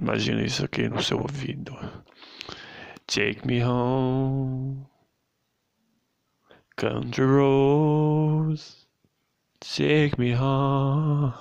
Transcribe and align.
Imagina 0.00 0.42
isso 0.42 0.64
aqui 0.64 0.88
no 0.88 1.02
seu 1.02 1.18
ouvido. 1.18 1.76
Take 3.06 3.44
me 3.46 3.60
home. 3.60 4.86
Country 6.76 7.24
roads. 7.24 8.86
Take 9.60 10.18
me 10.18 10.32
home. 10.32 11.34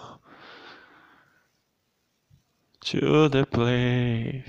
To 2.82 3.30
the 3.30 3.46
place 3.46 4.46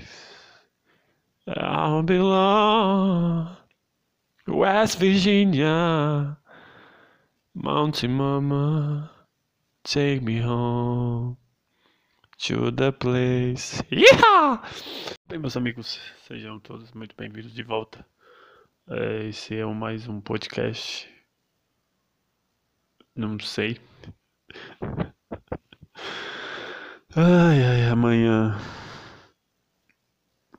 I 1.47 2.01
belong. 2.01 3.57
West 4.47 4.97
Virginia. 4.97 6.37
Mountain 7.53 8.11
Mama. 8.11 9.11
Take 9.83 10.21
me 10.21 10.39
home 10.39 11.38
to 12.39 12.71
the 12.71 12.91
place. 12.91 13.83
Yeah! 13.91 14.63
Bem, 15.27 15.39
meus 15.39 15.57
amigos, 15.57 15.99
sejam 16.25 16.59
todos 16.59 16.91
muito 16.93 17.13
bem-vindos 17.15 17.53
de 17.53 17.63
volta. 17.63 18.05
É, 18.87 19.25
esse 19.25 19.57
é 19.57 19.65
mais 19.65 20.07
um 20.07 20.21
podcast. 20.21 21.07
Não 23.13 23.37
sei. 23.39 23.77
Ai, 27.13 27.61
ai, 27.61 27.89
amanhã. 27.91 28.57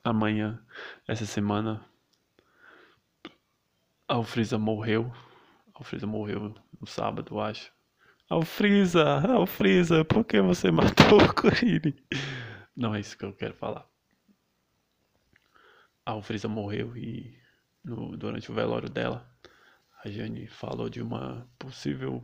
Amanhã, 0.03 0.63
essa 1.07 1.25
semana, 1.25 1.83
a 4.07 4.13
Alfrisa 4.13 4.59
morreu. 4.59 5.11
A 5.73 5.79
Alfrisa 5.79 6.05
morreu 6.05 6.53
no 6.79 6.85
sábado, 6.85 7.35
eu 7.35 7.41
acho. 7.41 7.71
Alfrisa, 8.31 9.19
Alfrisa, 9.29 10.05
por 10.05 10.23
que 10.23 10.39
você 10.39 10.71
matou 10.71 11.21
o 11.21 11.35
Corine? 11.35 11.93
Não 12.73 12.95
é 12.95 13.01
isso 13.01 13.17
que 13.17 13.25
eu 13.25 13.33
quero 13.33 13.53
falar. 13.53 13.85
A 16.05 16.11
Alfrisa 16.11 16.47
morreu 16.47 16.95
e 16.95 17.37
no, 17.83 18.15
durante 18.15 18.49
o 18.49 18.53
velório 18.53 18.89
dela, 18.89 19.29
a 20.01 20.09
Jane 20.09 20.47
falou 20.47 20.89
de 20.89 21.01
uma 21.01 21.45
possível 21.59 22.23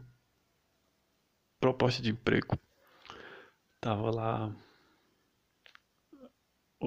proposta 1.59 2.01
de 2.01 2.11
emprego. 2.11 2.57
Tava 3.81 4.09
lá 4.09 4.55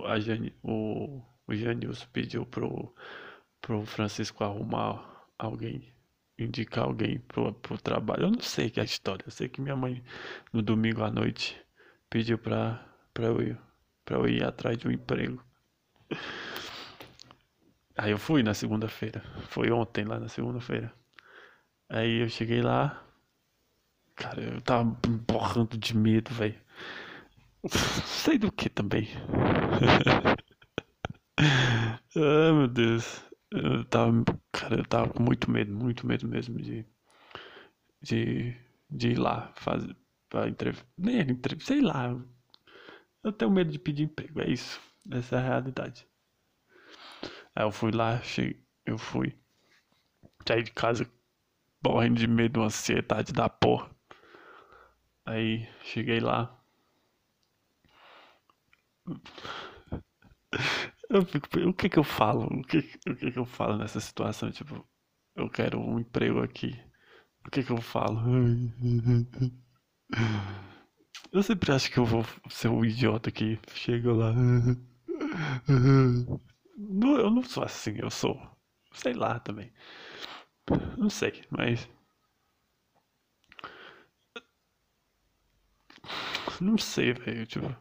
a 0.07 0.19
Jane, 0.19 0.57
o, 0.63 1.23
o 1.47 1.53
pediu 2.11 2.47
pro, 2.47 2.95
pro 3.61 3.85
Francisco 3.85 4.43
arrumar 4.43 5.29
alguém 5.39 5.93
indicar 6.45 6.85
alguém 6.85 7.19
pro, 7.21 7.53
pro 7.55 7.79
trabalho. 7.79 8.25
Eu 8.25 8.31
não 8.31 8.41
sei 8.41 8.71
que 8.71 8.81
é 8.81 8.83
a 8.83 8.87
história. 8.87 9.25
Eu 9.27 9.31
sei 9.31 9.49
que 9.49 9.61
minha 9.61 9.77
mãe, 9.77 10.03
no 10.53 10.63
domingo 10.63 11.03
à 11.03 11.11
noite, 11.11 11.61
pediu 12.09 12.39
pra, 12.39 12.85
pra, 13.15 13.27
eu, 13.27 13.43
ir, 13.43 13.59
pra 14.05 14.17
eu 14.19 14.29
ir 14.29 14.45
atrás 14.45 14.77
de 14.79 14.89
um 14.89 14.91
emprego. 14.91 15.43
Aí 17.97 18.11
eu 18.11 18.19
fui 18.19 18.43
na 18.43 18.55
segunda-feira. 18.55 19.23
Foi 19.49 19.71
ontem 19.71 20.05
lá 20.05 20.19
na 20.19 20.29
segunda-feira. 20.29 20.93
Aí 21.89 22.23
eu 22.23 22.29
cheguei 22.29 22.63
lá. 22.63 23.05
Cara, 24.17 24.41
eu 24.43 24.61
tava 24.61 24.85
borrando 25.31 25.77
de 25.79 25.97
medo, 25.97 26.31
velho. 26.33 26.59
Sei 28.07 28.39
do 28.39 28.51
que 28.53 28.69
também. 28.69 29.09
Ai 32.17 32.53
meu 32.53 32.69
Deus. 32.69 33.30
Eu 33.53 33.85
tava, 33.85 34.25
cara, 34.53 34.83
tava 34.85 35.13
com 35.13 35.23
muito 35.23 35.49
medo, 35.51 35.73
muito 35.73 36.05
medo 36.07 36.27
mesmo 36.27 36.61
de, 36.61 36.85
de, 38.03 38.55
de 38.91 39.09
ir 39.11 39.19
lá 39.19 39.53
fazer, 39.57 39.97
pra 40.29 40.49
entrevista, 40.49 40.87
nem 40.99 41.21
entrevista, 41.21 41.73
sei 41.75 41.81
lá. 41.83 42.15
Eu 43.25 43.33
tenho 43.33 43.51
medo 43.51 43.73
de 43.73 43.79
pedir 43.79 44.03
emprego, 44.03 44.43
é 44.43 44.51
isso. 44.51 44.79
Essa 45.11 45.37
é 45.37 45.39
a 45.39 45.43
realidade. 45.43 46.07
Aí 47.55 47.65
eu 47.65 47.71
fui 47.71 47.93
lá, 47.93 48.21
cheguei, 48.23 48.61
eu 48.85 48.99
fui, 48.99 49.33
saí 50.47 50.63
de 50.63 50.71
casa 50.73 51.11
morrendo 51.85 52.21
de 52.21 52.27
medo, 52.27 52.63
ansiedade 52.63 53.33
da 53.33 53.49
porra. 53.49 53.91
Aí 55.25 55.67
cheguei 55.83 56.21
lá. 56.21 56.63
Eu 61.11 61.25
fico, 61.27 61.47
o 61.69 61.75
que 61.75 61.89
que 61.91 61.99
eu 61.99 62.05
falo? 62.05 62.45
O 62.47 62.63
que, 62.63 62.79
o 63.09 63.15
que 63.17 63.31
que 63.33 63.39
eu 63.39 63.45
falo 63.45 63.77
nessa 63.77 64.01
situação? 64.01 64.51
Tipo, 64.51 64.87
eu 65.37 65.49
quero 65.51 65.79
um 65.81 65.99
emprego 65.99 66.41
aqui. 66.43 66.79
O 67.47 67.51
que 67.51 67.63
que 67.65 67.73
eu 67.73 67.81
falo? 67.81 68.21
Eu 71.33 71.43
sempre 71.43 71.73
acho 71.73 71.91
que 71.91 71.99
eu 71.99 72.05
vou 72.05 72.25
ser 72.49 72.69
um 72.69 72.85
idiota 72.85 73.31
que 73.33 73.59
chega 73.75 74.13
lá. 74.13 74.33
Não, 76.77 77.17
eu 77.19 77.31
não 77.31 77.43
sou 77.43 77.63
assim, 77.65 77.95
eu 77.99 78.11
sou. 78.11 78.41
Sei 78.93 79.13
lá 79.15 79.39
também. 79.39 79.73
Não 80.97 81.11
sei, 81.11 81.43
mas. 81.51 81.89
Não 86.61 86.79
sei, 86.79 87.13
velho. 87.13 87.47
Tipo. 87.47 87.77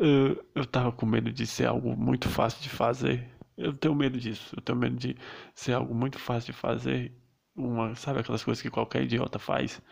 Eu, 0.00 0.42
eu 0.54 0.64
tava 0.64 0.90
com 0.90 1.04
medo 1.04 1.30
de 1.30 1.46
ser 1.46 1.66
algo 1.66 1.94
muito 1.94 2.26
fácil 2.26 2.62
de 2.62 2.70
fazer. 2.70 3.28
Eu 3.54 3.74
tenho 3.76 3.94
medo 3.94 4.18
disso. 4.18 4.54
Eu 4.56 4.62
tenho 4.62 4.78
medo 4.78 4.96
de 4.96 5.14
ser 5.54 5.74
algo 5.74 5.94
muito 5.94 6.18
fácil 6.18 6.54
de 6.54 6.58
fazer. 6.58 7.12
Uma, 7.54 7.94
sabe 7.94 8.20
aquelas 8.20 8.42
coisas 8.42 8.62
que 8.62 8.70
qualquer 8.70 9.02
idiota 9.02 9.38
faz? 9.38 9.82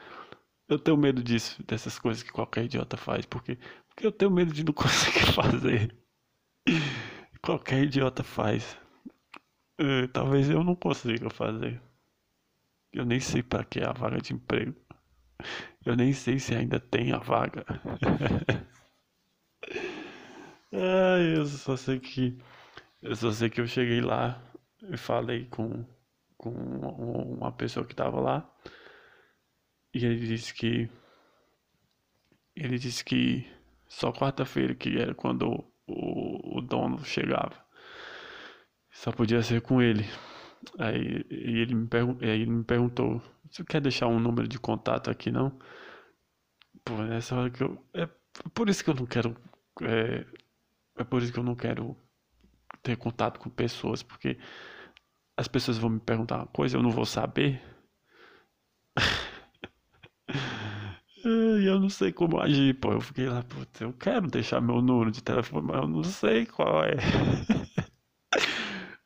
Eu 0.66 0.78
tenho 0.78 0.96
medo 0.96 1.22
disso, 1.22 1.62
dessas 1.66 1.98
coisas 1.98 2.22
que 2.22 2.32
qualquer 2.32 2.64
idiota 2.64 2.96
faz, 2.96 3.26
porque, 3.26 3.58
porque 3.88 4.06
eu 4.06 4.12
tenho 4.12 4.30
medo 4.30 4.52
de 4.52 4.64
não 4.64 4.72
conseguir 4.74 5.26
fazer. 5.32 5.94
qualquer 7.42 7.84
idiota 7.84 8.22
faz. 8.22 8.78
Uh, 9.78 10.08
talvez 10.10 10.48
eu 10.48 10.64
não 10.64 10.74
consiga 10.74 11.28
fazer. 11.28 11.82
Eu 12.92 13.04
nem 13.04 13.20
sei 13.20 13.42
para 13.42 13.64
que 13.64 13.80
é 13.80 13.86
a 13.86 13.92
vaga 13.92 14.18
de 14.22 14.32
emprego. 14.32 14.74
Eu 15.84 15.94
nem 15.94 16.14
sei 16.14 16.38
se 16.38 16.54
ainda 16.54 16.80
tem 16.80 17.12
a 17.12 17.18
vaga. 17.18 17.66
Ai, 20.72 21.36
eu 21.36 21.46
só 21.46 21.76
sei 21.76 21.98
que. 22.00 22.38
Eu 23.02 23.16
só 23.16 23.30
sei 23.32 23.50
que 23.50 23.60
eu 23.60 23.66
cheguei 23.66 24.00
lá 24.00 24.42
e 24.82 24.96
falei 24.96 25.46
com, 25.46 25.84
com 26.36 26.50
uma 26.50 27.52
pessoa 27.52 27.86
que 27.86 27.94
tava 27.94 28.20
lá. 28.20 28.50
E 29.94 30.04
ele 30.04 30.26
disse 30.26 30.52
que. 30.54 30.88
Ele 32.54 32.78
disse 32.78 33.04
que 33.04 33.46
só 33.86 34.12
quarta-feira 34.12 34.74
que 34.74 34.98
era 34.98 35.14
quando 35.14 35.64
o, 35.86 36.58
o 36.58 36.60
dono 36.60 37.04
chegava. 37.04 37.54
Só 38.90 39.12
podia 39.12 39.42
ser 39.42 39.62
com 39.62 39.80
ele. 39.80 40.04
Aí 40.78 41.24
ele 41.30 41.74
me, 41.74 41.88
aí 42.22 42.42
ele 42.42 42.50
me 42.50 42.64
perguntou: 42.64 43.22
Você 43.50 43.64
quer 43.64 43.80
deixar 43.80 44.08
um 44.08 44.20
número 44.20 44.48
de 44.48 44.58
contato 44.58 45.10
aqui 45.10 45.30
não? 45.30 45.58
Pô, 46.84 46.94
nessa 47.02 47.36
hora 47.36 47.50
que 47.50 47.62
eu. 47.62 47.82
É 47.94 48.08
por 48.54 48.68
isso 48.68 48.84
que 48.84 48.90
eu 48.90 48.94
não 48.94 49.06
quero. 49.06 49.36
É, 49.82 50.26
é 50.98 51.04
por 51.04 51.22
isso 51.22 51.32
que 51.32 51.38
eu 51.38 51.44
não 51.44 51.54
quero 51.56 51.96
ter 52.82 52.96
contato 52.96 53.38
com 53.40 53.50
pessoas, 53.50 54.02
porque 54.02 54.38
as 55.36 55.48
pessoas 55.48 55.78
vão 55.78 55.90
me 55.90 56.00
perguntar 56.00 56.36
uma 56.38 56.46
coisa, 56.46 56.76
eu 56.76 56.82
não 56.82 56.90
vou 56.90 57.06
saber. 57.06 57.62
E 61.24 61.64
eu 61.66 61.80
não 61.80 61.88
sei 61.88 62.12
como 62.12 62.40
agir, 62.40 62.74
pô. 62.78 62.92
Eu 62.92 63.00
fiquei 63.00 63.28
lá, 63.28 63.42
putz, 63.42 63.80
eu 63.80 63.92
quero 63.92 64.28
deixar 64.28 64.60
meu 64.60 64.80
número 64.80 65.10
de 65.10 65.22
telefone, 65.22 65.66
mas 65.66 65.76
eu 65.82 65.88
não 65.88 66.04
sei 66.04 66.46
qual 66.46 66.84
é. 66.84 66.96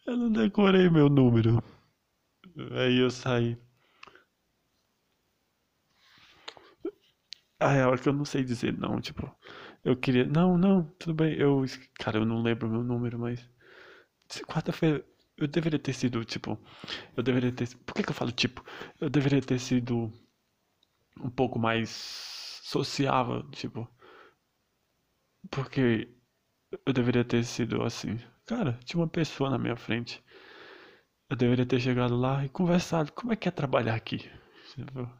eu 0.06 0.16
não 0.16 0.31
decorei 0.31 0.88
meu 0.91 1.08
número. 1.08 1.62
Aí 2.72 2.98
eu 2.98 3.10
saí. 3.10 3.56
Ah, 7.58 7.72
é 7.75 7.86
hora 7.86 7.98
que 7.98 8.08
eu 8.08 8.12
não 8.12 8.25
sei 8.25 8.44
dizer 8.44 8.76
não, 8.76 9.00
tipo. 9.00 9.31
Eu 9.84 9.97
queria. 9.97 10.25
Não, 10.26 10.56
não, 10.59 10.84
tudo 10.98 11.15
bem. 11.15 11.34
Eu. 11.34 11.65
Cara, 11.98 12.19
eu 12.19 12.25
não 12.26 12.43
lembro 12.43 12.69
meu 12.69 12.82
número, 12.82 13.19
mas. 13.19 13.49
Quarta-feira. 14.46 15.05
Eu 15.37 15.49
deveria 15.49 15.79
ter 15.79 15.93
sido, 15.93 16.25
tipo. 16.25 16.58
Eu 17.17 17.23
deveria 17.23 17.52
ter. 17.52 17.69
Por 17.79 17.94
que, 17.94 18.02
que 18.02 18.11
eu 18.11 18.14
falo 18.14 18.32
tipo? 18.32 18.64
Eu 19.00 19.11
deveria 19.11 19.40
ter 19.43 19.58
sido. 19.58 20.12
Um 21.20 21.31
pouco 21.31 21.58
mais. 21.58 21.90
Sociável, 22.62 23.43
tipo. 23.50 23.88
Porque. 25.50 26.08
Eu 26.87 26.93
deveria 26.93 27.25
ter 27.25 27.44
sido 27.44 27.82
assim. 27.82 28.19
Cara, 28.46 28.79
tinha 28.84 29.00
uma 29.00 29.08
pessoa 29.08 29.50
na 29.50 29.58
minha 29.58 29.76
frente. 29.76 30.23
Eu 31.29 31.37
deveria 31.37 31.67
ter 31.67 31.81
chegado 31.81 32.17
lá 32.17 32.44
e 32.44 32.49
conversado. 32.49 33.12
Como 33.12 33.32
é 33.32 33.37
que 33.37 33.49
é 33.49 33.50
trabalhar 33.50 33.94
aqui? 33.94 34.19
Tipo, 34.75 35.11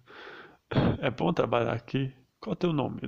é 1.01 1.11
bom 1.11 1.33
trabalhar 1.33 1.73
aqui? 1.73 2.15
Qual 2.41 2.53
é 2.53 2.55
o 2.55 2.57
teu 2.57 2.73
nome? 2.73 3.01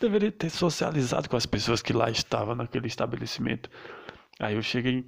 Deveria 0.00 0.30
ter 0.32 0.50
socializado 0.50 1.28
com 1.28 1.36
as 1.36 1.46
pessoas 1.46 1.82
que 1.82 1.92
lá 1.92 2.10
estavam 2.10 2.54
naquele 2.54 2.86
estabelecimento. 2.86 3.68
Aí 4.38 4.54
eu 4.54 4.62
cheguei. 4.62 5.04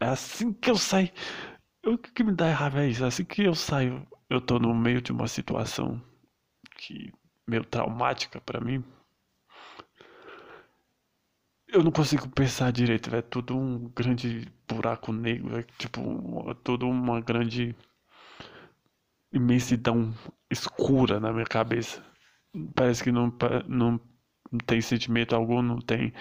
É 0.00 0.06
assim 0.06 0.52
que 0.52 0.70
eu 0.70 0.76
saio. 0.76 1.10
O 1.84 1.98
que 1.98 2.22
me 2.22 2.32
dá 2.32 2.52
raiva 2.52 2.82
é 2.84 2.88
isso. 2.88 3.04
Assim 3.04 3.24
que 3.24 3.42
eu 3.42 3.54
saio, 3.54 4.06
eu 4.28 4.40
tô 4.40 4.58
no 4.58 4.74
meio 4.74 5.02
de 5.02 5.12
uma 5.12 5.26
situação 5.28 6.00
que 6.76 7.12
meio 7.46 7.64
traumática 7.64 8.40
para 8.40 8.60
mim. 8.60 8.84
eu 11.72 11.82
não 11.82 11.90
consigo 11.92 12.28
pensar 12.28 12.72
direito, 12.72 13.14
é 13.14 13.22
tudo 13.22 13.56
um 13.56 13.88
grande 13.90 14.52
buraco 14.68 15.12
negro, 15.12 15.58
é 15.58 15.62
tipo, 15.78 16.00
tudo 16.64 16.88
uma 16.88 17.20
grande 17.20 17.74
imensidão 19.32 20.12
escura 20.50 21.20
na 21.20 21.32
minha 21.32 21.44
cabeça. 21.46 22.02
Parece 22.74 23.02
que 23.04 23.12
não, 23.12 23.32
não, 23.68 24.00
tem 24.66 24.80
sentimento 24.80 25.34
algum, 25.36 25.62
não 25.62 25.78
tem 25.80 26.12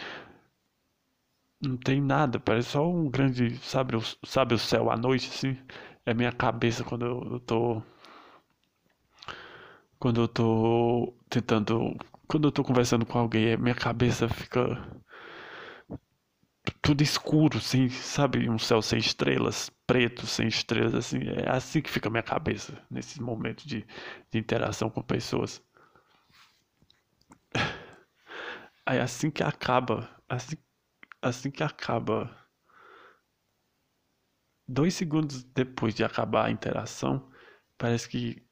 não 1.62 1.78
tem 1.78 2.02
nada, 2.02 2.38
parece 2.40 2.72
só 2.72 2.86
um 2.90 3.10
grande, 3.10 3.56
sabe, 3.60 3.94
sabe 4.26 4.54
o 4.56 4.60
céu 4.60 4.90
à 4.92 4.98
noite 4.98 5.30
assim? 5.30 5.58
É 6.06 6.14
minha 6.14 6.31
cabeça 6.34 6.84
quando 6.84 7.06
eu, 7.06 7.40
tô 7.42 7.81
quando 10.00 10.22
eu 10.22 10.28
tô 10.28 11.14
tentando, 11.30 11.96
quando 12.28 12.48
eu 12.48 12.52
tô 12.52 12.64
conversando 12.64 13.06
com 13.06 13.18
alguém, 13.20 13.58
minha 13.58 13.76
cabeça 13.76 14.28
fica 14.30 14.62
tudo 16.81 17.02
escuro, 17.02 17.60
sem, 17.62 17.90
sabe, 17.90 18.50
um 18.50 18.58
céu 18.60 18.81
sem 18.81 19.00
estrelas, 19.00 19.70
preto, 19.88 20.26
sem 20.28 20.48
estrelas, 20.48 20.94
assim, 20.94 21.20
é 21.28 21.50
assim 21.50 21.81
que 21.81 21.90
fica 21.90 22.08
a 22.10 22.12
minha 22.12 22.24
cabeça 22.24 22.81
nesse 22.90 23.22
momento 23.22 23.66
de, 23.68 23.86
de 24.31 24.38
interação 24.40 24.90
com 24.90 25.02
pessoas. 25.02 25.62
Aí 28.86 29.00
assim 29.00 29.30
que 29.30 29.44
acaba, 29.44 30.10
assim, 30.28 30.57
assim 31.22 31.51
que 31.51 31.63
acaba, 31.63 32.36
dois 34.68 34.94
segundos 34.94 35.44
depois 35.44 35.94
de 35.94 36.04
acabar 36.04 36.46
a 36.46 36.51
interação, 36.51 37.31
parece 37.78 38.07
que 38.07 38.44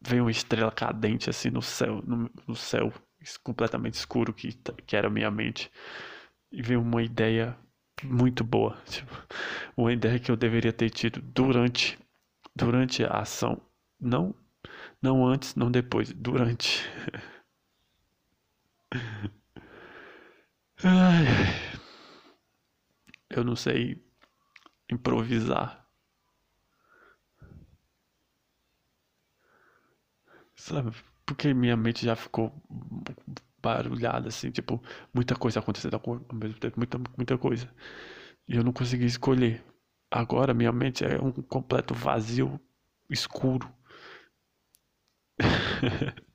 vem 0.00 0.20
uma 0.20 0.30
estrela 0.30 0.70
cadente 0.70 1.28
assim 1.30 1.50
no 1.50 1.62
céu, 1.62 2.02
no, 2.06 2.30
no 2.46 2.54
céu 2.54 2.92
completamente 3.42 3.94
escuro 3.94 4.32
que, 4.32 4.52
que 4.86 4.94
era 4.96 5.10
minha 5.10 5.30
mente 5.30 5.70
e 6.52 6.62
veio 6.62 6.80
uma 6.80 7.02
ideia 7.02 7.58
muito 8.04 8.44
boa, 8.44 8.76
tipo, 8.86 9.12
uma 9.76 9.92
ideia 9.92 10.18
que 10.18 10.30
eu 10.30 10.36
deveria 10.36 10.72
ter 10.72 10.90
tido 10.90 11.20
durante 11.20 11.98
durante 12.54 13.04
a 13.04 13.20
ação, 13.20 13.60
não 14.00 14.34
não 15.02 15.26
antes, 15.26 15.54
não 15.54 15.70
depois, 15.70 16.12
durante. 16.12 16.84
Eu 23.30 23.44
não 23.44 23.54
sei 23.54 24.04
improvisar. 24.90 25.88
Sabe? 30.54 30.92
Porque 31.24 31.52
minha 31.54 31.76
mente 31.76 32.04
já 32.04 32.16
ficou 32.16 32.52
barulhada, 33.62 34.28
assim, 34.28 34.50
tipo, 34.50 34.82
muita 35.12 35.34
coisa 35.34 35.58
acontecendo 35.60 35.94
ao 35.96 36.36
mesmo 36.36 36.58
tempo, 36.58 36.78
muita, 36.78 36.98
muita 37.16 37.38
coisa. 37.38 37.68
E 38.48 38.56
eu 38.56 38.64
não 38.64 38.72
consegui 38.72 39.06
escolher. 39.06 39.64
Agora 40.10 40.54
minha 40.54 40.72
mente 40.72 41.04
é 41.04 41.20
um 41.20 41.32
completo 41.32 41.94
vazio 41.94 42.60
escuro. 43.10 43.68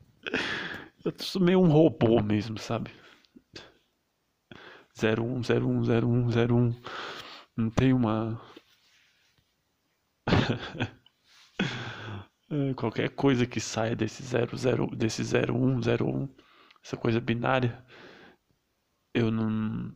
eu 1.06 1.14
sou 1.20 1.42
meio 1.42 1.60
um 1.60 1.68
robô 1.70 2.22
mesmo, 2.22 2.58
sabe? 2.58 2.92
01, 4.96 5.42
01, 5.42 5.82
01, 5.84 6.28
01. 6.30 6.82
Não 7.58 7.70
tem 7.70 7.94
uma. 7.94 8.40
É, 12.54 12.74
qualquer 12.74 13.10
coisa 13.12 13.46
que 13.48 13.62
saia 13.62 13.96
desse 13.96 14.22
00, 14.24 14.88
desse 14.94 15.22
01, 15.24 15.80
01, 15.80 16.28
essa 16.84 16.98
coisa 16.98 17.22
binária, 17.22 17.82
eu 19.14 19.32
não. 19.32 19.96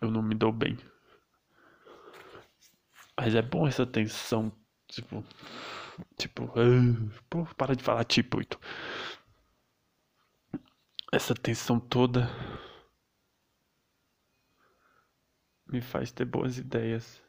Eu 0.00 0.10
não 0.10 0.22
me 0.22 0.34
dou 0.34 0.52
bem. 0.52 0.76
Mas 3.18 3.34
é 3.34 3.42
bom 3.42 3.66
essa 3.66 3.86
tensão, 3.86 4.52
tipo. 4.88 5.24
Tipo. 6.16 6.44
Uh, 6.44 7.54
para 7.56 7.74
de 7.76 7.82
falar 7.82 8.04
tipo, 8.04 8.40
Ito. 8.40 8.58
Essa 11.12 11.34
tensão 11.34 11.80
toda 11.80 12.28
me 15.66 15.80
faz 15.80 16.10
ter 16.10 16.24
boas 16.24 16.58
ideias. 16.58 17.22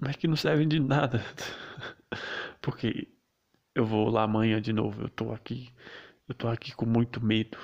Mas 0.00 0.16
que 0.16 0.26
não 0.26 0.36
servem 0.36 0.66
de 0.68 0.80
nada. 0.80 1.22
Porque 2.60 3.08
eu 3.74 3.84
vou 3.86 4.10
lá 4.10 4.24
amanhã 4.24 4.60
de 4.62 4.72
novo. 4.72 5.02
Eu 5.02 5.10
tô 5.10 5.32
aqui. 5.32 5.70
Eu 6.28 6.34
tô 6.34 6.48
aqui 6.48 6.74
com 6.74 6.86
muito 6.86 7.24
medo. 7.24 7.58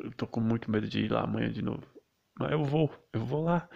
Eu 0.00 0.12
tô 0.12 0.26
com 0.26 0.40
muito 0.40 0.70
medo 0.70 0.88
de 0.88 1.00
ir 1.06 1.12
lá 1.12 1.22
amanhã 1.22 1.52
de 1.52 1.62
novo. 1.62 1.86
Mas 2.38 2.52
eu 2.52 2.64
vou, 2.64 2.90
eu 3.12 3.24
vou 3.24 3.44
lá. 3.44 3.68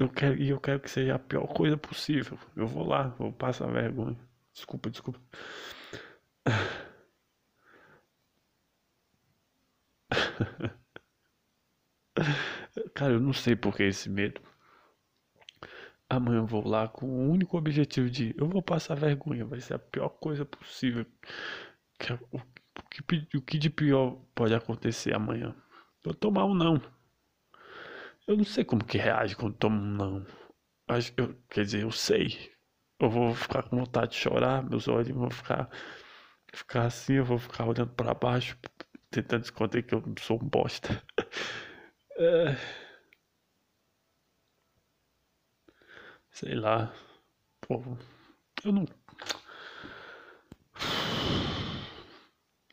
Eu 0.00 0.10
quero, 0.10 0.40
e 0.42 0.50
eu 0.50 0.60
quero 0.60 0.80
que 0.80 0.90
seja 0.90 1.16
a 1.16 1.18
pior 1.20 1.46
coisa 1.48 1.76
possível. 1.78 2.38
Eu 2.56 2.66
vou 2.68 2.86
lá, 2.86 3.08
vou 3.18 3.32
passar 3.32 3.68
vergonha. 3.72 4.18
Desculpa, 4.58 4.90
desculpa. 4.90 5.20
Cara, 12.94 13.12
eu 13.14 13.20
não 13.20 13.32
sei 13.32 13.56
por 13.56 13.74
que 13.76 13.82
esse 13.84 14.08
medo. 14.10 14.40
Amanhã 16.08 16.38
eu 16.38 16.46
vou 16.46 16.66
lá 16.66 16.86
com 16.88 17.06
o 17.06 17.30
único 17.30 17.56
objetivo 17.58 18.08
de 18.10 18.34
eu 18.38 18.48
vou 18.48 18.62
passar 18.62 18.94
vergonha, 18.94 19.44
vai 19.44 19.60
ser 19.60 19.74
a 19.74 19.78
pior 19.78 20.08
coisa 20.08 20.44
possível. 20.44 21.04
É 22.00 22.14
o, 22.32 22.40
que, 22.90 23.36
o 23.36 23.42
que 23.42 23.58
de 23.58 23.70
pior 23.70 24.16
pode 24.34 24.54
acontecer 24.54 25.14
amanhã? 25.14 25.54
Eu 26.04 26.14
tomar 26.14 26.44
um 26.46 26.54
não. 26.54 26.80
Eu 28.26 28.36
não 28.36 28.44
sei 28.44 28.64
como 28.64 28.84
que 28.84 28.98
reage 28.98 29.34
quando 29.36 29.56
tomo 29.56 29.76
um 29.80 29.96
não. 29.96 30.26
Eu, 31.16 31.34
quer 31.50 31.64
dizer, 31.64 31.82
eu 31.82 31.90
sei. 31.90 32.50
Eu 33.00 33.08
vou 33.10 33.34
ficar 33.34 33.62
com 33.62 33.76
vontade 33.78 34.12
de 34.12 34.18
chorar, 34.18 34.62
meus 34.62 34.88
olhos 34.88 35.08
vão 35.08 35.30
ficar, 35.30 35.70
ficar 36.52 36.86
assim, 36.86 37.14
eu 37.14 37.24
vou 37.24 37.38
ficar 37.38 37.64
olhando 37.64 37.92
para 37.94 38.12
baixo, 38.12 38.58
tentando 39.10 39.44
esconder 39.44 39.82
que 39.84 39.94
eu 39.94 40.02
sou 40.20 40.40
um 40.42 40.48
bosta. 40.48 41.02
É... 42.20 42.56
Sei 46.32 46.52
lá. 46.54 46.92
Pô, 47.60 47.80
eu 48.64 48.72
não. 48.72 48.84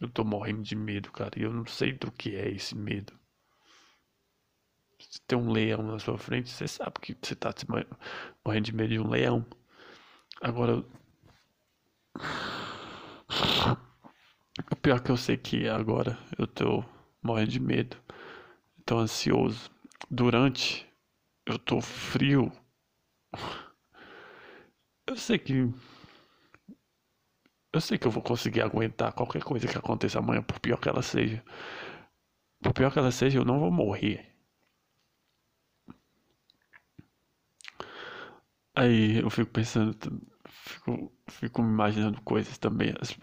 Eu 0.01 0.09
tô 0.09 0.23
morrendo 0.23 0.63
de 0.63 0.75
medo, 0.75 1.11
cara. 1.11 1.31
E 1.37 1.43
eu 1.43 1.53
não 1.53 1.65
sei 1.67 1.93
do 1.93 2.11
que 2.11 2.35
é 2.35 2.49
esse 2.49 2.75
medo. 2.75 3.13
Se 4.99 5.21
tem 5.21 5.37
um 5.37 5.51
leão 5.51 5.83
na 5.83 5.99
sua 5.99 6.17
frente, 6.17 6.49
você 6.49 6.67
sabe 6.67 6.99
que 6.99 7.15
você 7.21 7.35
tá 7.35 7.53
morrendo 8.43 8.65
de 8.65 8.75
medo 8.75 8.89
de 8.89 8.99
um 8.99 9.09
leão. 9.09 9.45
Agora. 10.41 10.83
O 14.71 14.75
pior 14.75 15.01
que 15.01 15.11
eu 15.11 15.17
sei 15.17 15.37
que 15.37 15.67
agora 15.67 16.17
eu 16.37 16.47
tô 16.47 16.83
morrendo 17.21 17.51
de 17.51 17.59
medo. 17.59 17.97
Tô 18.85 18.97
ansioso. 18.99 19.69
Durante, 20.09 20.87
eu 21.45 21.57
tô 21.59 21.81
frio 21.81 22.51
eu 25.07 25.15
sei 25.15 25.37
que. 25.39 25.53
Eu 27.73 27.81
sei 27.81 27.97
que 27.97 28.07
eu 28.07 28.11
vou 28.11 28.23
conseguir 28.23 28.61
aguentar 28.61 29.13
qualquer 29.13 29.43
coisa 29.43 29.67
que 29.67 29.77
aconteça 29.77 30.19
amanhã, 30.19 30.41
por 30.41 30.59
pior 30.59 30.77
que 30.77 30.89
ela 30.89 31.01
seja. 31.01 31.43
Por 32.61 32.73
pior 32.73 32.91
que 32.91 32.99
ela 32.99 33.11
seja, 33.11 33.39
eu 33.39 33.45
não 33.45 33.59
vou 33.59 33.71
morrer. 33.71 34.34
Aí 38.75 39.19
eu 39.19 39.29
fico 39.29 39.51
pensando, 39.51 39.95
fico, 40.49 41.11
fico 41.29 41.61
me 41.63 41.69
imaginando 41.69 42.21
coisas 42.21 42.57
também, 42.57 42.93
as, 42.99 43.17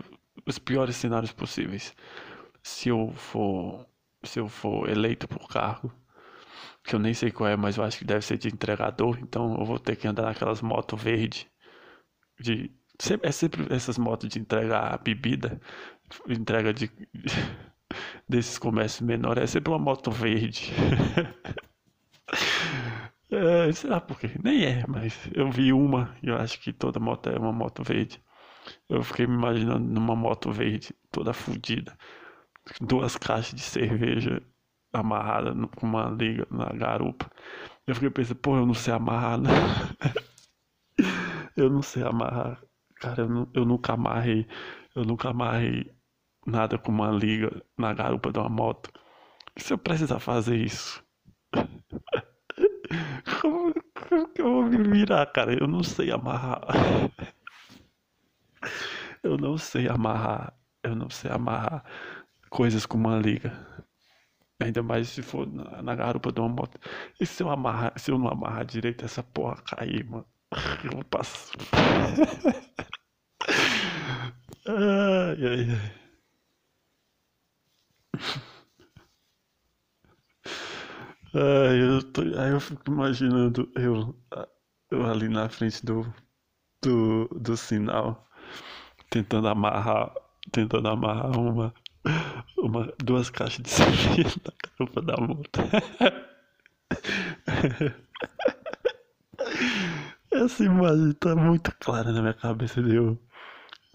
os 0.46 0.58
piores 0.58 0.96
cenários 0.96 1.32
possíveis. 1.32 1.94
Se 2.62 2.88
eu 2.90 3.12
for, 3.14 3.86
se 4.24 4.38
eu 4.40 4.48
for 4.48 4.88
eleito 4.88 5.28
por 5.28 5.48
cargo, 5.48 5.92
que 6.84 6.94
eu 6.94 6.98
nem 7.00 7.14
sei 7.14 7.30
qual 7.30 7.48
é, 7.50 7.56
mas 7.56 7.76
eu 7.76 7.84
acho 7.84 7.98
que 7.98 8.04
deve 8.04 8.24
ser 8.24 8.38
de 8.38 8.48
entregador, 8.48 9.18
então 9.20 9.56
eu 9.58 9.64
vou 9.64 9.78
ter 9.78 9.96
que 9.96 10.06
andar 10.08 10.22
naquelas 10.24 10.60
motos 10.62 11.00
verde 11.02 11.50
de 12.40 12.70
é 13.22 13.32
sempre 13.32 13.66
essas 13.74 13.98
motos 13.98 14.28
de 14.28 14.38
entregar 14.38 14.98
bebida, 15.02 15.60
entrega 16.28 16.72
de 16.72 16.90
desses 18.28 18.58
comércios 18.58 19.00
menores, 19.06 19.42
é 19.44 19.46
sempre 19.46 19.70
uma 19.72 19.78
moto 19.78 20.10
verde. 20.10 20.72
é, 23.32 23.72
sei 23.72 23.90
lá 23.90 24.00
por 24.00 24.18
quê, 24.18 24.30
nem 24.42 24.64
é, 24.64 24.84
mas 24.86 25.18
eu 25.34 25.50
vi 25.50 25.72
uma 25.72 26.16
e 26.22 26.28
eu 26.28 26.36
acho 26.36 26.60
que 26.60 26.72
toda 26.72 27.00
moto 27.00 27.28
é 27.28 27.38
uma 27.38 27.52
moto 27.52 27.82
verde. 27.82 28.22
Eu 28.88 29.02
fiquei 29.02 29.26
me 29.26 29.34
imaginando 29.34 29.80
numa 29.80 30.14
moto 30.14 30.52
verde, 30.52 30.94
toda 31.10 31.32
fodida, 31.32 31.96
duas 32.80 33.16
caixas 33.16 33.54
de 33.54 33.62
cerveja 33.62 34.42
amarrada 34.92 35.54
com 35.76 35.86
uma 35.86 36.08
liga 36.10 36.46
na 36.50 36.66
garupa. 36.66 37.30
Eu 37.86 37.94
fiquei 37.94 38.10
pensando, 38.10 38.38
pô, 38.38 38.56
eu 38.56 38.66
não 38.66 38.74
sei 38.74 38.94
amarrar, 38.94 39.38
né? 39.40 39.50
eu 41.56 41.70
não 41.70 41.82
sei 41.82 42.02
amarrar. 42.02 42.62
Cara, 42.96 43.22
eu, 43.22 43.28
não, 43.28 43.50
eu 43.54 43.64
nunca 43.64 43.94
amarrei. 43.94 44.46
Eu 44.94 45.04
nunca 45.04 45.30
amarrei 45.30 45.90
nada 46.46 46.78
com 46.78 46.92
uma 46.92 47.10
liga 47.10 47.62
na 47.78 47.92
garupa 47.94 48.32
de 48.32 48.38
uma 48.38 48.48
moto. 48.48 48.90
Se 49.56 49.72
eu 49.72 49.78
precisar 49.78 50.20
fazer 50.20 50.56
isso, 50.56 51.02
como, 53.40 53.72
como 54.08 54.28
que 54.42 54.48
eu 54.48 54.52
vou 54.52 54.64
me 54.64 54.82
virar, 54.82 55.24
cara? 55.26 55.56
Eu 55.58 55.68
não 55.68 55.82
sei 55.84 56.10
amarrar. 56.10 56.62
Eu 59.22 59.36
não 59.38 59.56
sei 59.56 59.88
amarrar. 59.88 60.54
Eu 60.82 60.94
não 60.96 61.08
sei 61.10 61.30
amarrar 61.30 61.84
coisas 62.50 62.86
com 62.86 62.98
uma 62.98 63.18
liga. 63.18 63.52
Ainda 64.60 64.82
mais 64.82 65.08
se 65.08 65.22
for 65.22 65.46
na, 65.46 65.82
na 65.82 65.94
garupa 65.94 66.32
de 66.32 66.40
uma 66.40 66.48
moto. 66.48 66.78
E 67.20 67.26
se 67.26 67.42
eu 67.42 67.50
amarrar, 67.50 67.92
se 67.98 68.10
eu 68.10 68.18
não 68.18 68.28
amarrar 68.28 68.64
direito 68.64 69.04
essa 69.04 69.22
porra 69.22 69.56
cair, 69.62 70.04
mano? 70.04 70.26
Eu 70.84 71.04
passar. 71.04 71.52
ai, 74.66 75.36
ai, 75.46 75.70
ai. 75.70 76.02
Eu 81.34 82.02
tô, 82.12 82.22
aí 82.38 82.50
eu 82.50 82.60
fico 82.60 82.82
imaginando 82.90 83.70
eu, 83.74 84.14
eu 84.90 85.06
ali 85.06 85.28
na 85.28 85.48
frente 85.48 85.84
do, 85.84 86.02
do, 86.82 87.28
do 87.28 87.56
sinal, 87.56 88.26
tentando 89.10 89.48
amarrar, 89.48 90.12
tentando 90.52 90.88
amarrar 90.88 91.38
uma, 91.38 91.74
uma, 92.58 92.94
duas 93.04 93.30
caixas 93.30 93.64
de 93.64 93.70
cerveja 93.70 94.36
na 94.44 94.52
garupa 94.78 95.02
da 95.02 95.18
moto. 95.18 95.60
Essa 100.30 100.64
imagem 100.64 101.12
tá 101.12 101.34
muito 101.36 101.72
clara 101.78 102.10
na 102.12 102.20
minha 102.20 102.34
cabeça 102.34 102.82
de 102.82 102.94
eu, 102.96 103.18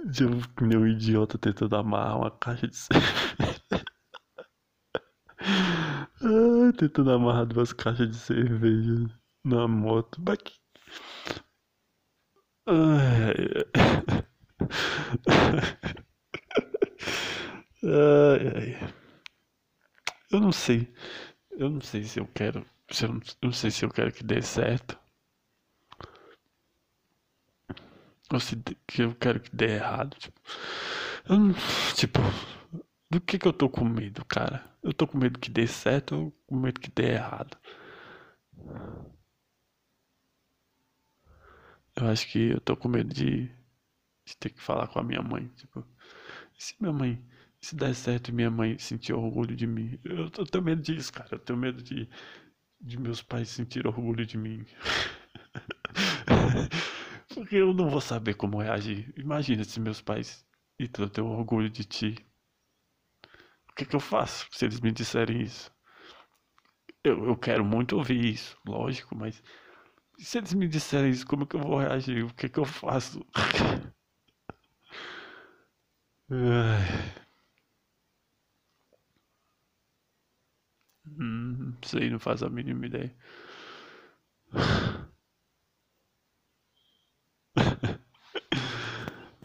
de 0.06 0.24
eu, 0.26 0.32
meu 0.62 0.88
idiota 0.88 1.38
tentando 1.38 1.76
amarrar 1.76 2.18
uma 2.20 2.32
caixa 2.32 2.68
de 2.68 2.76
cerveja. 2.78 3.87
Tentando 6.78 7.12
amarrar 7.12 7.46
duas 7.46 7.74
caixas 7.74 8.10
de 8.10 8.16
cerveja 8.16 9.10
na 9.44 9.68
moto. 9.68 10.22
Ai, 12.66 13.68
ai, 17.84 18.48
ai. 18.56 18.94
Eu 20.32 20.40
não 20.40 20.52
sei. 20.54 20.88
Eu 21.52 21.70
não 21.70 21.82
sei 21.82 22.04
se 22.04 22.20
eu 22.20 22.28
quero. 22.28 22.66
Se 22.92 23.06
eu, 23.06 23.12
eu 23.12 23.20
não 23.44 23.54
sei 23.54 23.72
se 23.72 23.86
eu 23.86 23.90
quero 23.92 24.12
que 24.14 24.24
dê 24.24 24.42
certo. 24.42 24.98
Ou 28.34 28.40
se 28.40 28.56
que 28.88 29.02
eu 29.04 29.16
quero 29.16 29.40
que 29.40 29.56
dê 29.56 29.76
errado. 29.76 30.16
Tipo, 30.18 30.40
eu 31.30 31.38
não, 31.40 31.54
tipo 31.96 32.20
do 33.12 33.22
que 33.22 33.38
que 33.40 33.48
eu 33.48 33.54
tô 33.54 33.70
com 33.70 33.86
medo, 33.86 34.24
cara? 34.26 34.64
Eu 34.88 34.94
tô 34.94 35.06
com 35.06 35.18
medo 35.18 35.38
que 35.38 35.52
dê 35.52 35.68
certo 35.68 36.16
ou 36.16 36.32
com 36.48 36.56
medo 36.56 36.80
que 36.80 36.90
dê 36.90 37.12
errado? 37.12 37.58
Eu 41.96 42.08
acho 42.08 42.28
que 42.32 42.52
eu 42.52 42.62
tô 42.62 42.76
com 42.78 42.88
medo 42.88 43.14
de, 43.14 43.48
de 44.26 44.38
ter 44.40 44.50
que 44.52 44.62
falar 44.62 44.88
com 44.88 45.00
a 45.00 45.04
minha 45.04 45.22
mãe. 45.22 45.48
Tipo, 45.58 45.86
se 46.58 46.76
minha 46.80 46.94
mãe, 46.94 47.22
se 47.62 47.76
der 47.76 47.96
certo 47.96 48.30
e 48.30 48.34
minha 48.34 48.52
mãe 48.52 48.78
sentir 48.80 49.14
orgulho 49.14 49.56
de 49.56 49.68
mim, 49.68 50.00
eu, 50.06 50.26
eu 50.38 50.46
tenho 50.46 50.64
medo 50.64 50.82
disso, 50.82 51.14
cara. 51.14 51.30
Eu 51.34 51.40
tenho 51.40 51.60
medo 51.60 51.84
de, 51.84 52.10
de 52.82 53.00
meus 53.00 53.22
pais 53.22 53.50
sentir 53.50 53.88
orgulho 53.88 54.26
de 54.26 54.38
mim. 54.38 54.66
Porque 57.34 57.56
eu 57.58 57.74
não 57.74 57.90
vou 57.90 58.02
saber 58.02 58.36
como 58.36 58.60
reagir. 58.62 59.14
Imagina 59.18 59.64
se 59.64 59.80
meus 59.80 60.02
pais, 60.02 60.46
Ítalo, 60.80 61.08
eu 61.08 61.12
tenho 61.12 61.28
orgulho 61.28 61.70
de 61.70 61.84
ti 61.84 62.27
que, 63.78 63.86
que 63.86 63.96
eu 63.96 64.00
faço 64.02 64.46
se 64.52 64.66
eles 64.66 64.82
me 64.82 64.92
disserem 64.92 65.42
isso? 65.42 65.72
Eu, 67.04 67.26
eu 67.26 67.36
quero 67.38 67.64
muito 67.66 67.96
ouvir 67.98 68.24
isso, 68.24 68.56
lógico, 68.66 69.16
mas 69.16 69.42
se 70.20 70.40
eles 70.40 70.54
me 70.54 70.68
disserem 70.68 71.12
isso, 71.12 71.28
como 71.28 71.48
que 71.48 71.56
eu 71.58 71.62
vou 71.62 71.80
reagir? 71.80 72.26
O 72.26 72.36
que 72.36 72.50
que 72.50 72.60
eu 72.60 72.66
faço? 72.66 73.26
hum, 81.06 81.76
sei, 81.84 82.10
não 82.10 82.20
faz 82.20 82.44
a 82.44 82.50
mínima 82.50 82.86
ideia. 82.86 83.16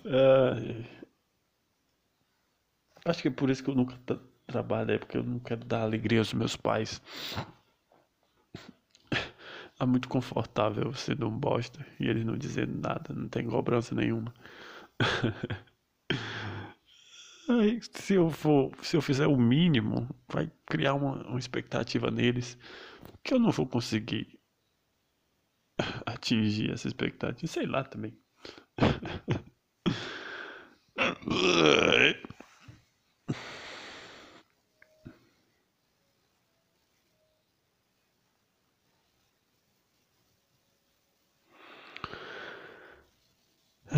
Acho 3.04 3.23
que 3.23 3.28
é 3.28 3.30
por 3.30 3.50
isso 3.50 3.62
que 3.62 3.71
eu 3.71 3.75
nunca 3.75 3.97
tra 4.06 4.18
trabalho, 4.47 4.90
é 4.92 4.99
porque 4.99 5.16
eu 5.16 5.23
não 5.23 5.38
quero 5.38 5.64
dar 5.64 5.82
alegria 5.82 6.18
aos 6.18 6.32
meus 6.35 6.56
pais. 6.56 7.00
É 9.78 9.85
muito 9.85 10.09
confortável 10.09 10.94
sendo 10.94 11.28
um 11.28 11.38
bosta 11.38 11.85
e 12.00 12.06
eles 12.09 12.25
não 12.25 12.37
dizendo 12.38 12.78
nada, 12.80 13.12
não 13.14 13.28
tem 13.28 13.47
cobrança 13.47 13.94
nenhuma. 13.94 14.32
Aí, 17.49 17.80
se 17.92 18.14
eu 18.14 18.30
for, 18.30 18.73
se 18.82 18.97
eu 18.97 19.02
fizer 19.02 19.26
o 19.26 19.37
mínimo, 19.37 20.09
vai 20.28 20.50
criar 20.66 20.94
uma, 20.94 21.23
uma 21.28 21.38
expectativa 21.38 22.11
neles 22.11 22.56
que 23.25 23.35
eu 23.35 23.38
não 23.38 23.50
vou 23.50 23.66
conseguir 23.66 24.38
atingir 26.06 26.71
essa 26.73 26.88
expectativa. 26.88 27.47
Sei 27.47 27.66
lá 27.66 27.85
também. 27.85 28.16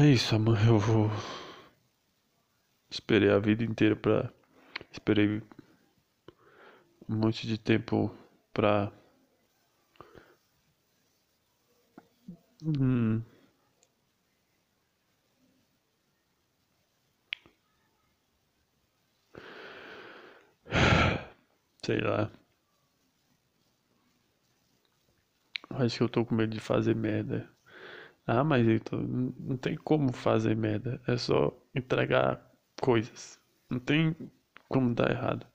É 0.04 0.10
isso, 0.10 0.34
amor. 0.36 0.58
Eu 0.66 0.78
vou. 0.78 1.10
Esperei 2.90 3.30
a 3.30 3.38
vida 3.38 3.64
inteira 3.64 3.96
pra. 3.96 4.30
Esperei 4.92 5.40
um 7.08 7.16
monte 7.16 7.46
de 7.46 7.56
tempo 7.56 8.14
pra. 8.52 8.92
Hum. 12.62 13.22
Sei 21.84 22.00
lá. 22.00 22.30
Acho 25.70 25.98
que 25.98 26.02
eu 26.02 26.08
tô 26.08 26.24
com 26.24 26.34
medo 26.34 26.54
de 26.54 26.60
fazer 26.60 26.94
merda. 26.96 27.53
Ah, 28.26 28.44
mas 28.44 28.66
então 28.68 29.00
não 29.00 29.56
tem 29.56 29.76
como 29.76 30.12
fazer 30.12 30.54
merda. 30.56 31.00
É 31.06 31.16
só 31.16 31.52
entregar 31.74 32.40
coisas. 32.80 33.40
Não 33.70 33.78
tem 33.80 34.14
como 34.68 34.94
dar 34.94 35.10
errado. 35.10 35.46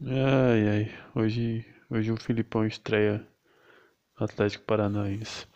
Ai, 0.00 0.68
ai. 0.68 0.94
Hoje, 1.14 1.64
hoje 1.88 2.12
o 2.12 2.16
Filipão 2.18 2.66
estreia 2.66 3.26
Atlético 4.18 4.64
Paranaense. 4.64 5.46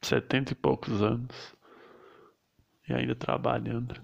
Setenta 0.00 0.52
e 0.52 0.54
poucos 0.54 1.02
anos. 1.02 1.54
E 2.88 2.92
ainda 2.92 3.16
trabalhando. 3.16 4.00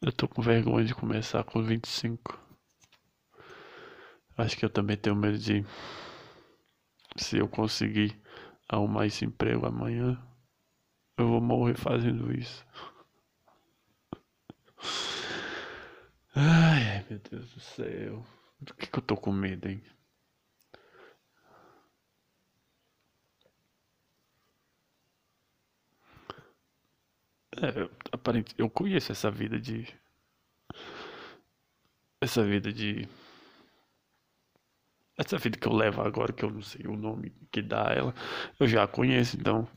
Eu 0.00 0.10
tô 0.10 0.26
com 0.26 0.42
vergonha 0.42 0.84
de 0.84 0.94
começar 0.94 1.44
com 1.44 1.62
25. 1.62 2.36
Acho 4.36 4.56
que 4.56 4.64
eu 4.64 4.70
também 4.70 4.96
tenho 4.96 5.14
medo 5.14 5.38
de. 5.38 5.64
Se 7.16 7.38
eu 7.38 7.46
conseguir 7.46 8.20
arrumar 8.68 9.06
esse 9.06 9.24
emprego 9.24 9.66
amanhã, 9.66 10.20
eu 11.16 11.28
vou 11.28 11.40
morrer 11.40 11.76
fazendo 11.76 12.32
isso. 12.36 12.66
Ai, 16.34 17.04
meu 17.08 17.18
Deus 17.18 17.50
do 17.52 17.60
céu. 17.60 18.24
Do 18.60 18.74
que, 18.74 18.86
que 18.86 18.98
eu 18.98 19.02
tô 19.02 19.16
com 19.16 19.32
medo, 19.32 19.68
hein? 19.68 19.82
É, 27.56 27.88
aparente, 28.10 28.54
eu 28.58 28.68
conheço 28.70 29.12
essa 29.12 29.30
vida 29.30 29.58
de. 29.60 29.86
Essa 32.20 32.42
vida 32.44 32.72
de. 32.72 33.08
essa 35.18 35.38
vida 35.38 35.58
que 35.58 35.66
eu 35.66 35.72
levo 35.72 36.02
agora, 36.02 36.32
que 36.32 36.44
eu 36.44 36.50
não 36.50 36.62
sei 36.62 36.86
o 36.86 36.96
nome 36.96 37.32
que 37.50 37.62
dá 37.62 37.92
ela, 37.94 38.14
eu 38.58 38.66
já 38.66 38.86
conheço, 38.86 39.36
então 39.36 39.68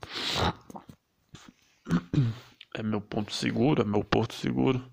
é 2.75 2.83
meu 2.83 3.01
ponto 3.01 3.33
seguro, 3.33 3.81
é 3.81 3.85
meu 3.85 4.03
porto 4.03 4.33
seguro. 4.33 4.91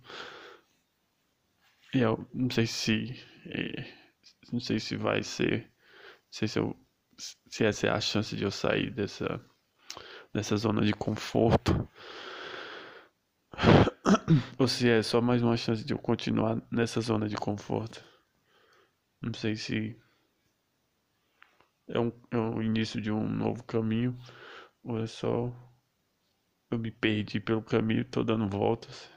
E 1.94 1.98
eu 1.98 2.26
não 2.32 2.48
sei 2.50 2.66
se 2.66 3.14
é, 3.46 3.84
não 4.52 4.60
sei 4.60 4.78
se 4.80 4.96
vai 4.96 5.22
ser, 5.22 5.62
não 5.62 6.32
sei 6.32 6.48
se 6.48 6.58
eu 6.58 6.76
se 7.18 7.64
essa 7.64 7.86
é 7.88 7.90
a 7.90 8.00
chance 8.00 8.34
de 8.36 8.44
eu 8.44 8.50
sair 8.50 8.90
dessa 8.90 9.40
dessa 10.32 10.56
zona 10.56 10.82
de 10.82 10.92
conforto 10.94 11.88
ou 14.58 14.66
se 14.68 14.88
é 14.88 15.02
só 15.02 15.20
mais 15.20 15.42
uma 15.42 15.56
chance 15.56 15.84
de 15.84 15.92
eu 15.92 15.98
continuar 15.98 16.62
nessa 16.70 17.00
zona 17.00 17.28
de 17.28 17.36
conforto. 17.36 18.02
Não 19.20 19.34
sei 19.34 19.56
se 19.56 19.96
é, 21.88 21.98
um, 21.98 22.12
é 22.30 22.38
o 22.38 22.62
início 22.62 23.00
de 23.00 23.10
um 23.10 23.28
novo 23.28 23.62
caminho 23.64 24.16
ou 24.82 24.98
é 25.00 25.06
só 25.06 25.52
eu 26.74 26.78
me 26.78 26.90
perdi 26.90 27.40
pelo 27.40 27.62
caminho, 27.62 28.04
tô 28.04 28.22
dando 28.24 28.48
voltas. 28.48 29.10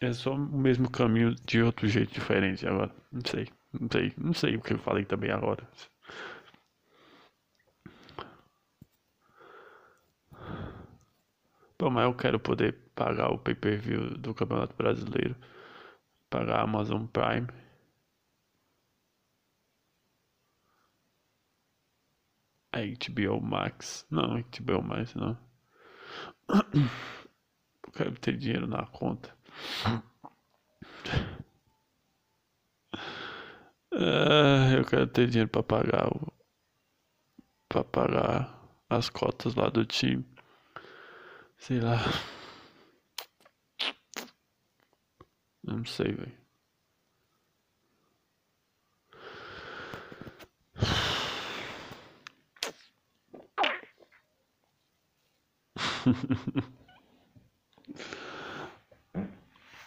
É 0.00 0.10
só 0.10 0.32
o 0.32 0.38
mesmo 0.38 0.90
caminho 0.90 1.34
de 1.34 1.60
outro 1.62 1.86
jeito 1.86 2.10
diferente 2.14 2.66
agora. 2.66 2.94
Não 3.12 3.20
sei, 3.26 3.46
não 3.78 3.88
sei, 3.92 4.12
não 4.16 4.32
sei 4.32 4.56
o 4.56 4.60
que 4.62 4.72
eu 4.72 4.78
falei 4.78 5.04
também 5.04 5.30
agora. 5.30 5.68
Bom, 11.78 11.90
mas 11.90 12.04
eu 12.04 12.14
quero 12.14 12.38
poder 12.38 12.72
pagar 12.94 13.30
o 13.30 13.38
pay-per-view 13.38 14.16
do 14.18 14.34
Campeonato 14.34 14.74
Brasileiro, 14.76 15.34
pagar 16.30 16.60
a 16.60 16.62
Amazon 16.62 17.06
Prime. 17.06 17.48
A 22.72 22.80
HBO 22.80 23.40
Max. 23.40 24.06
Não, 24.10 24.38
HBO 24.38 24.80
Max 24.82 25.14
não. 25.16 25.45
Eu 26.48 27.92
quero 27.92 28.12
ter 28.18 28.36
dinheiro 28.36 28.66
na 28.66 28.86
conta. 28.86 29.36
Eu 33.90 34.84
quero 34.84 35.06
ter 35.06 35.28
dinheiro 35.28 35.50
para 35.50 35.62
pagar 35.62 36.08
o 36.08 36.32
para 37.68 37.84
pagar 37.84 38.68
as 38.88 39.08
cotas 39.10 39.54
lá 39.54 39.68
do 39.68 39.84
time. 39.84 40.24
Sei 41.58 41.80
lá. 41.80 41.96
Não 45.62 45.84
sei, 45.84 46.12
velho. 46.12 46.45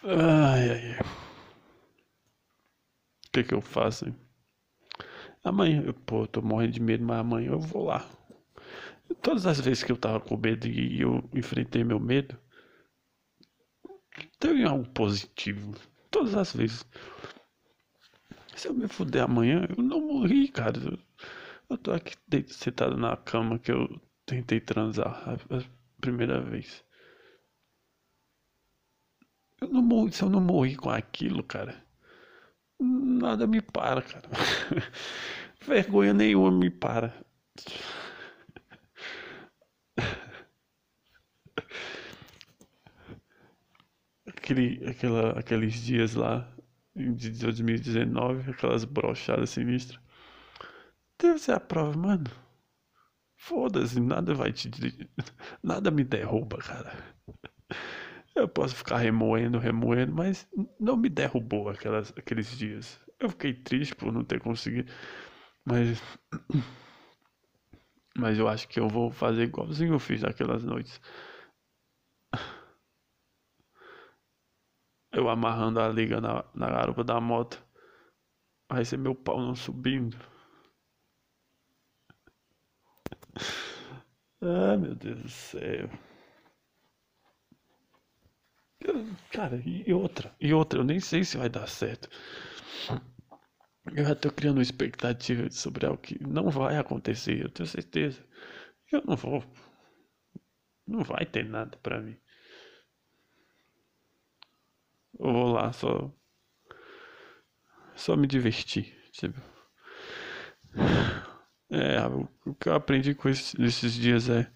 Ai, 0.04 0.70
ai, 0.70 0.96
ai. 0.96 1.00
O 3.26 3.32
que 3.32 3.44
que 3.44 3.54
eu 3.54 3.60
faço, 3.60 4.08
hein? 4.08 4.16
Amanhã, 5.42 5.82
eu, 5.86 5.94
pô, 5.94 6.26
tô 6.26 6.42
morrendo 6.42 6.72
de 6.72 6.80
medo, 6.80 7.04
mas 7.04 7.20
amanhã 7.20 7.52
eu 7.52 7.60
vou 7.60 7.84
lá. 7.84 8.04
Todas 9.22 9.46
as 9.46 9.60
vezes 9.60 9.82
que 9.82 9.90
eu 9.92 9.96
tava 9.96 10.20
com 10.20 10.36
medo 10.36 10.66
e 10.66 11.00
eu 11.00 11.28
enfrentei 11.34 11.82
meu 11.82 11.98
medo, 11.98 12.38
teve 14.38 14.64
algo 14.64 14.88
positivo. 14.90 15.74
Todas 16.10 16.34
as 16.34 16.52
vezes. 16.52 16.84
Se 18.54 18.68
eu 18.68 18.74
me 18.74 18.86
fuder 18.88 19.22
amanhã, 19.22 19.66
eu 19.76 19.82
não 19.82 20.00
morri, 20.00 20.48
cara. 20.48 20.78
Eu 21.68 21.78
tô 21.78 21.92
aqui 21.92 22.14
sentado 22.48 22.96
na 22.96 23.16
cama 23.16 23.58
que 23.58 23.72
eu 23.72 23.88
tentei 24.26 24.60
transar 24.60 25.24
primeira 26.00 26.40
vez. 26.40 26.84
Eu 29.60 29.68
não 29.68 29.82
morri, 29.82 30.12
se 30.12 30.22
eu 30.22 30.30
não 30.30 30.40
morri 30.40 30.74
com 30.76 30.90
aquilo, 30.90 31.42
cara, 31.44 31.84
nada 32.80 33.46
me 33.46 33.60
para, 33.60 34.02
cara. 34.02 34.28
Vergonha 35.66 36.14
nenhuma 36.14 36.50
me 36.50 36.70
para. 36.70 37.14
Aquele, 44.26 44.88
aquela, 44.88 45.38
aqueles 45.38 45.74
dias 45.74 46.14
lá 46.14 46.50
de 46.96 47.30
2019, 47.30 48.50
aquelas 48.50 48.84
brochadas 48.84 49.50
sinistras. 49.50 50.00
Deve 51.18 51.38
ser 51.38 51.52
a 51.52 51.60
prova, 51.60 51.96
mano. 51.96 52.30
Foda-se, 53.46 53.98
nada 54.00 54.34
vai 54.34 54.52
te. 54.52 54.70
Nada 55.62 55.90
me 55.90 56.04
derruba, 56.04 56.58
cara. 56.58 56.92
Eu 58.34 58.48
posso 58.48 58.74
ficar 58.76 58.98
remoendo, 58.98 59.58
remoendo, 59.58 60.12
mas 60.14 60.48
não 60.78 60.96
me 60.96 61.08
derrubou 61.08 61.68
aquelas, 61.68 62.12
aqueles 62.16 62.56
dias. 62.56 62.98
Eu 63.18 63.28
fiquei 63.28 63.52
triste 63.52 63.94
por 63.94 64.12
não 64.12 64.24
ter 64.24 64.40
conseguido. 64.40 64.90
Mas. 65.64 66.00
Mas 68.16 68.38
eu 68.38 68.46
acho 68.48 68.68
que 68.68 68.78
eu 68.78 68.88
vou 68.88 69.10
fazer 69.10 69.42
igualzinho 69.44 69.94
eu 69.94 69.98
fiz 69.98 70.22
naquelas 70.22 70.62
noites. 70.64 71.00
Eu 75.12 75.28
amarrando 75.28 75.78
a 75.80 75.88
liga 75.88 76.20
na, 76.20 76.44
na 76.52 76.68
garupa 76.68 77.04
da 77.04 77.20
moto. 77.20 77.62
Vai 78.70 78.86
ser 78.86 78.96
meu 78.96 79.14
pau 79.14 79.38
não 79.38 79.54
subindo. 79.54 80.16
Ah, 84.42 84.76
meu 84.76 84.94
Deus 84.94 85.22
do 85.22 85.28
céu. 85.30 85.88
Cara, 89.32 89.60
e 89.64 89.92
outra, 89.92 90.34
e 90.40 90.52
outra, 90.52 90.80
eu 90.80 90.84
nem 90.84 91.00
sei 91.00 91.24
se 91.24 91.36
vai 91.36 91.48
dar 91.48 91.66
certo. 91.68 92.08
Eu 93.94 94.04
já 94.04 94.14
tô 94.16 94.30
criando 94.32 94.60
expectativa 94.62 95.50
sobre 95.50 95.86
algo 95.86 95.98
que 96.00 96.18
não 96.22 96.50
vai 96.50 96.76
acontecer, 96.78 97.40
eu 97.42 97.50
tenho 97.50 97.66
certeza. 97.68 98.24
Eu 98.92 99.02
não 99.06 99.16
vou. 99.16 99.44
Não 100.86 101.02
vai 101.02 101.24
ter 101.24 101.42
nada 101.42 101.78
pra 101.78 102.02
mim. 102.02 102.18
Eu 105.20 105.32
vou 105.32 105.52
lá 105.52 105.72
só. 105.72 106.12
Só 107.94 108.16
me 108.16 108.26
divertir. 108.26 108.92
Tipo. 109.12 109.40
É, 111.70 112.00
o 112.46 112.54
que 112.54 112.68
eu 112.68 112.74
aprendi 112.74 113.14
com 113.14 113.28
esses, 113.28 113.54
esses 113.58 113.94
dias 113.94 114.28
é. 114.28 114.50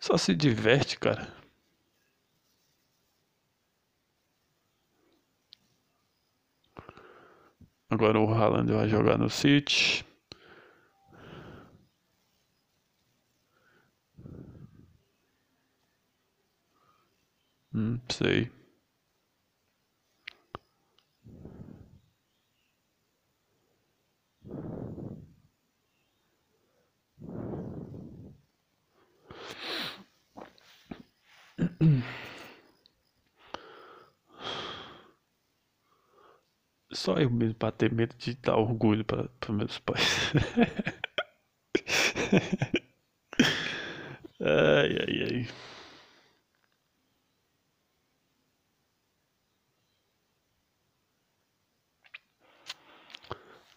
Só 0.00 0.16
se 0.18 0.34
diverte, 0.34 0.98
cara. 0.98 1.28
Agora 7.88 8.18
o 8.20 8.30
Haaland 8.32 8.70
vai 8.72 8.88
jogar 8.88 9.16
no 9.18 9.30
City. 9.30 10.04
Hum, 17.74 18.00
sei. 18.08 18.50
Só 36.92 37.16
eu 37.18 37.28
mesmo 37.30 37.54
para 37.56 37.72
ter 37.72 37.92
medo 37.92 38.14
de 38.16 38.34
dar 38.36 38.56
orgulho 38.56 39.04
para 39.04 39.28
meus 39.50 39.78
pais. 39.78 40.32
ai, 44.40 44.90
ai, 45.02 45.22
ai. 45.30 45.46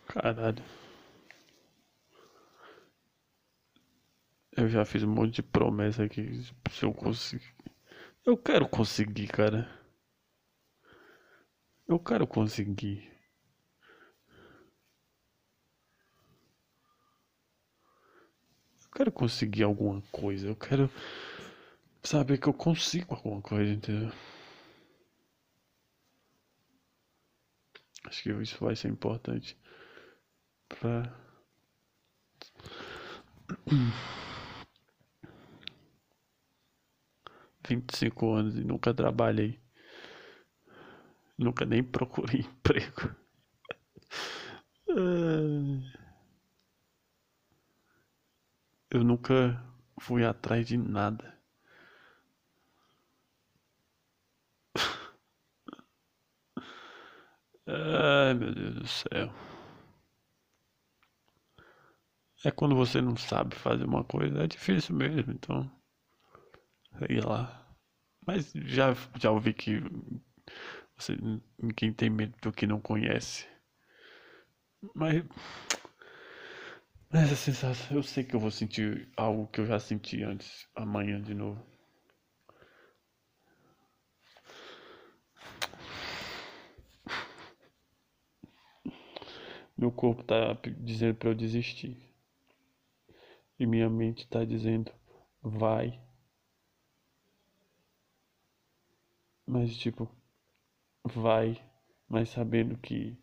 Caralho. 0.08 0.64
Eu 4.58 4.68
já 4.68 4.84
fiz 4.84 5.04
um 5.04 5.08
monte 5.10 5.36
de 5.36 5.44
promessa 5.44 6.04
aqui. 6.04 6.42
Se 6.70 6.84
eu 6.84 6.94
conseguir. 6.94 7.54
Eu 8.28 8.36
quero 8.36 8.68
conseguir, 8.68 9.28
cara. 9.28 9.70
Eu 11.88 11.98
quero 11.98 12.28
conseguir. 12.28 13.10
Eu 18.84 18.92
quero 18.94 19.12
conseguir 19.13 19.63
alguma 19.63 20.02
coisa. 20.12 20.46
Eu 20.46 20.58
quero 20.58 20.92
saber 22.04 22.38
que 22.38 22.48
eu 22.48 22.54
consigo 22.54 23.16
alguma 23.16 23.42
coisa, 23.42 23.72
entendeu? 23.72 24.12
Acho 28.04 28.24
que 28.24 28.32
isso 28.42 28.58
vai 28.60 28.76
ser 28.76 28.90
importante. 28.90 29.58
pra... 30.68 31.16
Vinte 37.68 37.92
e 37.94 37.98
cinco 37.98 38.34
anos 38.34 38.56
e 38.58 38.64
nunca 38.64 38.94
trabalhei. 38.96 39.60
Nunca 41.38 41.66
nem 41.66 41.84
procurei 41.84 42.42
emprego. 42.46 43.16
Eu 48.92 49.02
nunca 49.02 49.64
fui 49.98 50.26
atrás 50.26 50.68
de 50.68 50.76
nada. 50.76 51.40
Ai, 57.68 58.34
meu 58.34 58.54
Deus 58.54 58.76
do 58.76 58.88
céu. 58.88 59.32
É 62.44 62.50
quando 62.50 62.76
você 62.76 63.00
não 63.00 63.16
sabe 63.16 63.56
fazer 63.56 63.84
uma 63.86 64.04
coisa, 64.04 64.42
é 64.44 64.48
difícil 64.48 64.96
mesmo, 64.96 65.32
então. 65.34 65.70
Sei 67.00 67.20
lá. 67.22 67.68
Mas 68.26 68.52
já, 68.54 68.94
já 69.20 69.32
ouvi 69.32 69.54
que 69.54 69.82
você, 70.98 71.16
ninguém 71.62 71.94
tem 71.94 72.10
medo 72.10 72.36
do 72.42 72.52
que 72.52 72.66
não 72.66 72.80
conhece. 72.80 73.48
Mas. 74.94 75.24
Essa 77.12 77.36
sensação, 77.36 77.98
eu 77.98 78.04
sei 78.04 78.24
que 78.24 78.36
eu 78.36 78.40
vou 78.40 78.52
sentir 78.52 79.10
algo 79.16 79.48
que 79.48 79.62
eu 79.62 79.66
já 79.66 79.80
senti 79.80 80.24
antes, 80.24 80.68
amanhã 80.76 81.22
de 81.22 81.34
novo. 81.34 81.64
Meu 89.78 89.92
corpo 89.92 90.24
tá 90.24 90.58
dizendo 90.80 91.16
para 91.16 91.30
eu 91.30 91.36
desistir. 91.36 91.96
E 93.60 93.66
minha 93.66 93.90
mente 93.90 94.28
tá 94.28 94.44
dizendo, 94.44 94.92
vai. 95.42 96.07
Mas 99.48 99.76
tipo, 99.76 100.08
vai, 101.06 101.60
mas 102.08 102.30
sabendo 102.30 102.78
que 102.78 103.18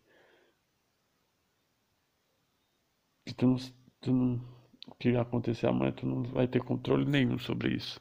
que 3.27 3.35
tu 3.35 3.47
não, 3.47 3.57
tu 4.01 4.13
não 4.13 4.41
o 4.87 4.95
que 4.95 5.15
acontecer 5.17 5.67
amanhã 5.67 5.93
tu 5.93 6.07
não 6.07 6.23
vai 6.23 6.47
ter 6.49 6.63
controle 6.63 7.05
nenhum 7.05 7.39
sobre 7.39 7.75
isso. 7.75 8.01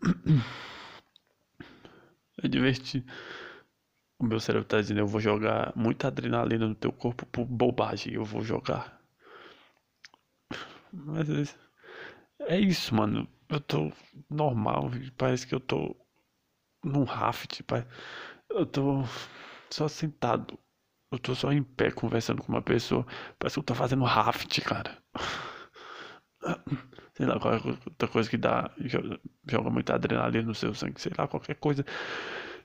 É 2.42 2.48
divertido. 2.48 3.04
O 4.16 4.24
meu 4.24 4.38
cérebro 4.38 4.64
tá 4.68 4.80
dizendo, 4.80 5.00
eu 5.00 5.08
vou 5.08 5.20
jogar 5.20 5.72
muita 5.74 6.06
adrenalina 6.06 6.68
no 6.68 6.74
teu 6.76 6.92
corpo 6.92 7.26
por 7.26 7.44
bobagem, 7.44 8.14
eu 8.14 8.24
vou 8.24 8.42
jogar. 8.42 9.02
Mas 10.92 11.56
é 12.40 12.58
isso, 12.60 12.94
mano. 12.94 13.28
Eu 13.48 13.60
tô 13.60 13.92
normal, 14.30 14.90
parece 15.16 15.46
que 15.46 15.54
eu 15.54 15.60
tô 15.60 15.96
num 16.84 17.04
raft, 17.04 17.60
eu 18.50 18.66
tô 18.66 19.02
só 19.70 19.88
sentado. 19.88 20.58
Eu 21.12 21.18
tô 21.18 21.34
só 21.34 21.52
em 21.52 21.62
pé 21.62 21.90
conversando 21.90 22.42
com 22.42 22.52
uma 22.52 22.62
pessoa. 22.62 23.06
Parece 23.38 23.54
que 23.56 23.60
eu 23.60 23.64
tô 23.64 23.74
fazendo 23.74 24.04
raft, 24.04 24.60
cara. 24.62 24.98
Sei 27.14 27.26
lá, 27.26 27.38
qualquer 27.40 27.66
outra 27.68 28.08
coisa 28.08 28.28
que 28.30 28.36
dá. 28.36 28.70
Joga, 28.78 29.20
joga 29.48 29.70
muita 29.70 29.94
adrenalina 29.94 30.46
no 30.48 30.54
seu 30.54 30.74
sangue, 30.74 31.00
sei 31.00 31.12
lá, 31.16 31.26
qualquer 31.26 31.54
coisa. 31.56 31.84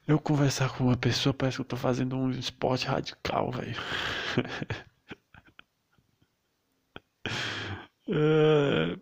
Eu 0.07 0.19
conversar 0.19 0.69
com 0.77 0.85
uma 0.85 0.97
pessoa 0.97 1.33
parece 1.33 1.57
que 1.57 1.61
eu 1.61 1.65
tô 1.65 1.77
fazendo 1.77 2.15
um 2.17 2.29
esporte 2.31 2.85
radical, 2.87 3.51
velho. 3.51 3.75
É, 8.07 8.97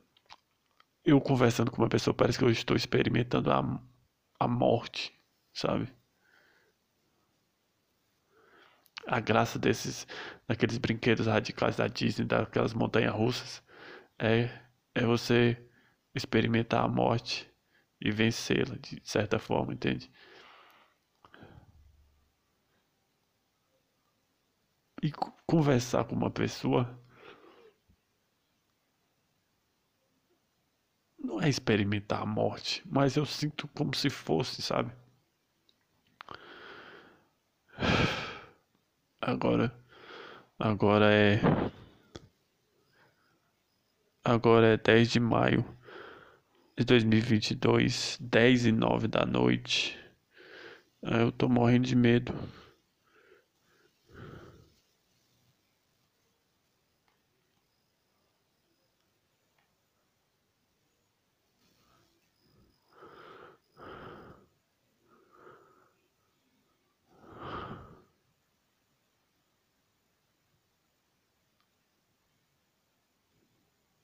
eu 1.06 1.20
conversando 1.22 1.72
com 1.72 1.82
uma 1.82 1.90
pessoa 1.90 2.14
parece 2.14 2.38
que 2.38 2.44
eu 2.44 2.50
estou 2.50 2.76
experimentando 2.76 3.52
a, 3.52 3.80
a 4.44 4.48
morte, 4.48 5.14
sabe? 5.54 5.88
A 9.08 9.20
graça 9.20 9.60
desses, 9.60 10.08
daqueles 10.48 10.78
brinquedos 10.78 11.28
radicais 11.28 11.76
da 11.76 11.88
Disney, 11.88 12.26
daquelas 12.26 12.74
montanhas 12.74 13.14
russas, 13.14 13.64
é, 14.20 14.50
é 14.96 15.06
você 15.06 15.58
experimentar 16.16 16.84
a 16.84 16.88
morte 16.88 17.50
e 18.00 18.12
vencê-la 18.12 18.78
de 18.78 19.02
certa 19.04 19.40
forma, 19.40 19.74
entende? 19.74 20.12
e 25.02 25.12
conversar 25.48 26.04
com 26.06 26.16
uma 26.16 26.30
pessoa 26.30 27.01
não 31.24 31.42
é 31.42 31.48
experimentar 31.48 32.22
a 32.22 32.26
morte, 32.26 32.82
mas 32.86 33.16
eu 33.16 33.26
sinto 33.26 33.68
como 33.70 33.96
se 33.96 34.10
fosse, 34.10 34.62
sabe? 34.62 34.92
Agora, 39.22 39.74
agora 40.58 41.14
é 41.14 41.40
agora 44.24 44.68
é 44.74 44.78
10 44.78 45.12
de 45.12 45.20
maio 45.20 45.66
de 46.78 46.86
2022, 46.86 48.18
10 48.20 48.66
e 48.66 48.72
9 48.72 49.08
da 49.08 49.26
noite. 49.26 49.98
Eu 51.02 51.32
tô 51.32 51.48
morrendo 51.48 51.88
de 51.88 51.96
medo. 51.96 52.34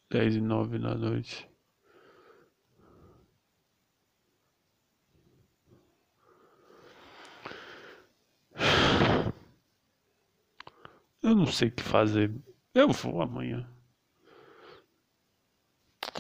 Dez 0.10 0.36
e 0.36 0.42
nove 0.42 0.78
da 0.80 0.94
noite. 0.96 1.48
Eu 11.22 11.36
não 11.36 11.46
sei 11.46 11.68
o 11.68 11.72
que 11.72 11.84
fazer. 11.84 12.34
Eu 12.74 12.90
vou 12.90 13.22
amanhã. 13.22 13.68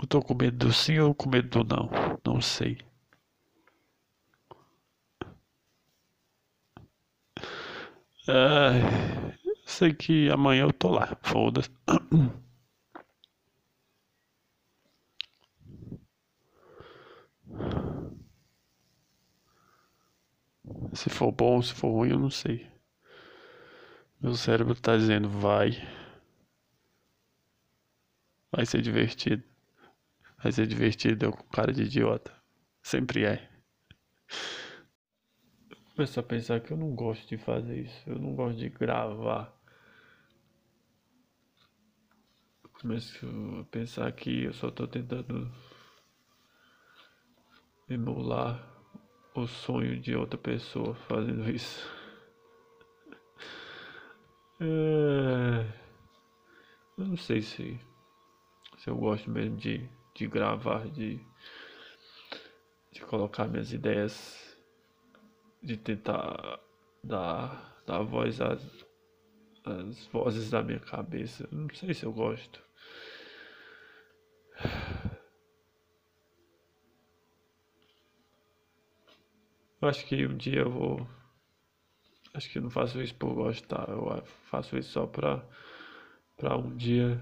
Eu 0.02 0.08
tô 0.08 0.21
com 0.21 0.34
medo 0.34 0.67
do 0.67 0.71
sim 0.73 0.97
ou 0.97 1.13
com 1.13 1.30
medo 1.30 1.62
do 1.63 1.76
não. 1.76 1.89
Não 2.26 2.39
sei. 2.39 2.78
É, 8.28 9.34
sei 9.65 9.93
que 9.93 10.30
amanhã 10.30 10.63
eu 10.63 10.73
tô 10.73 10.89
lá. 10.89 11.17
Foda-se. 11.23 11.69
Se 20.97 21.12
for 21.12 21.31
bom, 21.31 21.62
se 21.62 21.75
for 21.75 21.91
ruim, 21.91 22.10
eu 22.10 22.17
não 22.17 22.31
sei. 22.31 22.67
Meu 24.19 24.33
cérebro 24.33 24.73
tá 24.73 24.97
dizendo 24.97 25.29
vai. 25.29 25.69
Vai 28.51 28.65
ser 28.65 28.81
divertido. 28.81 29.43
Vai 30.41 30.51
ser 30.51 30.65
divertido 30.65 31.25
eu 31.25 31.31
com 31.31 31.43
cara 31.49 31.71
de 31.71 31.83
idiota. 31.83 32.36
Sempre 32.81 33.25
é. 33.25 33.47
Começar 35.93 36.21
a 36.21 36.23
pensar 36.23 36.62
que 36.62 36.73
eu 36.73 36.77
não 36.77 36.95
gosto 36.95 37.27
de 37.27 37.38
fazer 37.38 37.79
isso. 37.81 38.10
Eu 38.10 38.17
não 38.17 38.33
gosto 38.33 38.57
de 38.57 38.67
gravar. 38.67 39.55
Começo 42.81 43.23
a 43.62 43.65
pensar 43.65 44.12
que 44.13 44.45
eu 44.45 44.53
só 44.53 44.71
tô 44.71 44.88
tentando 44.88 45.53
emular 47.88 48.76
o 49.41 49.47
sonho 49.47 50.00
de 50.00 50.15
outra 50.15 50.38
pessoa 50.38 50.95
fazendo 50.95 51.50
isso. 51.50 51.88
É... 54.60 55.88
Eu 56.97 57.06
não 57.06 57.15
sei 57.15 57.43
se, 57.43 57.80
se 58.76 58.89
eu 58.89 58.97
gosto 58.97 59.30
mesmo 59.30 59.56
de, 59.56 59.88
de 60.15 60.26
gravar, 60.26 60.89
de, 60.89 61.23
de 62.91 63.02
colocar 63.02 63.47
minhas 63.47 63.71
ideias, 63.71 64.58
de 65.62 65.78
tentar 65.78 66.60
dar, 67.04 67.80
dar 67.86 68.02
voz 68.02 68.41
às, 68.41 68.63
às 69.63 70.08
vozes 70.08 70.50
da 70.50 70.63
minha 70.63 70.80
cabeça. 70.80 71.47
Eu 71.52 71.58
não 71.60 71.69
sei 71.76 71.93
se 71.93 72.04
eu 72.04 72.12
gosto. 72.12 72.60
Eu 79.81 79.87
acho 79.87 80.05
que 80.05 80.25
um 80.25 80.35
dia 80.35 80.61
eu 80.61 80.71
vou. 80.71 81.07
Acho 82.33 82.49
que 82.49 82.59
não 82.59 82.69
faço 82.69 83.01
isso 83.01 83.15
por 83.15 83.33
gostar, 83.33 83.87
eu 83.89 84.23
faço 84.49 84.77
isso 84.77 84.91
só 84.91 85.07
pra 85.07 85.43
para 86.35 86.55
um 86.55 86.75
dia 86.75 87.19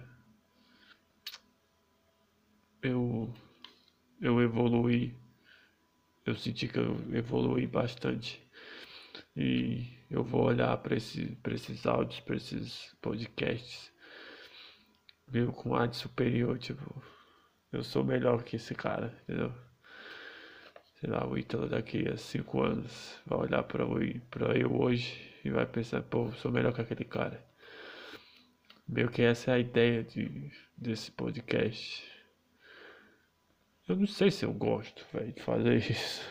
eu 2.81 3.33
eu 4.21 4.41
evoluí, 4.41 5.15
eu 6.25 6.35
senti 6.35 6.67
que 6.67 6.79
eu 6.79 6.95
evolui 7.13 7.67
bastante 7.67 8.41
e 9.35 9.97
eu 10.09 10.23
vou 10.23 10.45
olhar 10.45 10.75
para 10.77 10.95
esse, 10.95 11.37
esses 11.47 11.85
áudios, 11.85 12.19
para 12.21 12.35
esses 12.35 12.95
podcasts, 13.01 13.91
meio 15.27 15.51
com 15.51 15.75
ar 15.75 15.87
de 15.87 15.97
superior, 15.97 16.57
tipo, 16.57 17.03
eu 17.71 17.83
sou 17.83 18.03
melhor 18.03 18.43
que 18.43 18.55
esse 18.55 18.73
cara, 18.73 19.17
entendeu? 19.23 19.53
Sei 21.05 21.13
lá, 21.13 21.23
o 21.27 21.37
Ítalo 21.37 21.69
daqui 21.69 22.09
a 22.09 22.17
cinco 22.17 22.63
anos 22.63 23.21
vai 23.27 23.37
olhar 23.37 23.61
para 23.61 24.57
eu 24.57 24.75
hoje 24.75 25.39
e 25.43 25.51
vai 25.51 25.63
pensar, 25.63 26.01
pô, 26.01 26.31
sou 26.31 26.51
melhor 26.51 26.73
que 26.73 26.81
aquele 26.81 27.05
cara. 27.05 27.45
Meio 28.87 29.11
que 29.11 29.21
essa 29.21 29.51
é 29.51 29.53
a 29.53 29.59
ideia 29.59 30.03
de, 30.03 30.51
desse 30.75 31.11
podcast. 31.11 32.03
Eu 33.87 33.97
não 33.97 34.07
sei 34.07 34.31
se 34.31 34.45
eu 34.45 34.51
gosto, 34.51 35.05
de 35.35 35.43
fazer 35.43 35.75
isso. 35.77 36.27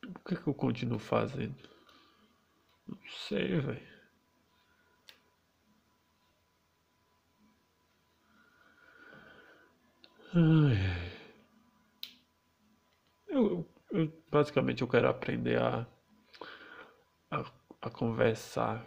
Por 0.00 0.20
que, 0.26 0.34
que 0.34 0.48
eu 0.48 0.54
continuo 0.54 0.98
fazendo? 0.98 1.54
Não 2.88 2.98
sei, 3.28 3.60
velho. 3.60 3.95
Eu, 13.26 13.66
eu, 13.90 14.22
basicamente 14.30 14.82
eu 14.82 14.88
quero 14.88 15.08
aprender 15.08 15.58
a, 15.58 15.86
a, 17.30 17.52
a 17.80 17.90
conversar. 17.90 18.86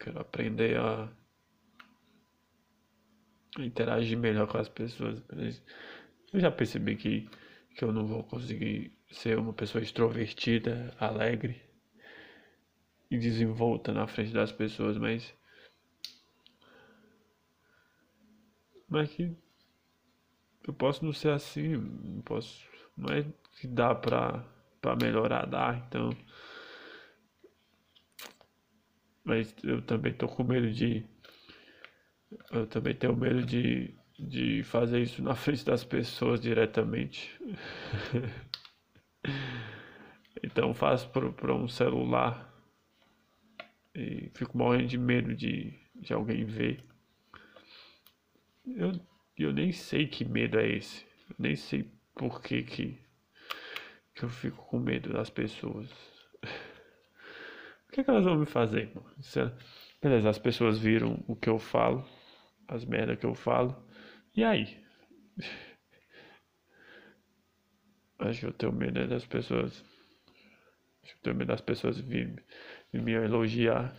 quero 0.00 0.18
aprender 0.18 0.78
a, 0.78 1.12
a 3.58 3.62
interagir 3.62 4.16
melhor 4.16 4.46
com 4.48 4.56
as 4.56 4.68
pessoas. 4.68 5.22
Eu 6.32 6.40
já 6.40 6.50
percebi 6.50 6.96
que, 6.96 7.28
que 7.76 7.84
eu 7.84 7.92
não 7.92 8.06
vou 8.06 8.24
conseguir 8.24 8.96
ser 9.10 9.38
uma 9.38 9.52
pessoa 9.52 9.82
extrovertida, 9.82 10.96
alegre 10.98 11.60
e 13.10 13.18
desenvolta 13.18 13.92
na 13.92 14.06
frente 14.06 14.32
das 14.32 14.50
pessoas, 14.50 14.96
mas 14.96 15.34
mas 18.88 19.10
que 19.10 19.36
eu 20.66 20.72
posso 20.72 21.04
não 21.04 21.12
ser 21.12 21.30
assim, 21.30 21.76
não 21.76 22.22
posso, 22.22 22.64
não 22.96 23.12
é 23.12 23.24
que 23.60 23.66
dá 23.66 23.94
pra, 23.94 24.44
pra 24.80 24.96
melhorar, 24.96 25.46
dá, 25.46 25.82
então. 25.86 26.10
Mas 29.24 29.54
eu 29.62 29.82
também 29.82 30.12
tô 30.12 30.26
com 30.28 30.44
medo 30.44 30.70
de. 30.72 31.04
Eu 32.50 32.66
também 32.66 32.94
tenho 32.94 33.16
medo 33.16 33.44
de, 33.44 33.94
de 34.18 34.62
fazer 34.64 35.00
isso 35.02 35.22
na 35.22 35.34
frente 35.36 35.64
das 35.64 35.84
pessoas 35.84 36.40
diretamente. 36.40 37.30
então 40.42 40.74
faço 40.74 41.08
para 41.10 41.54
um 41.54 41.68
celular 41.68 42.52
e 43.94 44.30
fico 44.34 44.56
morrendo 44.56 44.86
de 44.86 44.98
medo 44.98 45.34
de, 45.34 45.78
de 45.94 46.12
alguém 46.12 46.44
ver. 46.44 46.82
Eu 48.66 48.92
e 49.42 49.44
eu 49.44 49.52
nem 49.52 49.72
sei 49.72 50.06
que 50.06 50.24
medo 50.24 50.56
é 50.56 50.68
esse. 50.68 51.04
Eu 51.28 51.34
nem 51.36 51.56
sei 51.56 51.90
por 52.14 52.40
que, 52.40 52.62
que, 52.62 52.96
que 54.14 54.22
eu 54.22 54.28
fico 54.28 54.64
com 54.66 54.78
medo 54.78 55.12
das 55.12 55.30
pessoas. 55.30 55.90
o 57.88 57.92
que, 57.92 58.00
é 58.00 58.04
que 58.04 58.10
elas 58.10 58.24
vão 58.24 58.38
me 58.38 58.46
fazer, 58.46 58.94
mano? 58.94 59.12
É, 59.18 59.52
beleza, 60.00 60.30
as 60.30 60.38
pessoas 60.38 60.78
viram 60.78 61.24
o 61.26 61.34
que 61.34 61.48
eu 61.48 61.58
falo, 61.58 62.08
as 62.68 62.84
merdas 62.84 63.18
que 63.18 63.26
eu 63.26 63.34
falo. 63.34 63.84
E 64.36 64.44
aí? 64.44 64.80
Acho 68.20 68.40
que 68.40 68.46
eu 68.46 68.52
tenho 68.52 68.72
medo 68.72 69.08
das 69.08 69.26
pessoas. 69.26 69.84
Acho 71.02 71.14
que 71.14 71.18
eu 71.18 71.22
tenho 71.24 71.36
medo 71.36 71.48
das 71.48 71.60
pessoas 71.60 71.98
virem 71.98 72.36
me 72.92 73.10
elogiar. 73.10 73.92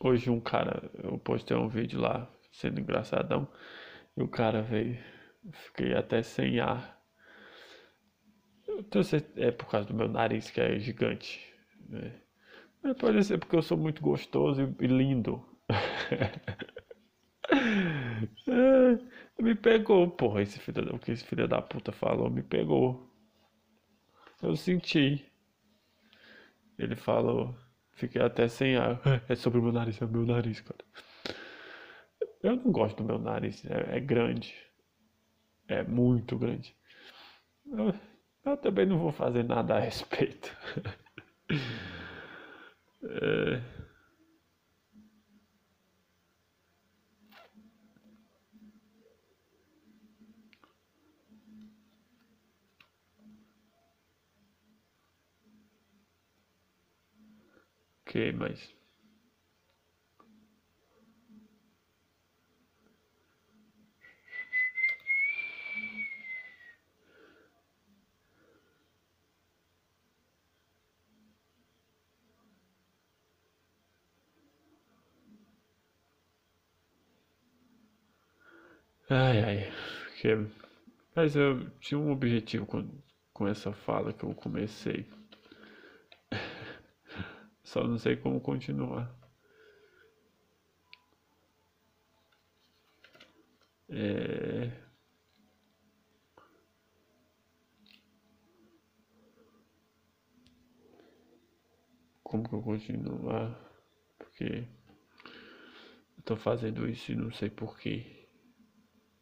Hoje 0.00 0.30
um 0.30 0.40
cara, 0.40 0.90
eu 1.02 1.18
postei 1.18 1.56
um 1.56 1.68
vídeo 1.68 2.00
lá, 2.00 2.30
sendo 2.52 2.80
engraçadão, 2.80 3.48
e 4.16 4.22
o 4.22 4.28
cara 4.28 4.62
veio, 4.62 4.98
fiquei 5.52 5.94
até 5.94 6.22
sem 6.22 6.60
ar. 6.60 6.98
Então, 8.68 9.02
é 9.36 9.50
por 9.50 9.68
causa 9.68 9.88
do 9.88 9.94
meu 9.94 10.08
nariz 10.08 10.50
que 10.50 10.60
é 10.60 10.78
gigante. 10.78 11.52
Né? 11.88 12.12
Mas 12.82 12.96
pode 12.96 13.24
ser 13.24 13.38
porque 13.38 13.56
eu 13.56 13.62
sou 13.62 13.76
muito 13.76 14.00
gostoso 14.00 14.74
e, 14.80 14.86
lindo. 14.86 15.44
é, 18.48 19.42
me 19.42 19.54
pegou, 19.54 20.08
porra, 20.10 20.42
esse 20.42 20.58
filho, 20.60 20.94
o 20.94 20.98
que 20.98 21.10
esse 21.10 21.24
filho 21.24 21.48
da 21.48 21.60
puta 21.60 21.90
falou 21.92 22.30
me 22.30 22.42
pegou. 22.42 23.08
Eu 24.42 24.54
senti. 24.54 25.24
Ele 26.78 26.94
falou. 26.94 27.54
Fiquei 27.98 28.22
até 28.22 28.46
sem 28.46 28.76
ar. 28.76 29.00
É 29.28 29.34
sobre 29.34 29.58
o 29.58 29.62
meu 29.62 29.72
nariz, 29.72 30.00
é 30.00 30.04
o 30.04 30.08
meu 30.08 30.24
nariz, 30.24 30.60
cara. 30.60 30.84
Eu 32.40 32.54
não 32.54 32.70
gosto 32.70 32.98
do 32.98 33.04
meu 33.04 33.18
nariz, 33.18 33.64
é, 33.66 33.96
é 33.96 34.00
grande. 34.00 34.54
É 35.66 35.82
muito 35.82 36.38
grande. 36.38 36.76
Eu, 37.66 37.92
eu, 38.44 38.56
também 38.56 38.86
não 38.86 38.98
vou 38.98 39.10
fazer 39.10 39.42
nada 39.42 39.76
a 39.76 39.80
respeito. 39.80 40.56
é... 43.02 43.77
Ok, 58.18 58.32
mas. 58.34 58.74
Ai, 79.10 79.38
ai. 79.44 79.72
Que... 80.20 80.46
Mas 81.14 81.36
eu 81.36 81.70
tinha 81.80 81.98
um 81.98 82.10
objetivo 82.12 82.66
com, 82.66 82.88
com 83.32 83.48
essa 83.48 83.72
fala 83.72 84.12
que 84.12 84.24
eu 84.24 84.34
comecei. 84.34 85.06
Só 87.68 87.86
não 87.86 87.98
sei 87.98 88.16
como 88.16 88.40
continuar. 88.40 89.14
É... 93.90 94.72
Como 102.22 102.48
que 102.48 102.54
eu 102.54 102.62
continuar? 102.62 103.54
Porque 104.18 104.66
eu 106.16 106.22
tô 106.24 106.36
fazendo 106.38 106.88
isso 106.88 107.12
e 107.12 107.16
não 107.16 107.30
sei 107.30 107.50
porquê. 107.50 108.30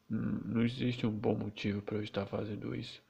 Não 0.09 0.63
existe 0.63 1.05
um 1.05 1.11
bom 1.11 1.35
motivo 1.35 1.83
para 1.83 1.97
eu 1.97 2.05
estar 2.05 2.27
fazendo 2.27 2.77
isso. 2.77 3.03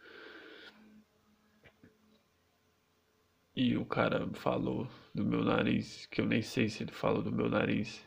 E 3.56 3.76
o 3.78 3.86
cara 3.86 4.28
falou 4.34 4.86
do 5.14 5.24
meu 5.24 5.42
nariz, 5.42 6.04
que 6.06 6.20
eu 6.20 6.26
nem 6.26 6.42
sei 6.42 6.68
se 6.68 6.82
ele 6.82 6.92
falou 6.92 7.22
do 7.22 7.32
meu 7.32 7.48
nariz. 7.48 8.04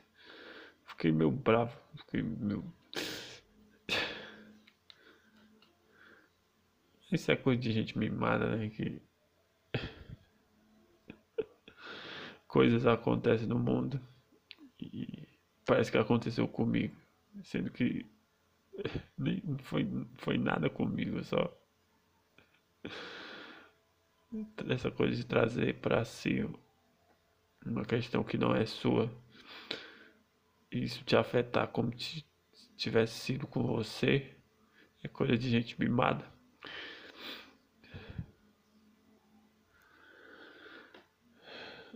Fiquei 0.85 1.11
meio 1.11 1.31
bravo, 1.31 1.75
fiquei 1.97 2.21
meio. 2.21 2.63
Isso 7.11 7.31
é 7.31 7.35
coisa 7.35 7.59
de 7.59 7.71
gente 7.71 7.97
mimada, 7.97 8.55
né? 8.55 8.69
Que. 8.69 9.01
Coisas 12.47 12.85
acontecem 12.85 13.47
no 13.47 13.57
mundo 13.57 13.99
e 14.79 15.27
parece 15.65 15.91
que 15.91 15.97
aconteceu 15.97 16.47
comigo, 16.47 16.95
sendo 17.43 17.71
que 17.71 18.05
nem 19.17 19.41
foi, 19.63 19.87
foi 20.17 20.37
nada 20.37 20.69
comigo, 20.69 21.23
só 21.23 21.51
essa 24.69 24.91
coisa 24.91 25.15
de 25.15 25.25
trazer 25.25 25.79
para 25.79 26.03
si 26.05 26.47
uma 27.65 27.83
questão 27.83 28.23
que 28.23 28.37
não 28.37 28.55
é 28.55 28.65
sua, 28.65 29.11
isso 30.71 31.03
te 31.03 31.15
afetar 31.15 31.67
como 31.69 31.97
se 31.99 32.23
tivesse 32.77 33.19
sido 33.19 33.47
com 33.47 33.63
você, 33.63 34.35
É 35.03 35.07
coisa 35.07 35.37
de 35.37 35.49
gente 35.49 35.79
mimada. 35.79 36.25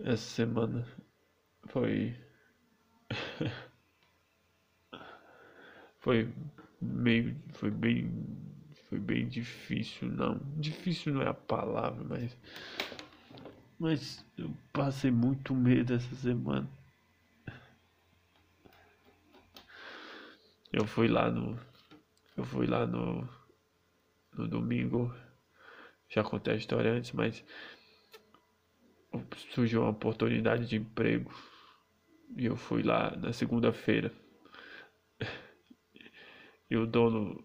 Essa 0.04 0.18
semana 0.18 0.88
foi. 1.68 2.16
foi 6.00 6.34
meio. 6.82 7.36
Foi 7.54 7.72
bem. 7.72 8.12
Foi 8.94 9.00
bem 9.00 9.28
difícil, 9.28 10.08
não. 10.08 10.40
Difícil 10.56 11.16
não 11.16 11.24
é 11.24 11.28
a 11.28 11.34
palavra, 11.34 12.04
mas. 12.04 12.38
Mas 13.80 14.24
eu 14.38 14.56
passei 14.72 15.10
muito 15.10 15.56
medo 15.56 15.96
essa 15.96 16.16
semana. 16.16 16.70
Eu 20.72 20.86
fui 20.86 21.08
lá 21.08 21.32
no. 21.32 21.60
Eu 22.38 22.44
fui 22.44 22.68
lá 22.68 22.86
no. 22.86 23.28
No 24.38 24.48
domingo. 24.48 25.12
Já 26.08 26.24
contei 26.24 26.54
a 26.54 26.58
história 26.58 26.92
antes, 26.92 27.14
mas. 27.14 27.44
Surgiu 29.56 29.82
uma 29.82 29.90
oportunidade 29.90 30.68
de 30.68 30.76
emprego. 30.76 31.34
E 32.38 32.46
eu 32.46 32.56
fui 32.56 32.84
lá 32.84 33.10
na 33.16 33.34
segunda-feira. 33.34 34.14
E 36.70 36.78
o 36.78 36.86
dono. 36.86 37.44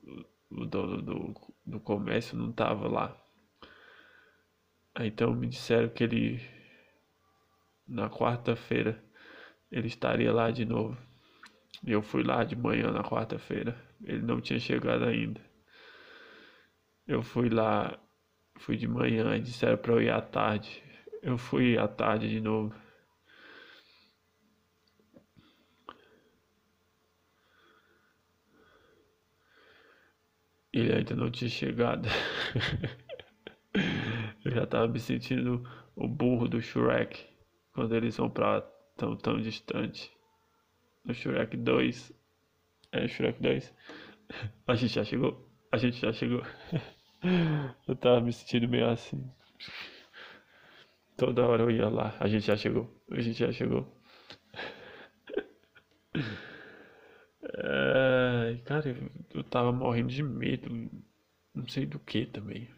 O 0.51 0.65
dono 0.65 1.03
do, 1.03 1.35
do 1.65 1.81
comércio 1.81 2.37
não 2.37 2.53
tava 2.53 2.89
lá. 2.89 3.17
Então 4.99 5.35
me 5.35 5.47
disseram 5.47 5.89
que 5.89 6.05
ele. 6.05 6.41
Na 7.87 8.09
quarta-feira. 8.09 9.03
Ele 9.71 9.87
estaria 9.87 10.33
lá 10.33 10.51
de 10.51 10.65
novo. 10.65 10.97
Eu 11.87 12.03
fui 12.03 12.23
lá 12.23 12.43
de 12.43 12.57
manhã 12.57 12.91
na 12.91 13.05
quarta-feira. 13.05 13.77
Ele 14.03 14.23
não 14.23 14.41
tinha 14.41 14.59
chegado 14.59 15.05
ainda. 15.05 15.41
Eu 17.07 17.23
fui 17.23 17.49
lá, 17.49 17.99
fui 18.59 18.77
de 18.77 18.87
manhã 18.89 19.37
e 19.37 19.41
disseram 19.41 19.77
para 19.77 19.93
eu 19.93 20.03
ir 20.03 20.11
à 20.11 20.21
tarde. 20.21 20.83
Eu 21.23 21.37
fui 21.39 21.77
à 21.79 21.87
tarde 21.87 22.29
de 22.29 22.41
novo. 22.41 22.75
Ele 30.79 30.95
ainda 30.95 31.17
não 31.17 31.31
tinha 31.31 31.51
chegado. 31.51 32.09
eu 34.45 34.53
já 34.53 34.67
tava 34.67 34.87
me 34.89 35.01
sentindo 35.01 35.63
o 35.97 36.07
burro 36.07 36.49
do 36.49 36.61
Shrek 36.61 37.27
quando 37.73 37.95
eles 37.97 38.17
vão 38.17 38.31
pra 38.31 38.61
tão 38.97 39.17
tão 39.17 39.41
distante 39.41 40.11
no 41.05 41.13
Shrek 41.13 41.57
2. 41.57 42.13
É, 42.93 43.09
Shrek 43.09 43.43
2. 43.43 43.75
A 44.67 44.75
gente 44.75 44.95
já 44.95 45.05
chegou. 45.05 45.49
A 45.73 45.77
gente 45.77 45.99
já 45.99 46.13
chegou. 46.13 46.43
Eu 47.89 47.97
tava 47.97 48.21
me 48.21 48.33
sentindo 48.33 48.69
meio 48.69 48.89
assim. 48.89 49.29
Toda 51.17 51.45
hora 51.45 51.65
eu 51.65 51.71
ia 51.71 51.89
lá. 51.89 52.15
A 52.21 52.29
gente 52.29 52.47
já 52.47 52.57
chegou. 52.57 52.89
A 53.11 53.21
gente 53.21 53.39
já 53.39 53.51
chegou. 53.51 53.93
É, 57.61 58.08
cara, 58.57 58.97
eu 59.35 59.45
tava 59.45 59.73
morrendo 59.73 60.09
de 60.09 60.23
medo. 60.23 60.69
Não 61.55 61.69
sei 61.69 61.87
do 61.87 61.99
que 61.99 62.27
também. 62.27 62.69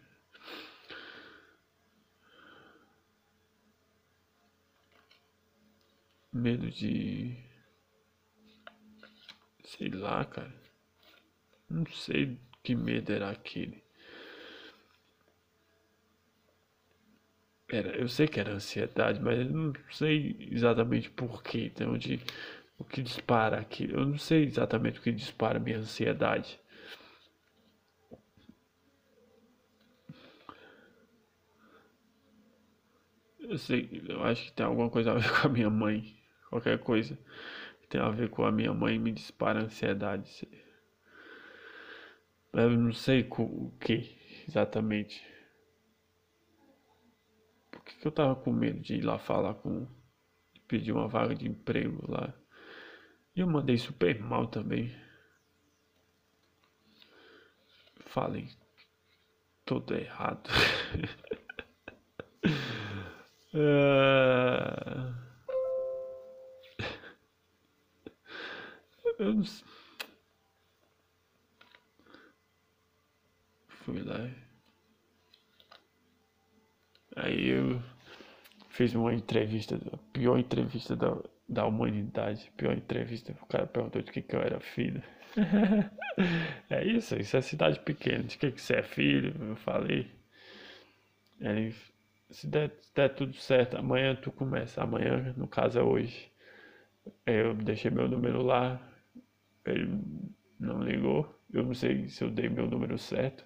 Medo 6.33 6.71
de 6.71 7.37
Sei 9.65 9.89
lá, 9.89 10.25
cara. 10.25 10.53
Não 11.71 11.87
sei 11.87 12.39
que 12.63 12.75
medo 12.75 13.11
era 13.13 13.31
aquele. 13.31 13.83
Era, 17.73 17.97
eu 17.97 18.09
sei 18.09 18.27
que 18.29 18.39
era 18.41 18.53
ansiedade, 18.53 19.21
mas 19.21 19.39
eu 19.39 19.45
não 19.47 19.73
sei 19.93 20.37
exatamente 20.51 21.09
por 21.11 21.43
quê. 21.43 21.71
Então, 21.73 21.97
de, 21.97 22.21
o 22.81 22.85
que 22.85 23.03
dispara 23.03 23.61
aqui. 23.61 23.89
Eu 23.93 24.07
não 24.07 24.19
sei 24.19 24.45
exatamente 24.45 24.99
o 24.99 25.03
que 25.03 25.13
dispara 25.13 25.61
minha 25.61 25.79
ansiedade. 25.79 26.59
Eu 33.39 33.59
sei, 33.59 34.03
eu 34.09 34.23
acho 34.25 34.45
que 34.47 34.53
tem 34.53 34.65
alguma 34.65 34.89
coisa 34.89 35.13
a 35.13 35.15
ver 35.15 35.31
com 35.41 35.47
a 35.47 35.51
minha 35.51 35.71
mãe. 35.71 36.17
Qualquer 36.49 36.79
coisa 36.79 37.19
tem 37.91 38.01
a 38.01 38.09
ver 38.09 38.31
com 38.31 38.45
a 38.45 38.53
minha 38.53 38.73
mãe 38.73 38.99
me 38.99 39.13
dispara 39.13 39.61
ansiedade. 39.61 40.49
Eu 42.53 42.71
não 42.71 42.93
sei 42.93 43.29
o 43.29 43.71
que 43.79 44.17
exatamente. 44.49 45.23
Por 47.71 47.85
que, 47.85 47.95
que 47.97 48.07
eu 48.07 48.13
tava 48.13 48.35
com 48.37 48.53
medo 48.53 48.81
de 48.81 48.97
ir 48.97 49.03
lá 49.03 49.19
falar 49.19 49.55
com. 49.55 49.87
pedir 50.67 50.93
uma 50.93 51.09
vaga 51.09 51.35
de 51.35 51.49
emprego 51.49 52.11
lá? 52.11 52.33
Eu 53.35 53.47
mandei 53.47 53.79
super 53.79 54.21
mal 54.21 54.47
também. 54.49 54.95
Falei 58.07 58.49
tudo 59.65 59.95
errado. 59.95 60.51
uh... 63.55 65.15
Eu 69.19 69.35
não 69.35 69.45
sei. 69.45 69.65
Fui 73.69 74.03
lá. 74.03 74.31
Aí 77.17 77.49
eu 77.49 77.83
fiz 78.71 78.95
uma 78.95 79.13
entrevista, 79.13 79.77
a 79.93 79.97
pior 80.13 80.39
entrevista 80.39 80.97
da, 80.97 81.17
da 81.51 81.67
humanidade, 81.67 82.51
pior 82.57 82.77
entrevista. 82.77 83.37
O 83.43 83.47
cara 83.47 83.67
perguntou 83.67 84.01
de 84.01 84.13
que, 84.13 84.23
que 84.23 84.37
eu 84.37 84.41
era 84.41 84.61
filho. 84.61 85.03
é 86.71 86.85
isso, 86.85 87.17
isso 87.17 87.37
é 87.37 87.43
cidade 87.43 87.81
pequena. 87.81 88.23
De 88.23 88.39
que, 88.39 88.53
que 88.53 88.61
você 88.61 88.77
é 88.77 88.83
filho? 88.83 89.35
Eu 89.41 89.57
falei. 89.57 90.09
Ele, 91.41 91.75
se 92.31 92.47
der, 92.47 92.71
se 92.81 92.95
der 92.95 93.09
tudo 93.15 93.35
certo, 93.35 93.77
amanhã 93.77 94.15
tu 94.15 94.31
começa. 94.31 94.83
Amanhã, 94.83 95.35
no 95.37 95.49
caso 95.49 95.81
é 95.81 95.83
hoje. 95.83 96.31
Eu 97.27 97.55
deixei 97.55 97.91
meu 97.91 98.09
número 98.09 98.43
lá, 98.43 98.81
ele 99.67 100.01
não 100.59 100.83
ligou. 100.83 101.37
Eu 101.53 101.65
não 101.65 101.75
sei 101.75 102.09
se 102.09 102.23
eu 102.23 102.31
dei 102.31 102.49
meu 102.49 102.69
número 102.69 102.97
certo. 102.97 103.45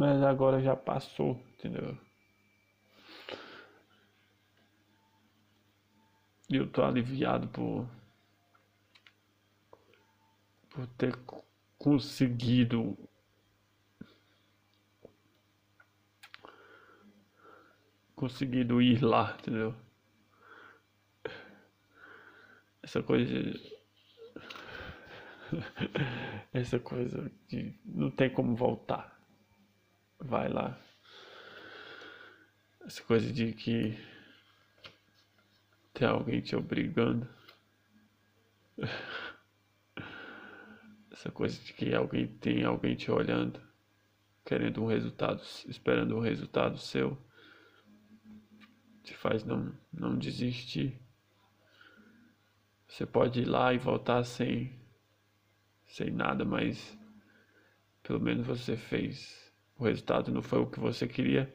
Mas 0.00 0.22
agora 0.22 0.62
já 0.62 0.74
passou, 0.74 1.38
entendeu? 1.58 1.94
E 6.48 6.56
eu 6.56 6.66
tô 6.66 6.82
aliviado 6.82 7.46
por 7.48 7.86
por 10.70 10.86
ter 10.96 11.14
conseguido 11.78 12.96
conseguido 18.16 18.80
ir 18.80 19.04
lá, 19.04 19.36
entendeu? 19.38 19.74
Essa 22.82 23.02
coisa. 23.02 23.34
Essa 26.54 26.78
coisa 26.78 27.30
de 27.48 27.78
não 27.84 28.10
tem 28.10 28.30
como 28.30 28.56
voltar. 28.56 29.09
Vai 30.20 30.48
lá. 30.48 30.78
Essa 32.82 33.02
coisa 33.02 33.32
de 33.32 33.52
que 33.52 33.98
tem 35.94 36.06
alguém 36.06 36.40
te 36.40 36.54
obrigando. 36.54 37.28
Essa 41.10 41.30
coisa 41.30 41.58
de 41.62 41.72
que 41.72 41.94
alguém 41.94 42.26
tem 42.26 42.64
alguém 42.64 42.96
te 42.96 43.10
olhando, 43.10 43.60
querendo 44.44 44.82
um 44.82 44.86
resultado, 44.86 45.42
esperando 45.66 46.16
um 46.16 46.20
resultado 46.20 46.78
seu 46.78 47.18
te 49.02 49.14
faz 49.14 49.44
não, 49.44 49.72
não 49.92 50.16
desistir. 50.16 51.00
Você 52.86 53.04
pode 53.06 53.40
ir 53.40 53.44
lá 53.44 53.72
e 53.72 53.78
voltar 53.78 54.24
sem, 54.24 54.78
sem 55.86 56.10
nada, 56.10 56.44
mas 56.44 56.98
pelo 58.02 58.20
menos 58.20 58.46
você 58.46 58.76
fez 58.76 59.49
o 59.80 59.84
resultado 59.84 60.30
não 60.30 60.42
foi 60.42 60.60
o 60.60 60.66
que 60.66 60.78
você 60.78 61.08
queria, 61.08 61.52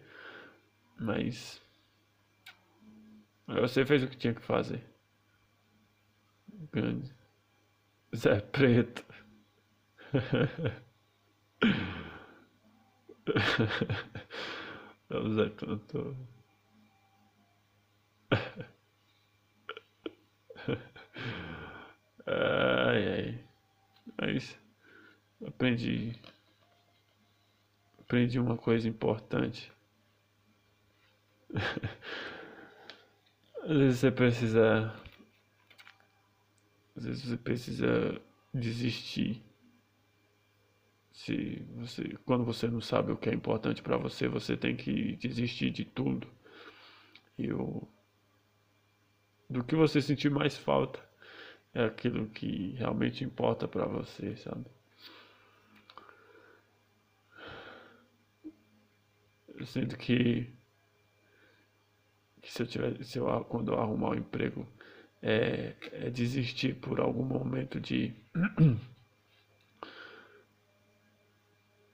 mas 0.99 1.61
você 3.47 3.85
fez 3.85 4.03
o 4.03 4.07
que 4.07 4.17
tinha 4.17 4.33
que 4.33 4.41
fazer. 4.41 4.83
Grande 6.71 7.13
Zé 8.15 8.41
Preto. 8.41 9.05
É 15.07 15.13
não, 15.13 15.33
Zé 15.33 15.49
Cantor. 15.51 16.15
Ai, 22.27 23.07
ai. 23.07 23.45
É 24.19 24.25
mas 24.33 24.57
aprendi 25.45 26.19
aprendi 28.05 28.39
uma 28.39 28.55
coisa 28.55 28.87
importante. 28.87 29.71
Às 33.63 33.77
vezes 33.77 33.99
você 33.99 34.11
precisa 34.11 34.93
às 36.95 37.03
vezes 37.03 37.25
você 37.25 37.37
precisa 37.37 38.21
desistir. 38.53 39.43
Se 41.11 41.65
você, 41.75 42.17
quando 42.25 42.45
você 42.45 42.67
não 42.67 42.79
sabe 42.79 43.11
o 43.11 43.17
que 43.17 43.29
é 43.29 43.33
importante 43.33 43.81
para 43.81 43.97
você, 43.97 44.27
você 44.27 44.55
tem 44.55 44.75
que 44.75 45.15
desistir 45.17 45.71
de 45.71 45.83
tudo. 45.83 46.27
E 47.37 47.51
o 47.51 47.87
do 49.49 49.63
que 49.63 49.75
você 49.75 50.01
sentir 50.01 50.29
mais 50.29 50.57
falta 50.57 51.03
é 51.73 51.83
aquilo 51.83 52.27
que 52.29 52.73
realmente 52.77 53.23
importa 53.23 53.67
para 53.67 53.85
você, 53.85 54.35
sabe? 54.37 54.65
Eu 59.57 59.65
sinto 59.65 59.97
que, 59.97 60.47
que 62.41 62.51
se 62.51 62.61
eu 62.61 62.67
tiver, 62.67 63.03
se 63.03 63.17
eu, 63.17 63.25
quando 63.45 63.71
eu 63.71 63.79
arrumar 63.79 64.09
um 64.09 64.15
emprego, 64.15 64.67
é, 65.21 65.75
é 65.91 66.09
desistir 66.09 66.75
por 66.75 66.99
algum 66.99 67.23
momento 67.23 67.79
de 67.79 68.13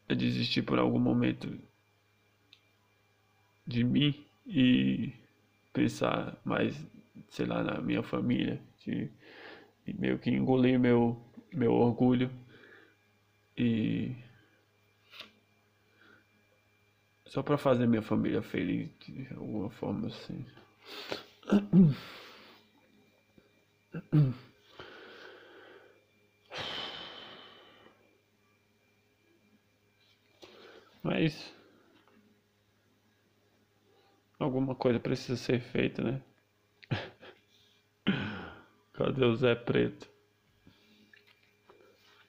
é 0.09 0.15
desistir 0.15 0.63
por 0.63 0.77
algum 0.79 0.99
momento 0.99 1.57
de 3.65 3.83
mim 3.83 4.25
e 4.45 5.13
pensar 5.71 6.37
mais, 6.43 6.75
sei 7.29 7.45
lá, 7.45 7.63
na 7.63 7.79
minha 7.79 8.03
família, 8.03 8.61
de, 8.79 9.09
de 9.85 9.93
meio 9.93 10.19
que 10.19 10.29
engolir 10.29 10.77
meu, 10.77 11.17
meu 11.53 11.71
orgulho 11.73 12.29
e 13.57 14.13
só 17.31 17.41
para 17.41 17.57
fazer 17.57 17.87
minha 17.87 18.01
família 18.01 18.41
feliz 18.41 18.89
de 18.99 19.25
alguma 19.33 19.69
forma 19.69 20.07
assim. 20.07 20.45
Mas 31.01 31.55
alguma 34.37 34.75
coisa 34.75 34.99
precisa 34.99 35.37
ser 35.37 35.61
feita, 35.61 36.03
né? 36.03 36.21
Cadê 38.91 39.23
o 39.23 39.35
Zé 39.37 39.55
Preto? 39.55 40.09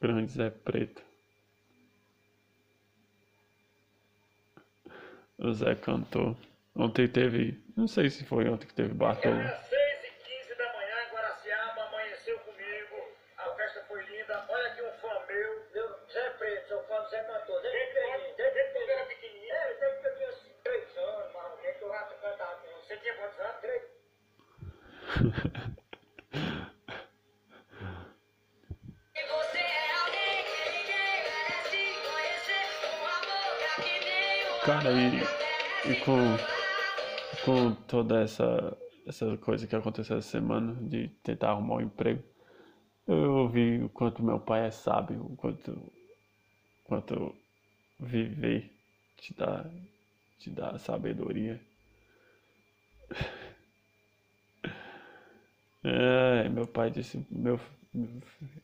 Grande 0.00 0.30
Zé 0.30 0.48
Preto. 0.48 1.11
O 5.38 5.52
Zé 5.52 5.74
cantou. 5.74 6.36
Ontem 6.74 7.06
teve. 7.08 7.62
Não 7.76 7.86
sei 7.86 8.08
se 8.10 8.24
foi 8.24 8.48
ontem 8.48 8.66
que 8.66 8.74
teve 8.74 8.94
Bartolo. 8.94 9.56
Essa, 38.22 38.76
essa 39.06 39.36
coisa 39.38 39.66
que 39.66 39.76
aconteceu 39.76 40.18
essa 40.18 40.30
semana 40.30 40.74
de 40.88 41.08
tentar 41.22 41.50
arrumar 41.50 41.76
um 41.76 41.80
emprego, 41.82 42.22
eu 43.06 43.32
ouvi 43.34 43.82
o 43.82 43.88
quanto 43.88 44.22
meu 44.22 44.38
pai 44.38 44.66
é 44.66 44.70
sábio, 44.70 45.24
o 45.24 45.36
quanto, 45.36 45.92
quanto 46.84 47.34
viver 47.98 48.70
te 49.16 49.34
dá, 49.34 49.64
te 50.38 50.50
dá 50.50 50.78
sabedoria. 50.78 51.60
É, 55.84 56.48
meu 56.48 56.64
pai 56.64 56.92
disse, 56.92 57.26
meu, 57.28 57.58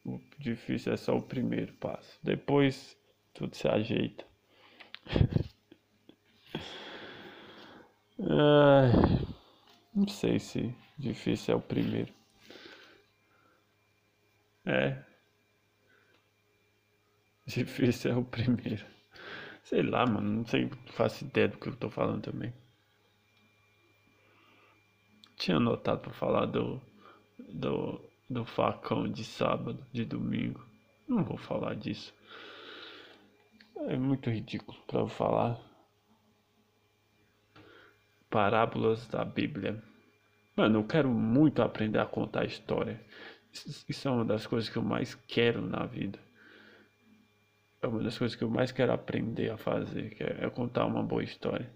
o 0.05 0.21
difícil 0.39 0.93
é 0.93 0.97
só 0.97 1.17
o 1.17 1.23
primeiro 1.23 1.73
passo. 1.75 2.17
Depois 2.23 2.97
tudo 3.35 3.57
se 3.57 3.67
ajeita. 3.67 4.25
não 9.99 10.09
sei 10.09 10.39
se 10.39 10.75
difícil 10.99 11.55
é 11.55 11.57
o 11.57 11.61
primeiro. 11.61 12.13
É. 14.65 15.03
Difícil 17.47 18.13
é 18.13 18.17
o 18.17 18.25
primeiro. 18.25 18.85
Sei 19.65 19.83
lá, 19.83 20.07
mano. 20.07 20.39
Não 20.39 20.47
sei, 20.47 20.71
faço 20.89 21.25
ideia 21.25 21.49
do 21.49 21.59
que 21.59 21.69
eu 21.69 21.77
tô 21.77 21.91
falando 21.91 22.23
também. 22.23 22.53
Tinha 25.37 25.57
anotado 25.57 26.01
pra 26.01 26.13
falar 26.13 26.47
do 26.47 26.81
do, 27.39 28.01
do 28.29 28.45
facão 28.45 29.09
de 29.09 29.25
sábado, 29.25 29.87
de 29.93 30.05
domingo. 30.05 30.65
Não 31.09 31.25
vou 31.25 31.39
falar 31.39 31.75
disso. 31.75 32.15
É 33.77 33.97
muito 33.97 34.29
ridículo 34.29 34.79
para 34.87 35.01
eu 35.01 35.09
falar. 35.09 35.59
Parábolas 38.29 39.07
da 39.09 39.25
Bíblia. 39.25 39.83
Mano, 40.59 40.81
eu 40.81 40.85
quero 40.85 41.09
muito 41.09 41.63
aprender 41.63 41.99
a 41.99 42.05
contar 42.05 42.45
história. 42.45 43.01
Isso 43.89 44.09
é 44.09 44.11
uma 44.11 44.25
das 44.25 44.47
coisas 44.47 44.69
que 44.69 44.77
eu 44.77 44.83
mais 44.83 45.15
quero 45.15 45.63
na 45.63 45.87
vida. 45.87 46.19
É 47.81 47.87
uma 47.87 48.03
das 48.03 48.19
coisas 48.19 48.37
que 48.37 48.45
eu 48.45 48.51
mais 48.51 48.73
quero 48.73 48.93
aprender 48.93 49.51
a 49.51 49.57
fazer, 49.57 50.11
que 50.17 50.23
é, 50.23 50.45
é 50.45 50.51
contar 50.51 50.85
uma 50.85 51.03
boa 51.03 51.23
história 51.23 51.71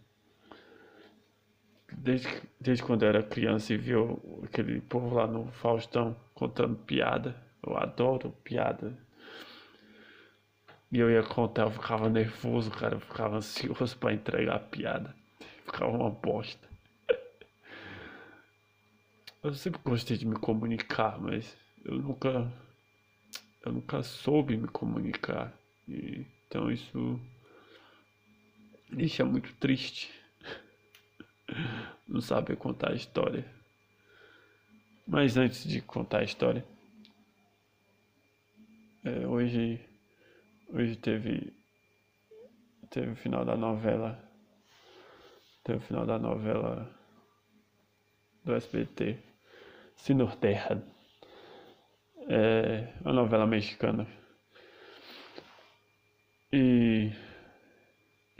desde, 1.96 2.28
desde 2.60 2.82
quando 2.82 3.02
eu 3.02 3.08
era 3.08 3.22
criança 3.22 3.72
e 3.72 3.76
viu 3.76 4.20
aquele 4.44 4.80
povo 4.80 5.14
lá 5.14 5.26
no 5.26 5.46
Faustão 5.52 6.16
contando 6.34 6.76
piada. 6.76 7.34
Eu 7.64 7.76
adoro 7.76 8.30
piada. 8.42 8.96
E 10.90 10.98
eu 10.98 11.10
ia 11.10 11.22
contar, 11.22 11.62
eu 11.62 11.70
ficava 11.70 12.08
nervoso, 12.08 12.70
cara, 12.70 12.96
eu 12.96 13.00
ficava 13.00 13.36
ansioso 13.36 13.96
para 13.96 14.12
entregar 14.12 14.56
a 14.56 14.60
piada. 14.60 15.14
Ficava 15.64 15.90
uma 15.90 16.10
bosta. 16.10 16.71
Eu 19.42 19.54
sempre 19.54 19.80
gostei 19.84 20.16
de 20.16 20.26
me 20.26 20.36
comunicar, 20.36 21.20
mas 21.20 21.56
eu 21.84 21.96
nunca 21.96 22.52
eu 23.64 23.72
nunca 23.72 24.02
soube 24.02 24.56
me 24.56 24.68
comunicar. 24.68 25.52
E, 25.88 26.24
então 26.46 26.70
isso 26.70 27.20
deixa 28.90 29.24
muito 29.24 29.52
triste 29.54 30.10
não 32.08 32.20
sabe 32.20 32.56
contar 32.56 32.90
a 32.90 32.94
história. 32.94 33.44
Mas 35.06 35.36
antes 35.36 35.64
de 35.64 35.80
contar 35.80 36.18
a 36.18 36.24
história, 36.24 36.64
é, 39.04 39.26
hoje, 39.26 39.80
hoje 40.68 40.96
teve, 40.96 41.52
teve 42.90 43.10
o 43.10 43.16
final 43.16 43.44
da 43.44 43.56
novela, 43.56 44.22
teve 45.64 45.78
o 45.78 45.82
final 45.82 46.06
da 46.06 46.18
novela 46.18 46.88
do 48.44 48.54
SBT, 48.54 49.18
Sinor 50.02 50.34
Terra, 50.34 50.82
é 52.28 52.92
uma 53.02 53.12
novela 53.12 53.46
mexicana. 53.46 54.04
E, 56.52 57.12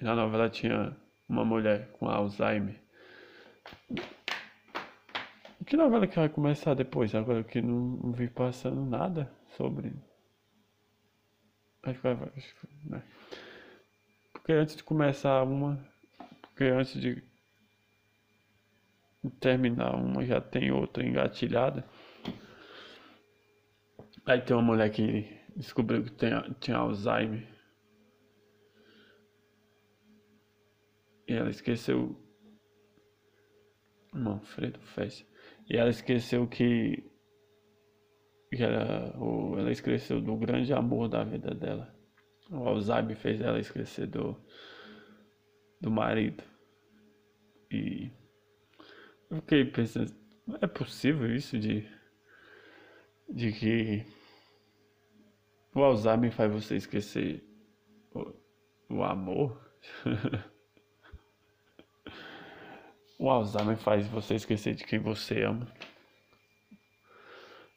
na 0.00 0.16
novela 0.16 0.50
tinha 0.50 0.96
uma 1.28 1.44
mulher 1.44 1.88
com 1.92 2.08
Alzheimer. 2.08 2.82
Que 5.64 5.76
novela 5.76 6.08
que 6.08 6.16
vai 6.16 6.28
começar 6.28 6.74
depois? 6.74 7.14
Agora 7.14 7.44
que 7.44 7.62
não, 7.62 7.96
não 8.02 8.12
vi 8.12 8.28
passando 8.28 8.84
nada 8.84 9.32
sobre. 9.50 9.94
Acho 11.84 12.00
que 12.00 12.02
vai. 12.02 12.16
Né? 12.86 13.02
Porque 14.32 14.50
antes 14.50 14.74
de 14.74 14.82
começar 14.82 15.44
uma. 15.44 15.78
Porque 16.40 16.64
antes 16.64 17.00
de 17.00 17.22
terminar 19.30 19.94
uma 19.94 20.24
já 20.24 20.40
tem 20.40 20.70
outra 20.72 21.04
engatilhada. 21.04 21.84
Aí 24.26 24.40
tem 24.40 24.56
uma 24.56 24.62
mulher 24.62 24.90
que 24.90 25.26
descobriu 25.56 26.04
que 26.04 26.12
tem, 26.12 26.30
tinha 26.60 26.76
Alzheimer. 26.76 27.46
E 31.26 31.34
ela 31.34 31.50
esqueceu 31.50 32.16
Manfredo 34.12 34.80
Fest. 34.80 35.26
E 35.68 35.76
ela 35.76 35.90
esqueceu 35.90 36.46
que, 36.46 37.02
que 38.50 38.62
era, 38.62 39.16
o, 39.18 39.58
ela 39.58 39.70
esqueceu 39.70 40.20
do 40.20 40.36
grande 40.36 40.72
amor 40.72 41.08
da 41.08 41.24
vida 41.24 41.54
dela. 41.54 41.94
o 42.50 42.68
Alzheimer 42.68 43.16
fez 43.16 43.40
ela 43.40 43.58
esquecer 43.58 44.06
do, 44.06 44.36
do 45.80 45.90
marido. 45.90 46.44
E 47.70 48.10
fiquei 49.40 49.64
pensando, 49.64 50.14
é 50.60 50.66
possível 50.66 51.34
isso 51.34 51.58
de, 51.58 51.88
de 53.28 53.52
que 53.52 54.06
o 55.74 55.82
Alzheimer 55.82 56.30
faz 56.30 56.52
você 56.52 56.76
esquecer 56.76 57.42
o, 58.14 58.34
o 58.90 59.02
amor? 59.02 59.58
o 63.18 63.30
Alzheimer 63.30 63.78
faz 63.78 64.06
você 64.06 64.34
esquecer 64.34 64.74
de 64.74 64.84
quem 64.84 64.98
você 64.98 65.42
ama. 65.42 65.66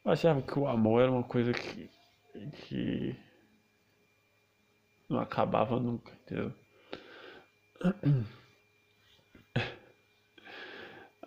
Eu 0.04 0.12
achava 0.12 0.42
que 0.42 0.58
o 0.58 0.68
amor 0.68 1.02
era 1.02 1.10
uma 1.10 1.24
coisa 1.24 1.52
que, 1.52 1.90
que 2.52 3.16
não 5.08 5.20
acabava 5.20 5.80
nunca, 5.80 6.12
entendeu? 6.12 6.52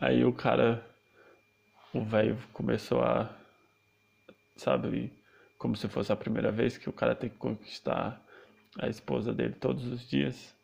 Aí 0.02 0.24
o 0.24 0.32
cara, 0.32 0.82
o 1.94 2.02
velho 2.02 2.38
começou 2.54 3.02
a, 3.02 3.30
sabe, 4.56 5.12
como 5.58 5.76
se 5.76 5.90
fosse 5.90 6.10
a 6.14 6.16
primeira 6.16 6.52
vez 6.54 6.78
que 6.78 6.88
o 6.88 6.94
cara 6.94 7.14
tem 7.14 7.30
que 7.30 7.36
conquistar 7.36 8.22
a 8.80 8.88
esposa 8.88 9.34
dele 9.34 9.56
todos 9.56 9.86
os 9.88 10.08
dias. 10.08 10.56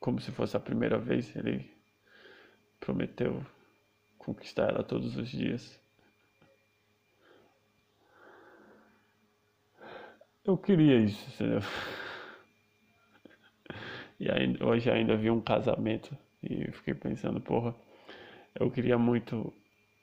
Como 0.00 0.20
se 0.20 0.32
fosse 0.32 0.56
a 0.56 0.60
primeira 0.60 0.98
vez, 0.98 1.34
ele 1.36 1.70
prometeu 2.80 3.46
conquistar 4.18 4.70
ela 4.70 4.82
todos 4.82 5.16
os 5.16 5.28
dias. 5.28 5.80
Eu 10.44 10.58
queria 10.58 10.98
isso, 10.98 11.24
entendeu? 11.32 11.60
E 14.18 14.30
aí, 14.30 14.56
hoje 14.62 14.88
ainda 14.90 15.16
vi 15.16 15.28
um 15.28 15.40
casamento 15.40 16.16
e 16.40 16.70
fiquei 16.70 16.94
pensando, 16.94 17.40
porra, 17.40 17.74
eu 18.58 18.70
queria 18.70 18.98
muito 18.98 19.52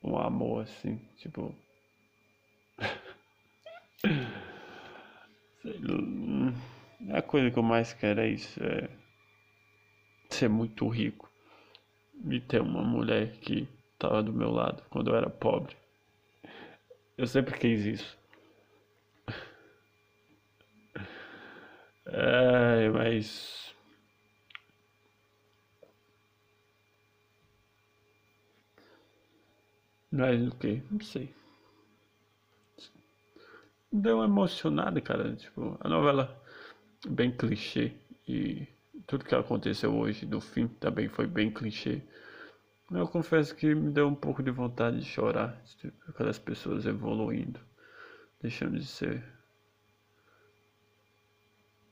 um 0.03 0.17
amor 0.17 0.63
assim, 0.63 0.97
tipo. 1.17 1.55
A 7.13 7.21
coisa 7.21 7.51
que 7.51 7.57
eu 7.57 7.63
mais 7.63 7.93
quero 7.93 8.21
é 8.21 8.29
isso, 8.29 8.59
é 8.63 8.89
ser 10.29 10.49
muito 10.49 10.87
rico 10.87 11.29
e 12.29 12.39
ter 12.39 12.61
uma 12.61 12.83
mulher 12.83 13.31
que 13.41 13.67
estava 13.93 14.23
do 14.23 14.33
meu 14.33 14.51
lado 14.51 14.83
quando 14.89 15.11
eu 15.11 15.15
era 15.15 15.29
pobre. 15.29 15.75
Eu 17.17 17.27
sempre 17.27 17.57
quis 17.57 17.85
isso. 17.85 18.17
É, 22.03 22.89
mas 22.89 23.70
Mas 30.11 30.45
o 30.45 30.51
que? 30.57 30.83
Não 30.91 30.99
sei. 30.99 31.33
Deu 33.91 34.17
uma 34.17 34.25
emocionada, 34.25 34.99
cara. 35.01 35.35
Tipo, 35.35 35.77
a 35.79 35.87
novela 35.87 36.41
bem 37.07 37.31
clichê. 37.31 37.93
E 38.27 38.67
tudo 39.07 39.25
que 39.25 39.33
aconteceu 39.33 39.95
hoje 39.95 40.25
no 40.25 40.41
fim 40.41 40.67
também 40.67 41.07
foi 41.07 41.27
bem 41.27 41.51
clichê. 41.51 42.01
Eu 42.91 43.07
confesso 43.07 43.55
que 43.55 43.73
me 43.73 43.91
deu 43.91 44.07
um 44.07 44.15
pouco 44.15 44.43
de 44.43 44.51
vontade 44.51 44.99
de 44.99 45.05
chorar. 45.05 45.61
Tipo, 45.77 46.09
aquelas 46.09 46.37
pessoas 46.37 46.85
evoluindo. 46.85 47.59
Deixando 48.41 48.77
de 48.77 48.85
ser. 48.85 49.23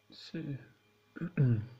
De 0.09 0.15
ser. 0.15 0.59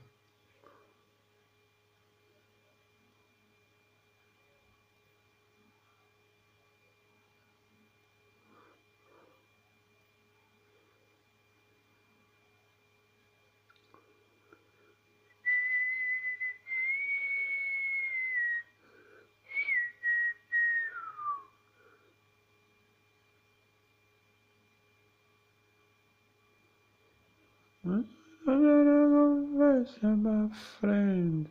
friend. 30.54 31.47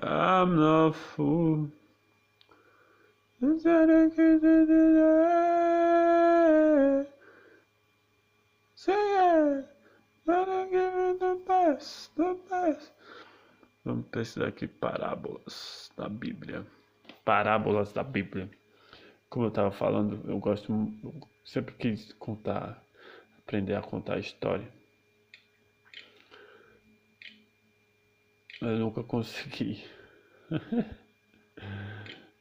I'm 0.00 0.56
not 0.56 0.94
fool. 0.94 1.68
Say 8.74 8.94
it. 8.94 9.68
Give 10.24 11.18
the 11.18 11.38
best, 11.46 12.10
the 12.16 12.36
best. 12.48 12.92
Vamos 13.84 14.06
pesquisar 14.10 14.48
aqui 14.48 14.66
parábolas 14.66 15.90
da 15.96 16.08
Bíblia. 16.08 16.64
Parábolas 17.24 17.92
da 17.92 18.02
Bíblia. 18.02 18.48
Como 19.28 19.46
eu 19.46 19.48
estava 19.48 19.70
falando, 19.70 20.20
eu 20.30 20.38
gosto, 20.38 20.72
eu 20.72 21.12
sempre 21.44 21.74
quis 21.74 22.12
contar, 22.14 22.82
aprender 23.38 23.74
a 23.74 23.82
contar 23.82 24.18
história. 24.18 24.66
Eu 28.62 28.78
nunca 28.78 29.02
consegui. 29.02 29.82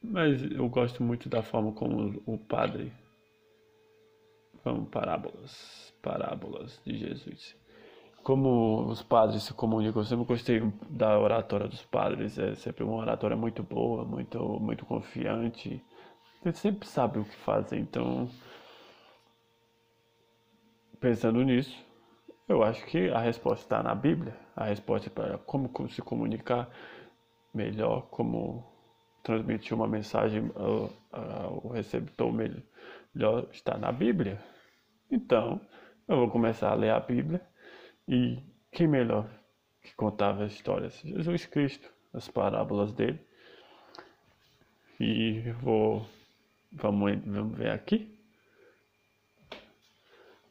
Mas 0.03 0.43
eu 0.51 0.69
gosto 0.69 1.01
muito 1.01 1.27
da 1.27 1.41
forma 1.41 1.71
como 1.71 2.21
o 2.27 2.37
padre. 2.37 2.93
Vamos, 4.63 4.87
parábolas. 4.89 5.91
Parábolas 5.99 6.79
de 6.85 6.95
Jesus. 6.95 7.55
Como 8.21 8.85
os 8.85 9.01
padres 9.01 9.41
se 9.41 9.53
comunicam, 9.55 9.99
eu 9.99 10.05
sempre 10.05 10.25
gostei 10.25 10.61
da 10.91 11.19
oratória 11.19 11.67
dos 11.67 11.83
padres. 11.83 12.37
É 12.37 12.53
sempre 12.53 12.83
uma 12.83 12.97
oratória 12.97 13.35
muito 13.35 13.63
boa, 13.63 14.05
muito, 14.05 14.39
muito 14.59 14.85
confiante. 14.85 15.83
Eles 16.45 16.59
sempre 16.59 16.87
sabem 16.87 17.23
o 17.23 17.25
que 17.25 17.35
fazer, 17.37 17.79
então. 17.79 18.29
Pensando 20.99 21.41
nisso, 21.41 21.75
eu 22.51 22.63
acho 22.63 22.85
que 22.85 23.09
a 23.09 23.19
resposta 23.19 23.63
está 23.63 23.83
na 23.83 23.95
Bíblia. 23.95 24.35
A 24.55 24.65
resposta 24.65 25.09
para 25.09 25.37
como 25.39 25.69
se 25.89 26.01
comunicar 26.01 26.69
melhor, 27.53 28.07
como 28.09 28.69
transmitir 29.23 29.73
uma 29.73 29.87
mensagem 29.87 30.51
ao, 30.55 30.89
ao 31.11 31.69
receptor 31.69 32.31
melhor, 32.33 33.47
está 33.51 33.77
na 33.77 33.91
Bíblia. 33.91 34.39
Então, 35.09 35.61
eu 36.07 36.17
vou 36.17 36.29
começar 36.29 36.71
a 36.71 36.75
ler 36.75 36.91
a 36.91 36.99
Bíblia 36.99 37.41
e 38.07 38.39
quem 38.71 38.87
melhor 38.87 39.29
que 39.81 39.95
contava 39.95 40.43
as 40.43 40.51
histórias? 40.51 40.99
Jesus 41.03 41.45
Cristo, 41.45 41.89
as 42.13 42.27
parábolas 42.27 42.93
dele. 42.93 43.19
E 44.99 45.51
vou 45.61 46.05
vamos, 46.71 47.19
vamos 47.25 47.57
ver 47.57 47.71
aqui. 47.71 48.13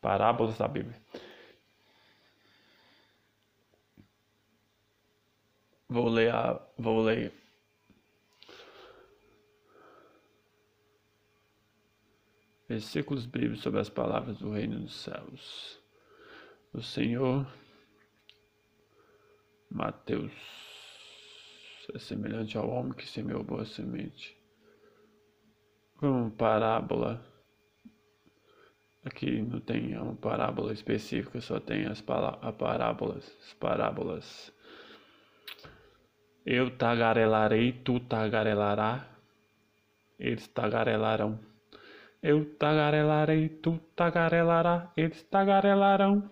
Parábolas 0.01 0.57
da 0.59 0.67
Bíblia. 0.67 0.97
Vou 5.91 6.09
ler 6.09 6.33
a. 6.33 6.65
Vou 6.79 7.03
ler. 7.03 7.33
Versículos 12.69 13.27
bíblicos 13.27 13.61
sobre 13.61 13.81
as 13.81 13.91
palavras 13.91 14.39
do 14.39 14.53
reino 14.53 14.79
dos 14.79 14.95
céus. 14.95 15.81
O 16.73 16.81
Senhor, 16.81 17.45
Mateus, 19.69 20.31
é 21.93 21.99
semelhante 21.99 22.57
ao 22.57 22.71
homem 22.71 22.93
que 22.93 23.09
semeou 23.09 23.43
boa 23.43 23.65
semente. 23.65 24.41
Uma 26.01 26.31
parábola. 26.31 27.21
Aqui 29.05 29.43
não 29.43 29.59
tem 29.59 29.99
uma 29.99 30.15
parábola 30.15 30.73
específica, 30.73 31.41
só 31.41 31.59
tem 31.59 31.87
as 31.87 32.01
parábolas, 32.01 33.37
as 33.41 33.55
parábolas 33.55 34.53
eu 36.45 36.71
tagarelarei, 36.71 37.73
tu 37.73 38.01
tagarelará, 38.01 39.07
eles 40.19 40.47
tagarelarão. 40.49 41.39
Eu 42.23 42.45
tagarelarei, 42.57 43.49
tu 43.49 43.79
tagarelará, 43.97 44.91
eles 44.97 45.23
tagarelarão. 45.25 46.31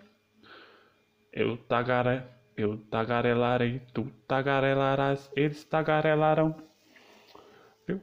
Eu 1.31 1.57
tagare, 1.57 2.23
eu 2.57 2.77
tagarelarei, 2.89 3.81
tu 3.93 4.11
tagarelarás, 4.27 5.31
eles 5.35 5.63
tagarelarão. 5.63 6.55
Viu? 7.87 8.01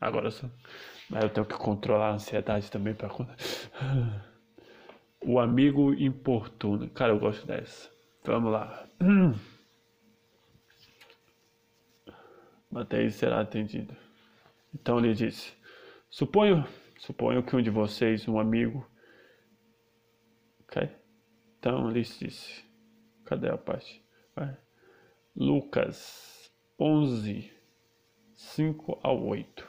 Agora 0.00 0.30
só. 0.30 0.48
Mas 1.10 1.22
eu 1.22 1.30
tenho 1.30 1.46
que 1.46 1.54
controlar 1.54 2.10
a 2.10 2.14
ansiedade 2.14 2.70
também 2.70 2.94
para 2.94 3.08
O 5.24 5.38
amigo 5.38 5.94
importuno. 5.94 6.88
Cara, 6.90 7.12
eu 7.12 7.18
gosto 7.18 7.46
dessa. 7.46 7.88
Vamos 8.24 8.52
lá. 8.52 8.86
Até 12.74 13.08
será 13.10 13.40
atendido. 13.40 13.96
Então 14.74 14.98
ele 14.98 15.14
disse: 15.14 15.52
Suponho, 16.10 16.66
suponho 16.98 17.42
que 17.42 17.56
um 17.56 17.62
de 17.62 17.70
vocês, 17.70 18.26
um 18.28 18.38
amigo. 18.38 18.86
Ok? 20.60 20.88
Então 21.58 21.90
ele 21.90 22.02
disse: 22.02 22.64
Cadê 23.24 23.48
a 23.48 23.58
parte? 23.58 24.04
Vai. 24.34 24.56
Lucas 25.34 26.50
11, 26.78 27.52
5 28.34 29.00
ao 29.02 29.24
8. 29.24 29.68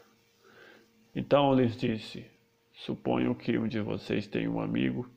Então 1.15 1.53
lhes 1.53 1.75
disse: 1.75 2.25
Suponho 2.73 3.33
que 3.33 3.57
um 3.57 3.67
de 3.67 3.81
vocês 3.81 4.27
tem 4.27 4.47
um 4.47 4.61
amigo 4.61 5.09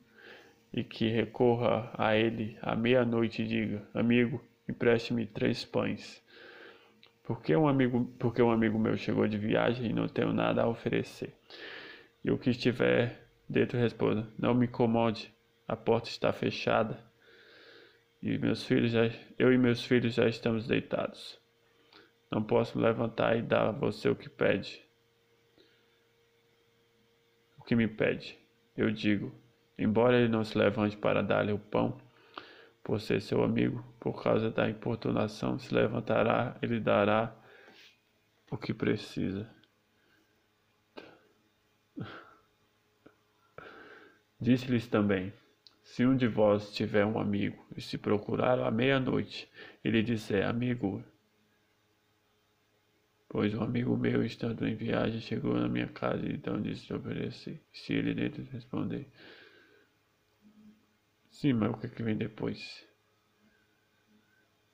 e 0.73 0.83
que 0.83 1.09
recorra 1.09 1.91
a 1.97 2.15
ele 2.15 2.57
à 2.61 2.75
meia-noite 2.75 3.43
e 3.43 3.47
diga: 3.47 3.87
Amigo, 3.93 4.43
empreste-me 4.67 5.25
três 5.25 5.63
pães. 5.65 6.20
Porque 7.23 7.55
um 7.55 7.67
amigo, 7.67 8.05
porque 8.19 8.41
um 8.41 8.51
amigo 8.51 8.79
meu 8.79 8.97
chegou 8.97 9.27
de 9.27 9.37
viagem 9.37 9.91
e 9.91 9.93
não 9.93 10.07
tenho 10.07 10.33
nada 10.33 10.63
a 10.63 10.67
oferecer. 10.67 11.33
E 12.23 12.31
o 12.31 12.37
que 12.37 12.49
estiver 12.49 13.27
dentro 13.47 13.77
responda: 13.77 14.27
Não 14.37 14.53
me 14.53 14.65
incomode, 14.65 15.33
a 15.67 15.75
porta 15.75 16.09
está 16.09 16.33
fechada. 16.33 17.03
E 18.21 18.37
meus 18.37 18.63
filhos 18.63 18.91
já, 18.91 19.09
eu 19.37 19.51
e 19.51 19.57
meus 19.57 19.83
filhos 19.83 20.13
já 20.13 20.27
estamos 20.27 20.67
deitados. 20.67 21.39
Não 22.29 22.43
posso 22.43 22.77
me 22.77 22.83
levantar 22.83 23.37
e 23.37 23.41
dar 23.41 23.67
a 23.67 23.71
você 23.71 24.09
o 24.09 24.15
que 24.15 24.29
pede. 24.29 24.81
O 27.57 27.63
que 27.63 27.75
me 27.75 27.87
pede? 27.87 28.37
Eu 28.75 28.91
digo: 28.91 29.33
Embora 29.77 30.17
ele 30.17 30.29
não 30.29 30.43
se 30.43 30.57
levante 30.57 30.95
para 30.95 31.21
dar-lhe 31.21 31.51
o 31.51 31.59
pão, 31.59 31.99
por 32.83 32.99
ser 32.99 33.21
seu 33.21 33.43
amigo, 33.43 33.83
por 33.99 34.21
causa 34.23 34.49
da 34.49 34.69
importunação, 34.69 35.57
se 35.59 35.73
levantará 35.73 36.57
e 36.61 36.65
lhe 36.65 36.79
dará 36.79 37.35
o 38.49 38.57
que 38.57 38.73
precisa. 38.73 39.49
Disse-lhes 44.39 44.87
também: 44.87 45.31
Se 45.83 46.05
um 46.05 46.17
de 46.17 46.27
vós 46.27 46.73
tiver 46.73 47.05
um 47.05 47.19
amigo 47.19 47.63
e 47.77 47.81
se 47.81 47.97
procurar 47.97 48.59
à 48.59 48.71
meia-noite, 48.71 49.47
e 49.83 49.89
lhe 49.89 50.01
disser: 50.01 50.47
Amigo, 50.47 51.03
pois 53.29 53.53
um 53.53 53.61
amigo 53.61 53.95
meu, 53.95 54.25
estando 54.25 54.67
em 54.67 54.75
viagem, 54.75 55.21
chegou 55.21 55.53
na 55.53 55.69
minha 55.69 55.87
casa 55.87 56.25
e 56.25 56.33
então 56.33 56.59
disse: 56.59 56.91
Ofereci. 56.91 57.61
Se 57.71 57.93
ele 57.93 58.15
dentro 58.15 58.43
responder: 58.51 59.07
Sim, 61.31 61.53
mas 61.53 61.71
o 61.71 61.77
que, 61.77 61.87
é 61.87 61.89
que 61.89 62.03
vem 62.03 62.17
depois? 62.17 62.85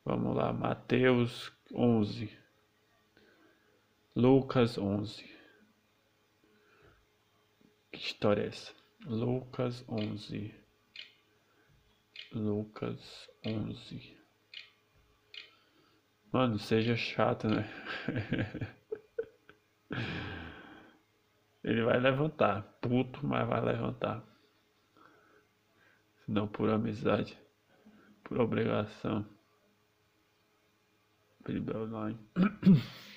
Vamos 0.04 0.36
lá, 0.36 0.52
Mateus 0.52 1.52
11, 1.72 2.36
Lucas 4.16 4.78
11. 4.78 5.24
Que 7.92 8.00
história 8.00 8.42
é 8.42 8.48
essa? 8.48 8.74
Lucas 9.06 9.88
11, 9.88 10.54
Lucas 12.34 13.30
11. 13.46 14.18
Mano, 16.32 16.58
seja 16.58 16.96
chato, 16.96 17.48
né? 17.48 17.70
Ele 21.64 21.84
vai 21.84 22.00
levantar, 22.00 22.64
puto, 22.82 23.26
mas 23.26 23.48
vai 23.48 23.62
levantar 23.62 24.37
não 26.28 26.48
por 26.48 26.70
amizade, 26.70 27.38
por 28.24 28.40
obrigação. 28.40 29.26
Bíblia 31.46 31.80
Online. 31.80 32.20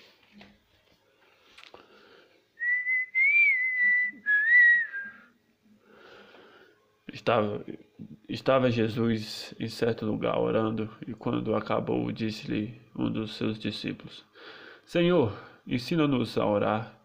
Estava, 7.13 7.65
estava 8.29 8.71
Jesus 8.71 9.53
em 9.59 9.69
certo 9.69 10.07
lugar 10.07 10.39
orando, 10.39 10.89
e 11.07 11.13
quando 11.13 11.57
acabou, 11.57 12.11
disse-lhe 12.13 12.81
um 12.97 13.11
dos 13.11 13.35
seus 13.35 13.59
discípulos: 13.59 14.25
Senhor, 14.85 15.37
ensina-nos 15.67 16.39
a 16.39 16.47
orar, 16.47 16.99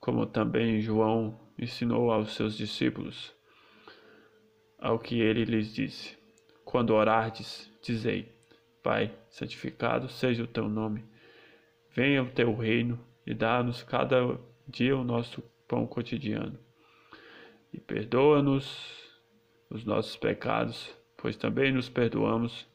como 0.00 0.24
também 0.26 0.80
João 0.80 1.38
ensinou 1.58 2.10
aos 2.10 2.34
seus 2.34 2.56
discípulos. 2.56 3.34
Ao 4.78 4.98
que 4.98 5.20
ele 5.20 5.44
lhes 5.44 5.74
disse: 5.74 6.16
Quando 6.64 6.94
orardes, 6.94 7.70
dizei: 7.82 8.32
Pai, 8.82 9.12
santificado 9.30 10.08
seja 10.08 10.44
o 10.44 10.46
teu 10.46 10.68
nome. 10.68 11.04
Venha 11.90 12.22
o 12.22 12.30
teu 12.30 12.54
reino 12.54 12.98
e 13.26 13.34
dá-nos 13.34 13.82
cada 13.82 14.38
dia 14.68 14.96
o 14.96 15.04
nosso 15.04 15.42
pão 15.66 15.86
cotidiano. 15.86 16.58
E 17.72 17.80
perdoa-nos 17.80 19.06
os 19.70 19.84
nossos 19.84 20.16
pecados, 20.16 20.94
pois 21.16 21.36
também 21.36 21.72
nos 21.72 21.88
perdoamos, 21.88 22.66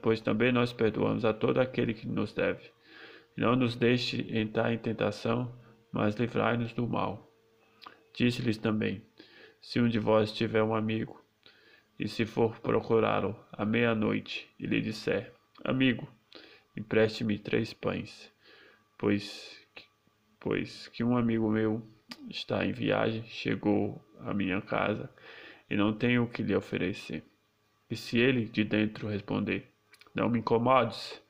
pois 0.00 0.20
também 0.20 0.52
nós 0.52 0.72
perdoamos 0.72 1.24
a 1.24 1.32
todo 1.32 1.58
aquele 1.58 1.92
que 1.92 2.06
nos 2.06 2.32
deve. 2.32 2.70
Não 3.36 3.56
nos 3.56 3.74
deixe 3.74 4.26
entrar 4.36 4.72
em 4.72 4.78
tentação, 4.78 5.52
mas 5.90 6.14
livrai-nos 6.14 6.72
do 6.72 6.86
mal. 6.86 7.30
Disse-lhes 8.14 8.58
também: 8.58 9.02
se 9.62 9.80
um 9.80 9.88
de 9.88 10.00
vós 10.00 10.32
tiver 10.32 10.62
um 10.62 10.74
amigo, 10.74 11.24
e 11.98 12.08
se 12.08 12.26
for 12.26 12.58
procurá-lo 12.58 13.38
à 13.52 13.64
meia-noite, 13.64 14.50
e 14.58 14.66
lhe 14.66 14.80
disser: 14.80 15.32
Amigo, 15.64 16.06
empreste-me 16.76 17.38
três 17.38 17.72
pães, 17.72 18.30
pois, 18.98 19.64
pois 20.40 20.88
que 20.88 21.04
um 21.04 21.16
amigo 21.16 21.48
meu 21.48 21.80
está 22.28 22.66
em 22.66 22.72
viagem, 22.72 23.22
chegou 23.28 24.04
à 24.20 24.34
minha 24.34 24.60
casa, 24.60 25.08
e 25.70 25.76
não 25.76 25.92
tenho 25.92 26.24
o 26.24 26.28
que 26.28 26.42
lhe 26.42 26.56
oferecer. 26.56 27.24
E 27.88 27.96
se 27.96 28.18
ele 28.18 28.46
de 28.46 28.64
dentro 28.64 29.08
responder: 29.08 29.70
Não 30.12 30.28
me 30.28 30.40
incomodes, 30.40 31.22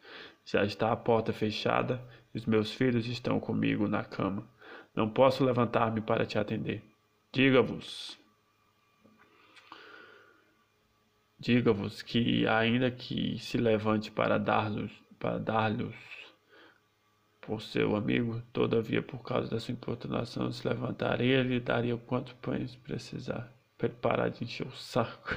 já 0.47 0.65
está 0.65 0.91
a 0.91 0.97
porta 0.97 1.35
fechada, 1.35 2.03
e 2.35 2.39
os 2.39 2.47
meus 2.47 2.73
filhos 2.73 3.07
estão 3.07 3.39
comigo 3.39 3.87
na 3.87 4.05
cama. 4.05 4.49
Não 4.97 5.11
posso 5.11 5.45
levantar-me 5.45 6.01
para 6.01 6.25
te 6.25 6.39
atender. 6.39 6.83
Diga-vos, 7.31 8.19
Diga-vos 11.43 12.03
que, 12.03 12.47
ainda 12.47 12.89
que 12.89 13.37
se 13.41 13.59
levante 13.59 14.13
para 14.13 14.39
dar-lhes 14.39 14.93
para 15.19 15.39
dar-lhes 15.39 15.93
por 17.41 17.61
seu 17.61 17.97
amigo, 17.97 18.41
todavia, 18.53 19.03
por 19.03 19.25
causa 19.25 19.51
da 19.51 19.59
sua 19.59 19.73
importunação, 19.73 20.53
se 20.53 20.69
levantaria 20.69 21.41
e 21.41 21.43
lhe 21.43 21.59
daria 21.59 21.97
quanto 21.97 22.37
pães 22.37 22.77
precisar. 22.77 23.53
Para 23.77 23.89
parar 23.89 24.29
de 24.29 24.45
encher 24.45 24.69
o 24.69 24.71
saco. 24.71 25.35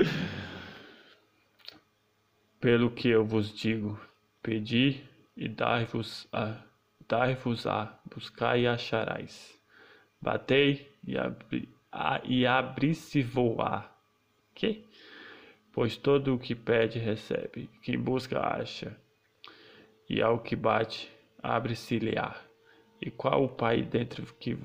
Pelo 2.60 2.90
que 2.90 3.08
eu 3.08 3.24
vos 3.24 3.56
digo, 3.56 3.98
pedi 4.42 5.02
e 5.34 5.48
dar-vos-a, 5.48 6.62
dar-vos-a, 7.08 7.98
buscai 8.14 8.64
e 8.64 8.66
acharais. 8.66 9.58
Batei 10.20 10.92
e, 11.06 11.16
abri, 11.16 11.74
e 12.24 12.46
abri-se-vos-á 12.46 13.93
que? 14.54 14.84
Pois 15.72 15.96
todo 15.96 16.34
o 16.34 16.38
que 16.38 16.54
pede 16.54 16.98
recebe, 16.98 17.68
quem 17.82 17.98
busca 17.98 18.40
acha, 18.40 18.96
e 20.08 20.22
ao 20.22 20.38
que 20.38 20.54
bate 20.54 21.10
abre-se-lhe-á. 21.42 22.40
E 23.00 23.10
qual 23.10 23.44
o 23.44 23.48
pai 23.48 23.82
dentre 23.82 24.24
que 24.38 24.56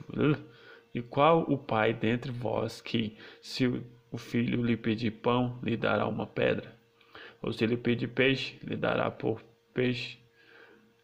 e 0.94 1.02
qual 1.02 1.42
o 1.42 1.58
pai 1.58 1.94
dentre 1.94 2.32
vós 2.32 2.82
que, 2.82 3.18
se 3.42 3.68
o 4.12 4.18
filho 4.18 4.64
lhe 4.64 4.76
pedir 4.76 5.12
pão, 5.12 5.60
lhe 5.64 5.78
dará 5.78 6.08
uma 6.08 6.26
pedra? 6.26 6.76
Ou 7.42 7.54
se 7.54 7.66
lhe 7.66 7.78
pedir 7.78 8.08
peixe, 8.08 8.60
lhe 8.64 8.76
dará 8.76 9.12
por 9.12 9.42
peixe, 9.74 10.18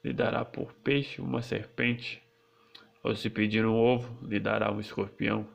lhe 0.03 0.11
dará 0.11 0.43
por 0.43 0.73
peixe 0.73 1.21
uma 1.21 1.41
serpente? 1.41 2.21
Ou 3.03 3.15
se 3.15 3.29
pedir 3.29 3.65
um 3.65 3.75
ovo, 3.75 4.25
lhe 4.27 4.39
dará 4.39 4.71
um 4.71 4.79
escorpião? 4.79 5.47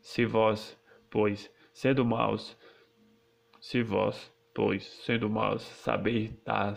Se 0.00 0.24
vós, 0.24 0.78
pois, 1.10 1.50
sendo 1.72 2.04
maus, 2.04 2.56
se 3.64 3.82
vós, 3.82 4.30
pois, 4.54 4.84
sendo 5.06 5.28
maus, 5.30 5.62
sabeis 5.62 6.30
dar 6.44 6.76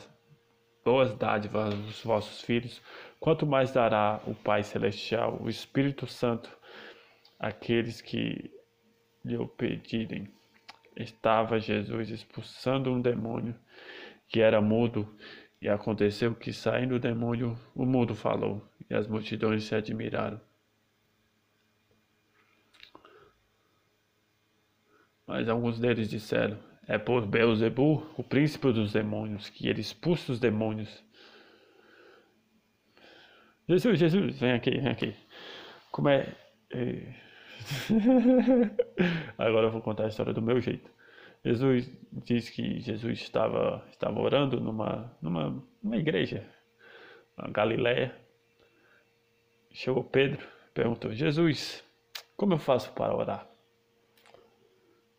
boas 0.85 1.13
dádivas 1.13 1.73
aos 1.73 2.01
vossos 2.01 2.41
filhos, 2.41 2.81
quanto 3.19 3.45
mais 3.45 3.73
dará 3.73 4.21
o 4.25 4.33
Pai 4.33 4.63
Celestial, 4.63 5.37
o 5.41 5.49
Espírito 5.49 6.07
Santo, 6.07 6.49
àqueles 7.37 7.99
que 7.99 8.49
lhe 9.25 9.35
o 9.35 9.45
pedirem. 9.45 10.33
Estava 10.95 11.59
Jesus 11.59 12.09
expulsando 12.09 12.89
um 12.89 13.01
demônio 13.01 13.53
que 14.29 14.39
era 14.39 14.61
mudo, 14.61 15.13
e 15.61 15.67
aconteceu 15.67 16.33
que, 16.35 16.53
saindo 16.53 16.95
o 16.95 16.99
demônio, 16.99 17.59
o 17.75 17.85
mudo 17.85 18.15
falou, 18.15 18.65
e 18.89 18.95
as 18.95 19.07
multidões 19.07 19.65
se 19.65 19.75
admiraram. 19.75 20.39
Mas 25.27 25.49
alguns 25.49 25.77
deles 25.77 26.09
disseram: 26.09 26.57
É 26.87 26.97
por 26.97 27.25
Beelzebul, 27.25 28.09
o 28.17 28.23
príncipe 28.23 28.71
dos 28.71 28.93
demônios, 28.93 29.49
que 29.49 29.67
ele 29.67 29.81
expulsa 29.81 30.31
os 30.31 30.39
demônios. 30.39 31.03
Jesus, 33.67 33.99
Jesus, 33.99 34.39
vem 34.39 34.53
aqui, 34.53 34.71
vem 34.71 34.87
aqui. 34.87 35.15
Como 35.91 36.07
é. 36.07 36.33
é... 36.71 37.13
Agora 39.37 39.67
eu 39.67 39.71
vou 39.71 39.81
contar 39.81 40.05
a 40.05 40.07
história 40.07 40.33
do 40.33 40.41
meu 40.41 40.61
jeito. 40.61 40.89
Jesus 41.43 41.91
diz 42.11 42.49
que 42.49 42.79
Jesus 42.79 43.19
estava, 43.19 43.85
estava 43.91 44.19
orando 44.21 44.59
numa, 44.61 45.13
numa, 45.21 45.63
numa 45.83 45.97
igreja, 45.97 46.45
na 47.37 47.49
Galiléia. 47.49 48.15
Chegou 49.73 50.05
Pedro, 50.05 50.47
perguntou: 50.73 51.13
Jesus, 51.13 51.83
como 52.37 52.53
eu 52.53 52.57
faço 52.57 52.91
para 52.93 53.13
orar? 53.13 53.56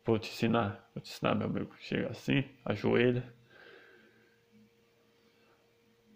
Vou 0.09 0.17
te 0.17 0.31
ensinar, 0.31 0.89
vou 0.95 1.03
te 1.03 1.11
ensinar, 1.11 1.35
meu 1.35 1.45
amigo. 1.45 1.71
Chega 1.81 2.09
assim, 2.09 2.43
ajoelha. 2.65 3.31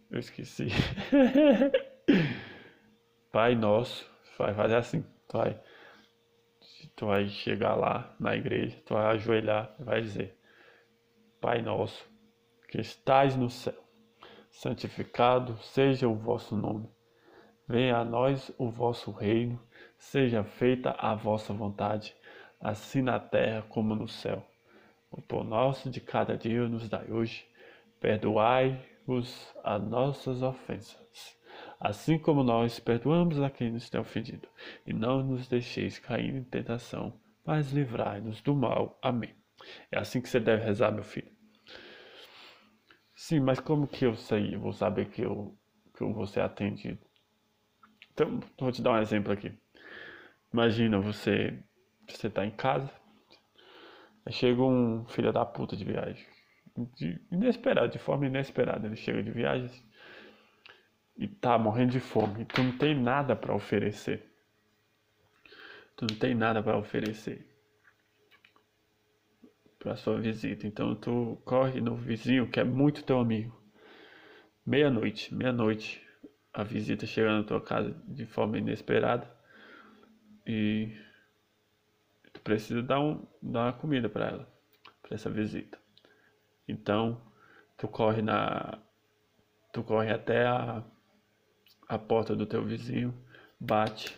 Eu 0.09 0.17
esqueci. 0.17 0.65
Pai 3.31 3.53
nosso, 3.53 4.09
vai 4.35 4.51
fazer 4.55 4.77
assim, 4.77 5.05
vai. 5.31 5.61
Tu 6.95 7.05
vai 7.05 7.27
chegar 7.27 7.75
lá 7.75 8.15
na 8.19 8.35
igreja, 8.35 8.81
tu 8.83 8.95
vai 8.95 9.05
ajoelhar 9.13 9.75
vai 9.77 10.01
dizer: 10.01 10.39
Pai 11.39 11.61
nosso, 11.61 12.03
que 12.69 12.81
estais 12.81 13.35
no 13.35 13.47
céu, 13.47 13.79
santificado 14.49 15.55
seja 15.61 16.07
o 16.07 16.15
vosso 16.15 16.55
nome. 16.55 16.89
Venha 17.67 17.97
a 17.97 18.03
nós 18.03 18.51
o 18.57 18.71
vosso 18.71 19.11
reino, 19.11 19.61
seja 19.99 20.43
feita 20.43 20.95
a 20.97 21.13
vossa 21.13 21.53
vontade, 21.53 22.15
assim 22.63 23.01
na 23.01 23.19
terra 23.19 23.61
como 23.67 23.93
no 23.93 24.07
céu. 24.07 24.47
O 25.11 25.21
pão 25.21 25.43
nosso 25.43 25.89
de 25.89 25.99
cada 25.99 26.37
dia 26.37 26.67
nos 26.67 26.87
dai 26.87 27.11
hoje. 27.11 27.45
Perdoai-vos 27.99 29.53
as 29.63 29.83
nossas 29.83 30.41
ofensas, 30.41 31.37
assim 31.79 32.17
como 32.17 32.43
nós 32.43 32.79
perdoamos 32.79 33.39
a 33.41 33.49
quem 33.49 33.71
nos 33.71 33.89
tem 33.89 33.99
ofendido. 33.99 34.47
E 34.87 34.93
não 34.93 35.21
nos 35.21 35.47
deixeis 35.47 35.99
cair 35.99 36.33
em 36.33 36.43
tentação, 36.43 37.13
mas 37.45 37.71
livrai-nos 37.71 38.41
do 38.41 38.55
mal. 38.55 38.97
Amém. 39.01 39.35
É 39.91 39.99
assim 39.99 40.21
que 40.21 40.29
você 40.29 40.39
deve 40.39 40.63
rezar, 40.63 40.91
meu 40.91 41.03
filho. 41.03 41.31
Sim, 43.15 43.39
mas 43.39 43.59
como 43.59 43.87
que 43.87 44.05
eu 44.05 44.15
sei, 44.15 44.55
eu 44.55 44.59
vou 44.59 44.73
saber 44.73 45.09
que 45.09 45.21
eu, 45.21 45.57
que 45.95 46.01
eu 46.01 46.11
vou 46.11 46.25
ser 46.25 46.41
atendido? 46.41 46.99
Então, 48.11 48.39
vou 48.59 48.71
te 48.71 48.81
dar 48.81 48.91
um 48.91 49.01
exemplo 49.01 49.31
aqui. 49.31 49.51
Imagina 50.51 50.99
você, 50.99 51.57
você 52.07 52.29
tá 52.29 52.45
em 52.45 52.51
casa, 52.51 52.91
aí 54.25 54.33
chega 54.33 54.61
um 54.61 55.05
filho 55.05 55.31
da 55.31 55.45
puta 55.45 55.75
de 55.75 55.85
viagem, 55.85 56.25
de, 56.95 57.21
inesperado, 57.31 57.89
de 57.89 57.99
forma 57.99 58.25
inesperada, 58.25 58.87
ele 58.87 58.95
chega 58.95 59.21
de 59.21 59.31
viagem 59.31 59.69
e 61.17 61.27
tá 61.27 61.57
morrendo 61.57 61.91
de 61.91 61.99
fome, 61.99 62.41
e 62.41 62.45
tu 62.45 62.63
não 62.63 62.77
tem 62.77 62.99
nada 62.99 63.35
para 63.35 63.53
oferecer. 63.55 64.31
Tu 65.95 66.07
não 66.09 66.17
tem 66.17 66.33
nada 66.33 66.63
para 66.63 66.75
oferecer 66.75 67.53
para 69.83 69.97
sua 69.97 70.19
visita. 70.19 70.65
Então 70.65 70.95
tu 70.95 71.37
corre 71.43 71.81
no 71.81 71.95
vizinho 71.95 72.49
que 72.49 72.59
é 72.59 72.63
muito 72.63 73.03
teu 73.03 73.19
amigo. 73.19 73.61
Meia-noite, 74.65 75.35
meia-noite, 75.35 76.01
a 76.53 76.63
visita 76.63 77.05
chega 77.05 77.37
na 77.37 77.43
tua 77.43 77.59
casa 77.59 77.93
de 78.07 78.25
forma 78.25 78.57
inesperada 78.57 79.29
e 80.47 80.95
precisa 82.43 82.81
dar, 82.81 82.99
um, 82.99 83.25
dar 83.41 83.65
uma 83.65 83.73
comida 83.73 84.09
para 84.09 84.27
ela, 84.27 84.53
para 85.01 85.15
essa 85.15 85.29
visita. 85.29 85.77
Então 86.67 87.21
tu 87.77 87.87
corre 87.87 88.21
na 88.21 88.79
tu 89.71 89.83
corre 89.83 90.11
até 90.11 90.45
a, 90.45 90.83
a 91.87 91.97
porta 91.97 92.35
do 92.35 92.45
teu 92.45 92.63
vizinho, 92.63 93.13
bate 93.59 94.15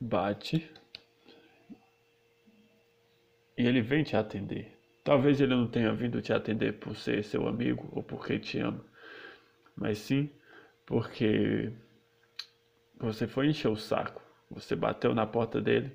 bate 0.00 0.70
e 3.56 3.66
ele 3.66 3.80
vem 3.80 4.02
te 4.04 4.16
atender. 4.16 4.76
Talvez 5.02 5.40
ele 5.40 5.54
não 5.54 5.68
tenha 5.68 5.92
vindo 5.94 6.20
te 6.20 6.32
atender 6.32 6.78
por 6.78 6.96
ser 6.96 7.24
seu 7.24 7.46
amigo 7.46 7.88
ou 7.92 8.02
porque 8.02 8.38
te 8.38 8.58
ama, 8.58 8.84
mas 9.76 9.98
sim 9.98 10.30
porque 10.84 11.72
você 12.98 13.26
foi 13.26 13.48
encher 13.48 13.68
o 13.68 13.76
saco, 13.76 14.22
você 14.50 14.74
bateu 14.74 15.14
na 15.14 15.26
porta 15.26 15.60
dele 15.60 15.92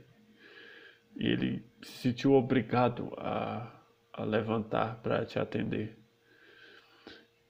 e 1.15 1.27
ele 1.27 1.65
se 1.81 2.09
sentiu 2.09 2.33
obrigado 2.33 3.13
a, 3.17 3.71
a 4.13 4.23
levantar 4.23 4.95
para 5.01 5.25
te 5.25 5.39
atender. 5.39 5.97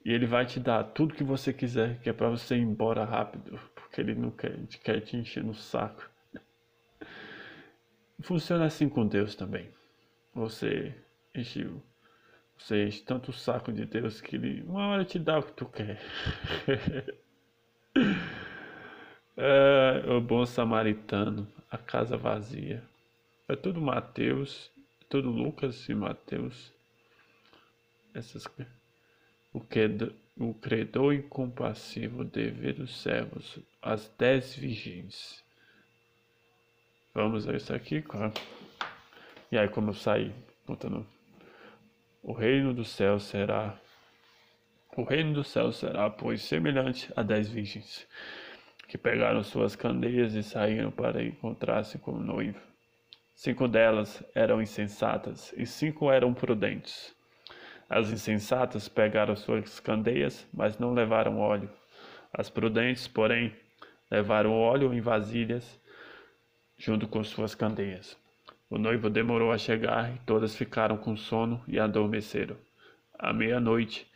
E 0.04 0.12
ele 0.12 0.26
vai 0.26 0.44
te 0.44 0.58
dar 0.58 0.82
tudo 0.82 1.14
que 1.14 1.22
você 1.22 1.52
quiser, 1.52 2.00
que 2.00 2.10
é 2.10 2.12
para 2.12 2.28
você 2.28 2.56
ir 2.56 2.62
embora 2.62 3.04
rápido, 3.04 3.58
porque 3.74 4.00
ele 4.00 4.14
não 4.14 4.30
quer, 4.30 4.56
quer 4.82 5.00
te 5.00 5.16
encher 5.16 5.44
no 5.44 5.54
saco. 5.54 6.10
Funciona 8.20 8.64
assim 8.64 8.88
com 8.88 9.06
Deus 9.06 9.36
também. 9.36 9.70
Você 10.34 10.94
enche, 11.34 11.70
você 12.58 12.86
enche 12.86 13.02
tanto 13.04 13.30
o 13.30 13.34
saco 13.34 13.72
de 13.72 13.84
Deus 13.84 14.20
que 14.20 14.36
ele 14.36 14.62
uma 14.62 14.88
hora 14.88 15.04
te 15.04 15.18
dá 15.18 15.38
o 15.38 15.42
que 15.42 15.52
tu 15.52 15.66
quer. 15.66 16.00
é, 19.42 20.08
o 20.08 20.20
bom 20.20 20.46
samaritano, 20.46 21.48
a 21.68 21.76
casa 21.76 22.16
vazia. 22.16 22.80
É 23.48 23.56
tudo 23.56 23.80
Mateus, 23.80 24.70
é 25.00 25.04
tudo 25.08 25.30
Lucas 25.30 25.88
e 25.88 25.94
Mateus. 25.94 26.72
Essas 28.14 28.46
o 29.52 29.60
que 29.60 29.88
o 30.38 30.54
credor 30.54 31.12
incompassivo 31.12 32.24
dever 32.24 32.74
dos 32.74 32.96
servos, 33.02 33.58
as 33.82 34.08
dez 34.16 34.54
virgens. 34.54 35.42
Vamos 37.12 37.46
a 37.48 37.54
isso 37.54 37.74
aqui. 37.74 38.02
E 39.50 39.58
aí 39.58 39.68
como 39.68 39.90
eu 39.90 39.94
saí, 39.94 40.32
contando. 40.64 41.06
O 42.22 42.32
reino 42.32 42.72
do 42.72 42.84
céu 42.84 43.18
será. 43.18 43.76
O 44.96 45.02
reino 45.02 45.34
do 45.34 45.42
céu 45.42 45.72
será, 45.72 46.08
pois, 46.08 46.42
semelhante 46.42 47.12
a 47.16 47.22
dez 47.22 47.48
virgens, 47.50 48.06
que 48.92 48.98
pegaram 48.98 49.42
suas 49.42 49.74
candeias 49.74 50.34
e 50.34 50.42
saíram 50.42 50.90
para 50.90 51.24
encontrar-se 51.24 51.96
com 51.96 52.10
o 52.10 52.22
noivo. 52.22 52.60
Cinco 53.34 53.66
delas 53.66 54.22
eram 54.34 54.60
insensatas 54.60 55.50
e 55.56 55.64
cinco 55.64 56.10
eram 56.10 56.34
prudentes. 56.34 57.16
As 57.88 58.10
insensatas 58.10 58.90
pegaram 58.90 59.34
suas 59.34 59.80
candeias, 59.80 60.46
mas 60.52 60.76
não 60.76 60.92
levaram 60.92 61.38
óleo. 61.38 61.70
As 62.34 62.50
prudentes, 62.50 63.08
porém, 63.08 63.56
levaram 64.10 64.52
óleo 64.52 64.92
em 64.92 65.00
vasilhas 65.00 65.80
junto 66.76 67.08
com 67.08 67.24
suas 67.24 67.54
candeias. 67.54 68.14
O 68.68 68.76
noivo 68.76 69.08
demorou 69.08 69.52
a 69.52 69.56
chegar 69.56 70.14
e 70.14 70.18
todas 70.26 70.54
ficaram 70.54 70.98
com 70.98 71.16
sono 71.16 71.64
e 71.66 71.80
adormeceram. 71.80 72.58
À 73.18 73.32
meia-noite, 73.32 74.06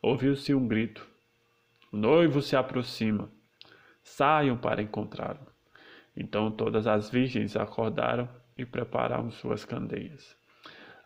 ouviu-se 0.00 0.54
um 0.54 0.68
grito. 0.68 1.04
O 1.92 1.96
noivo 1.96 2.40
se 2.40 2.54
aproxima. 2.54 3.28
Saiam 4.02 4.56
para 4.56 4.82
encontrá-lo. 4.82 5.46
Então 6.16 6.50
todas 6.50 6.86
as 6.86 7.10
virgens 7.10 7.56
acordaram 7.56 8.28
e 8.56 8.64
prepararam 8.64 9.30
suas 9.30 9.64
candeias. 9.64 10.36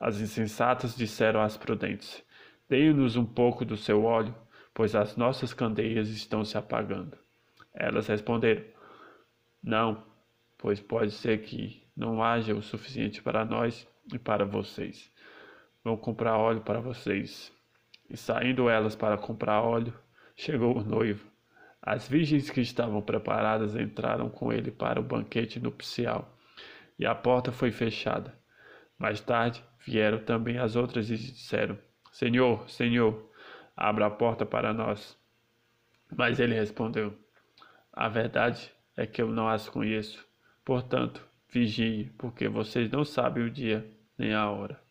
As 0.00 0.20
insensatas 0.20 0.96
disseram 0.96 1.40
às 1.40 1.56
prudentes: 1.56 2.24
Deem-nos 2.68 3.16
um 3.16 3.24
pouco 3.24 3.64
do 3.64 3.76
seu 3.76 4.04
óleo, 4.04 4.34
pois 4.72 4.94
as 4.94 5.16
nossas 5.16 5.52
candeias 5.54 6.08
estão 6.08 6.44
se 6.44 6.58
apagando. 6.58 7.16
Elas 7.72 8.06
responderam: 8.06 8.64
Não, 9.62 10.04
pois 10.58 10.80
pode 10.80 11.12
ser 11.12 11.42
que 11.42 11.86
não 11.96 12.22
haja 12.22 12.54
o 12.54 12.62
suficiente 12.62 13.22
para 13.22 13.44
nós 13.44 13.86
e 14.12 14.18
para 14.18 14.44
vocês. 14.44 15.12
Vão 15.82 15.96
comprar 15.96 16.38
óleo 16.38 16.60
para 16.60 16.80
vocês. 16.80 17.52
E 18.08 18.16
saindo 18.16 18.68
elas 18.68 18.96
para 18.96 19.16
comprar 19.16 19.62
óleo, 19.62 19.92
chegou 20.36 20.78
o 20.78 20.84
noivo. 20.84 21.33
As 21.86 22.08
virgens 22.08 22.48
que 22.48 22.62
estavam 22.62 23.02
preparadas 23.02 23.76
entraram 23.76 24.30
com 24.30 24.50
ele 24.50 24.70
para 24.70 24.98
o 24.98 25.04
banquete 25.04 25.60
nupcial, 25.60 26.34
e 26.98 27.04
a 27.04 27.14
porta 27.14 27.52
foi 27.52 27.70
fechada. 27.70 28.34
Mais 28.98 29.20
tarde 29.20 29.62
vieram 29.86 30.18
também 30.18 30.56
as 30.56 30.76
outras 30.76 31.10
e 31.10 31.16
disseram: 31.18 31.78
Senhor, 32.10 32.70
Senhor, 32.70 33.30
abra 33.76 34.06
a 34.06 34.10
porta 34.10 34.46
para 34.46 34.72
nós. 34.72 35.18
Mas 36.16 36.40
ele 36.40 36.54
respondeu: 36.54 37.14
A 37.92 38.08
verdade 38.08 38.72
é 38.96 39.06
que 39.06 39.20
eu 39.20 39.28
não 39.28 39.46
as 39.46 39.68
conheço. 39.68 40.26
Portanto, 40.64 41.22
vigie, 41.50 42.14
porque 42.16 42.48
vocês 42.48 42.90
não 42.90 43.04
sabem 43.04 43.44
o 43.44 43.50
dia 43.50 43.86
nem 44.16 44.32
a 44.32 44.48
hora. 44.48 44.83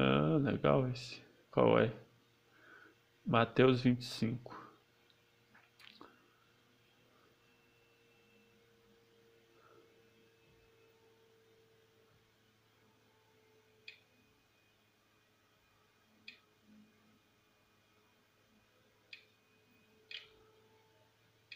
Ah, 0.00 0.38
legal 0.40 0.88
esse. 0.90 1.20
Qual 1.50 1.76
é? 1.76 1.92
Mateus 3.26 3.82
25. 3.82 4.56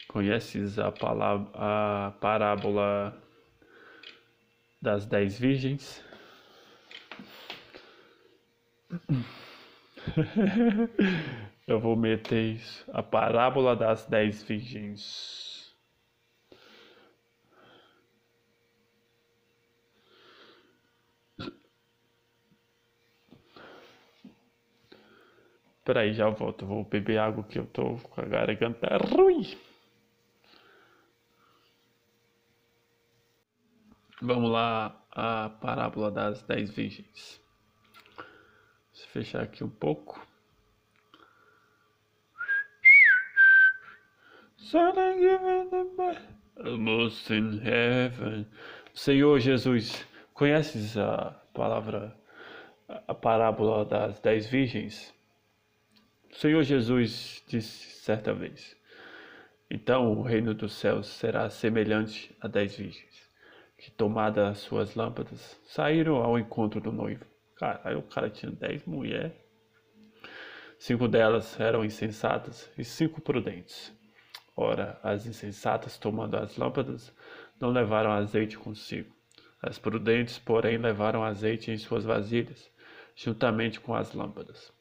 Conheces 0.09 0.77
a, 0.77 0.91
palavra, 0.91 1.49
a 1.55 2.11
parábola 2.19 3.17
das 4.81 5.05
dez 5.05 5.39
virgens? 5.39 6.12
Eu 11.67 11.79
vou 11.79 11.95
meter 11.95 12.55
isso. 12.55 12.83
A 12.91 13.01
parábola 13.01 13.75
das 13.75 14.05
dez 14.05 14.43
virgens. 14.43 15.73
Peraí, 25.85 26.13
já 26.13 26.29
volto. 26.29 26.65
Vou 26.65 26.83
beber 26.85 27.17
água 27.17 27.43
que 27.43 27.59
eu 27.59 27.65
tô 27.65 27.97
com 27.97 28.21
a 28.21 28.25
garganta 28.25 28.97
ruim. 28.97 29.43
Vamos 34.21 34.49
lá, 34.49 34.95
a 35.11 35.49
parábola 35.49 36.09
das 36.09 36.41
dez 36.43 36.71
virgens. 36.71 37.42
Fechar 39.13 39.43
aqui 39.43 39.63
um 39.63 39.69
pouco. 39.69 40.27
Almost 46.57 47.31
in 47.31 47.61
heaven. 47.63 48.47
Senhor 48.91 49.39
Jesus, 49.39 50.03
conheces 50.33 50.97
a 50.97 51.29
palavra, 51.53 52.17
a 53.07 53.13
parábola 53.13 53.85
das 53.85 54.19
dez 54.19 54.47
virgens? 54.47 55.13
O 56.31 56.35
Senhor 56.35 56.63
Jesus 56.63 57.43
disse 57.47 57.91
certa 58.01 58.33
vez: 58.33 58.75
Então 59.69 60.11
o 60.11 60.23
reino 60.23 60.55
dos 60.55 60.73
céus 60.73 61.05
será 61.05 61.51
semelhante 61.51 62.35
a 62.41 62.47
dez 62.47 62.75
virgens 62.75 63.29
que, 63.77 63.91
tomadas 63.91 64.43
as 64.47 64.57
suas 64.57 64.95
lâmpadas, 64.95 65.61
saíram 65.65 66.15
ao 66.15 66.39
encontro 66.39 66.81
do 66.81 66.91
noivo. 66.91 67.32
Cara, 67.55 67.81
aí 67.83 67.95
o 67.95 68.01
cara 68.01 68.29
tinha 68.29 68.51
dez 68.51 68.83
mulheres. 68.85 69.33
Cinco 70.77 71.07
delas 71.07 71.59
eram 71.59 71.85
insensatas 71.85 72.69
e 72.77 72.83
cinco 72.83 73.21
prudentes. 73.21 73.93
Ora, 74.55 74.99
as 75.01 75.25
insensatas, 75.25 75.97
tomando 75.97 76.35
as 76.35 76.57
lâmpadas, 76.57 77.13
não 77.59 77.69
levaram 77.69 78.11
azeite 78.11 78.57
consigo. 78.57 79.15
As 79.61 79.79
prudentes, 79.79 80.37
porém, 80.37 80.77
levaram 80.77 81.23
azeite 81.23 81.71
em 81.71 81.77
suas 81.77 82.03
vasilhas, 82.03 82.69
juntamente 83.15 83.79
com 83.79 83.95
as 83.95 84.13
lâmpadas. 84.13 84.73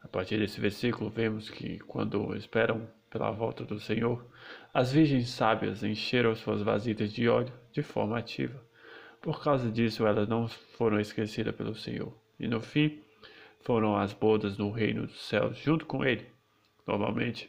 A 0.00 0.08
partir 0.08 0.38
desse 0.38 0.60
versículo, 0.60 1.10
vemos 1.10 1.50
que, 1.50 1.78
quando 1.80 2.34
esperam 2.36 2.88
pela 3.10 3.30
volta 3.30 3.64
do 3.64 3.78
Senhor, 3.78 4.24
as 4.72 4.92
virgens 4.92 5.28
sábias 5.28 5.82
encheram 5.82 6.34
suas 6.34 6.62
vasilhas 6.62 7.12
de 7.12 7.28
óleo 7.28 7.52
de 7.70 7.82
forma 7.82 8.18
ativa. 8.18 8.64
Por 9.22 9.40
causa 9.40 9.70
disso, 9.70 10.04
elas 10.04 10.28
não 10.28 10.48
foram 10.48 10.98
esquecidas 10.98 11.54
pelo 11.54 11.76
Senhor. 11.76 12.12
E 12.40 12.48
no 12.48 12.60
fim, 12.60 13.00
foram 13.60 13.96
as 13.96 14.12
bodas 14.12 14.58
no 14.58 14.70
reino 14.72 15.06
dos 15.06 15.28
céus 15.28 15.56
junto 15.58 15.86
com 15.86 16.04
ele. 16.04 16.26
Normalmente, 16.84 17.48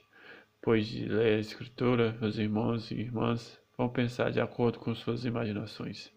depois 0.55 0.86
de 0.86 1.05
ler 1.05 1.38
a 1.38 1.39
Escritura, 1.39 2.15
meus 2.21 2.38
irmãos 2.38 2.91
e 2.91 2.95
irmãs 2.95 3.59
vão 3.76 3.89
pensar 3.89 4.32
de 4.32 4.39
acordo 4.39 4.78
com 4.78 4.93
suas 4.93 5.26
imaginações. 5.26 6.13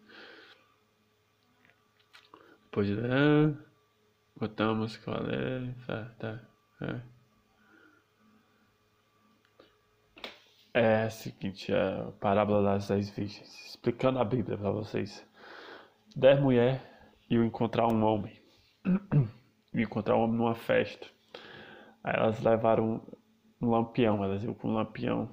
Depois 2.65 2.85
de 2.85 2.93
ler, 2.93 3.57
botamos 4.35 4.95
que 4.95 5.09
ler, 5.09 5.75
tá, 5.87 6.05
tá, 6.19 6.39
é. 6.81 7.17
É 10.73 11.03
a 11.05 11.09
seguinte, 11.09 11.73
a 11.73 12.11
parábola 12.19 12.73
das 12.73 12.87
dez 12.87 13.09
virgens, 13.09 13.69
explicando 13.69 14.19
a 14.19 14.23
Bíblia 14.23 14.55
para 14.55 14.69
vocês. 14.69 15.26
Dez 16.17 16.39
mulheres 16.39 16.81
iam 17.29 17.45
encontrar 17.45 17.85
um 17.85 18.03
homem, 18.03 18.41
iam 19.71 19.83
encontrar 19.83 20.15
um 20.15 20.23
homem 20.23 20.35
numa 20.35 20.55
festa. 20.55 21.05
Aí 22.03 22.15
elas 22.15 22.41
levaram 22.41 23.05
um 23.61 23.69
lampião, 23.69 24.23
elas 24.23 24.43
iam 24.43 24.55
com 24.55 24.69
um 24.69 24.73
lampião, 24.73 25.29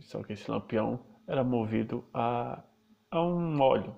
só 0.00 0.22
que 0.22 0.32
esse 0.32 0.50
lampião 0.50 1.04
era 1.28 1.44
movido 1.44 2.02
a, 2.14 2.64
a 3.10 3.22
um 3.22 3.60
óleo, 3.60 3.94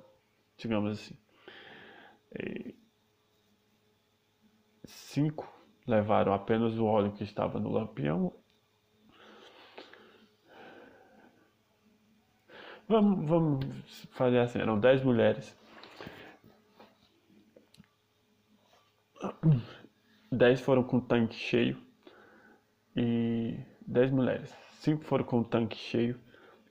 digamos 0.56 0.98
assim. 0.98 1.16
E 2.36 2.74
cinco 4.86 5.48
levaram 5.86 6.34
apenas 6.34 6.76
o 6.80 6.84
óleo 6.84 7.12
que 7.12 7.22
estava 7.22 7.60
no 7.60 7.70
lampião 7.70 8.34
Vamos, 12.88 13.28
vamos 13.28 14.06
fazer 14.12 14.38
assim, 14.38 14.58
eram 14.58 14.80
10 14.80 15.04
mulheres. 15.04 15.54
10 20.30 20.60
foram 20.60 20.82
com 20.82 20.98
o 20.98 21.00
tanque 21.00 21.34
cheio 21.34 21.80
e 22.96 23.58
10 23.86 24.10
mulheres. 24.10 24.54
5 24.80 25.04
foram 25.04 25.24
com 25.24 25.40
o 25.40 25.44
tanque 25.44 25.76
cheio 25.76 26.20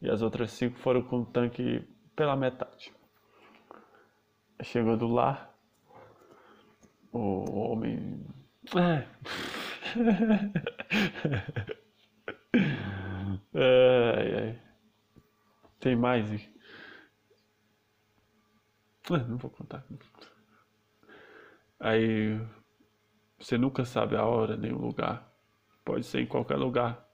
e 0.01 0.09
as 0.09 0.21
outras 0.21 0.51
5 0.51 0.77
foram 0.79 1.01
com 1.01 1.21
o 1.21 1.25
tanque 1.25 1.87
pela 2.15 2.35
metade. 2.35 2.93
Chegando 4.61 5.07
lá, 5.07 5.51
o 7.11 7.59
homem. 7.59 8.25
É. 8.75 9.07
ai, 13.53 14.35
ai. 14.35 14.61
Tem 15.79 15.95
mais? 15.95 16.27
Ah, 19.09 19.19
não 19.19 19.37
vou 19.37 19.49
contar. 19.49 19.85
Aí 21.79 22.39
você 23.39 23.57
nunca 23.57 23.85
sabe 23.85 24.15
a 24.15 24.25
hora 24.25 24.57
nem 24.57 24.73
o 24.73 24.77
lugar. 24.77 25.31
Pode 25.85 26.05
ser 26.05 26.21
em 26.21 26.27
qualquer 26.27 26.57
lugar. 26.57 27.05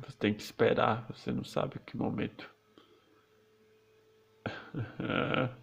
Você 0.00 0.18
tem 0.18 0.34
que 0.34 0.42
esperar, 0.42 1.06
você 1.08 1.32
não 1.32 1.44
sabe 1.44 1.78
que 1.80 1.96
momento. 1.96 2.54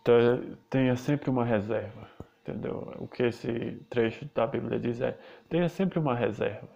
então 0.00 0.56
tenha 0.68 0.96
sempre 0.96 1.30
uma 1.30 1.44
reserva. 1.44 2.10
Entendeu? 2.40 2.94
O 2.98 3.06
que 3.06 3.22
esse 3.24 3.76
trecho 3.88 4.24
da 4.34 4.46
Bíblia 4.46 4.78
diz 4.78 5.00
é: 5.00 5.18
tenha 5.48 5.68
sempre 5.68 5.98
uma 5.98 6.14
reserva. 6.14 6.68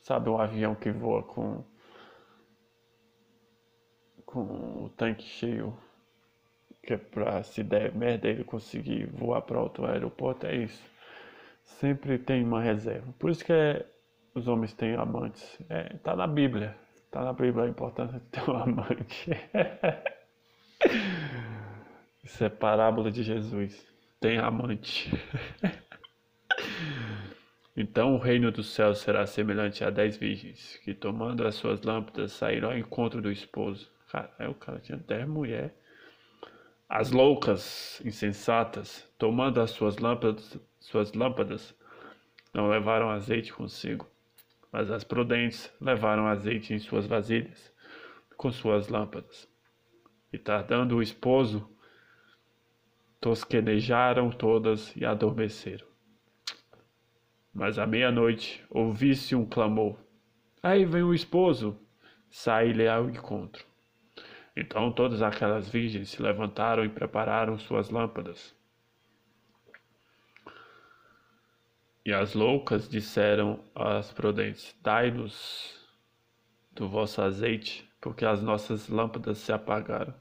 Sabe 0.00 0.30
um 0.30 0.38
avião 0.38 0.74
que 0.74 0.90
voa 0.90 1.22
com 1.22 1.64
com 4.32 4.84
o 4.84 4.88
tanque 4.96 5.24
cheio 5.24 5.76
que 6.82 6.94
é 6.94 6.96
pra 6.96 7.42
se 7.42 7.62
der 7.62 7.94
merda 7.94 8.28
ele 8.28 8.42
conseguir 8.42 9.06
voar 9.06 9.42
para 9.42 9.60
outro 9.60 9.86
aeroporto, 9.86 10.46
é 10.46 10.56
isso. 10.56 10.82
Sempre 11.62 12.18
tem 12.18 12.42
uma 12.42 12.60
reserva. 12.60 13.14
Por 13.18 13.30
isso 13.30 13.44
que 13.44 13.52
é, 13.52 13.86
os 14.34 14.48
homens 14.48 14.72
têm 14.72 14.94
amantes. 14.94 15.58
É, 15.68 15.96
tá 15.98 16.16
na 16.16 16.26
Bíblia. 16.26 16.74
Tá 17.10 17.22
na 17.22 17.32
Bíblia 17.32 17.66
a 17.66 17.68
importância 17.68 18.18
de 18.18 18.26
ter 18.26 18.50
um 18.50 18.56
amante. 18.56 19.30
isso 22.24 22.42
é 22.42 22.48
parábola 22.48 23.12
de 23.12 23.22
Jesus. 23.22 23.86
Tem 24.20 24.38
amante. 24.38 25.10
Então 27.74 28.14
o 28.14 28.18
reino 28.18 28.52
dos 28.52 28.74
céus 28.74 28.98
será 28.98 29.26
semelhante 29.26 29.82
a 29.82 29.88
dez 29.88 30.18
virgens, 30.18 30.78
que 30.84 30.92
tomando 30.92 31.46
as 31.46 31.54
suas 31.54 31.80
lâmpadas 31.80 32.32
saíram 32.32 32.68
ao 32.68 32.76
encontro 32.76 33.22
do 33.22 33.32
esposo. 33.32 33.90
Cara, 34.12 34.50
o 34.50 34.54
cara 34.54 34.78
tinha 34.78 34.98
dez 34.98 35.26
mulheres. 35.26 35.72
As 36.86 37.10
loucas, 37.10 37.98
insensatas, 38.04 39.08
tomando 39.16 39.58
as 39.58 39.70
suas 39.70 39.96
lâmpadas, 39.96 40.60
suas 40.78 41.14
lâmpadas, 41.14 41.74
não 42.52 42.68
levaram 42.68 43.08
azeite 43.08 43.50
consigo, 43.50 44.06
mas 44.70 44.90
as 44.90 45.02
prudentes 45.02 45.72
levaram 45.80 46.26
azeite 46.26 46.74
em 46.74 46.78
suas 46.78 47.06
vasilhas, 47.06 47.72
com 48.36 48.52
suas 48.52 48.88
lâmpadas. 48.88 49.48
E 50.30 50.36
tardando 50.36 50.96
o 50.96 51.02
esposo, 51.02 51.66
tosquenejaram 53.18 54.30
todas 54.30 54.94
e 54.94 55.06
adormeceram. 55.06 55.86
Mas 57.50 57.78
à 57.78 57.86
meia-noite 57.86 58.62
ouvi-se 58.68 59.34
um 59.34 59.46
clamor. 59.46 59.96
Aí 60.62 60.84
vem 60.84 61.02
o 61.02 61.14
esposo. 61.14 61.78
Sai-lhe 62.28 62.86
ao 62.86 63.08
encontro. 63.08 63.71
Então 64.54 64.92
todas 64.92 65.22
aquelas 65.22 65.68
virgens 65.68 66.10
se 66.10 66.22
levantaram 66.22 66.84
e 66.84 66.88
prepararam 66.88 67.58
suas 67.58 67.88
lâmpadas. 67.90 68.54
E 72.04 72.12
as 72.12 72.34
loucas 72.34 72.88
disseram 72.88 73.64
às 73.74 74.12
prudentes: 74.12 74.76
Dai-nos 74.82 75.80
do 76.72 76.88
vosso 76.88 77.22
azeite, 77.22 77.88
porque 78.00 78.24
as 78.24 78.42
nossas 78.42 78.88
lâmpadas 78.88 79.38
se 79.38 79.52
apagaram. 79.52 80.14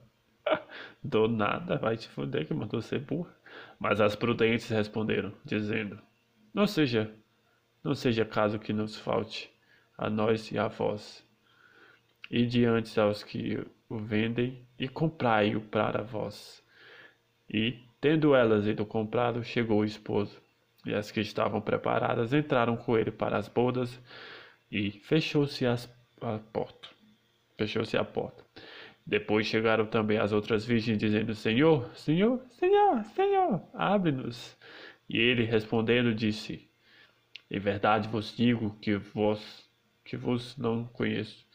Do 1.04 1.28
nada, 1.28 1.78
vai 1.78 1.98
te 1.98 2.08
fuder 2.08 2.46
que 2.46 2.54
mandou 2.54 2.82
ser 2.82 3.00
burra. 3.00 3.36
Mas 3.80 4.00
as 4.00 4.16
prudentes 4.16 4.70
responderam, 4.70 5.34
dizendo: 5.44 6.00
Não 6.54 6.68
seja, 6.68 7.12
não 7.84 7.96
seja 7.96 8.24
caso 8.24 8.60
que 8.60 8.72
nos 8.72 8.98
falte 8.98 9.52
a 9.98 10.10
nós 10.10 10.52
e 10.52 10.60
a 10.60 10.68
vós. 10.68 11.28
E 12.30 12.46
diante 12.46 12.98
aos 13.00 13.24
que 13.24 13.66
o 13.92 14.00
vendem 14.00 14.66
e 14.80 14.88
comprai-o 14.88 15.62
para 15.62 16.02
vós. 16.02 16.64
E, 17.50 17.78
tendo 18.00 18.34
elas 18.34 18.66
ido 18.66 18.86
comprá-lo, 18.86 19.44
chegou 19.44 19.82
o 19.82 19.86
esposo. 19.86 20.42
E 20.86 20.94
as 20.94 21.12
que 21.12 21.20
estavam 21.20 21.60
preparadas 21.62 22.34
entraram 22.34 22.78
com 22.78 22.98
ele 22.98 23.12
para 23.12 23.38
as 23.38 23.48
bodas 23.48 24.02
e 24.72 24.92
fechou-se 24.92 25.66
a 25.66 25.78
porta. 26.54 26.88
Fechou-se 27.58 27.98
a 27.98 28.04
porta. 28.04 28.44
Depois 29.06 29.46
chegaram 29.46 29.86
também 29.86 30.18
as 30.18 30.32
outras 30.32 30.66
virgens, 30.66 30.98
dizendo: 30.98 31.36
Senhor, 31.36 31.94
Senhor, 31.96 32.42
Senhor, 32.50 33.04
Senhor, 33.14 33.62
abre-nos. 33.74 34.58
E 35.10 35.20
ele 35.20 35.44
respondendo 35.44 36.16
disse: 36.16 36.68
Em 37.50 37.60
verdade 37.60 38.08
vos 38.08 38.36
digo 38.36 38.76
que 38.80 38.96
vos 38.96 39.70
que 40.04 40.18
vos 40.18 40.58
não 40.58 40.86
conheço, 40.86 41.46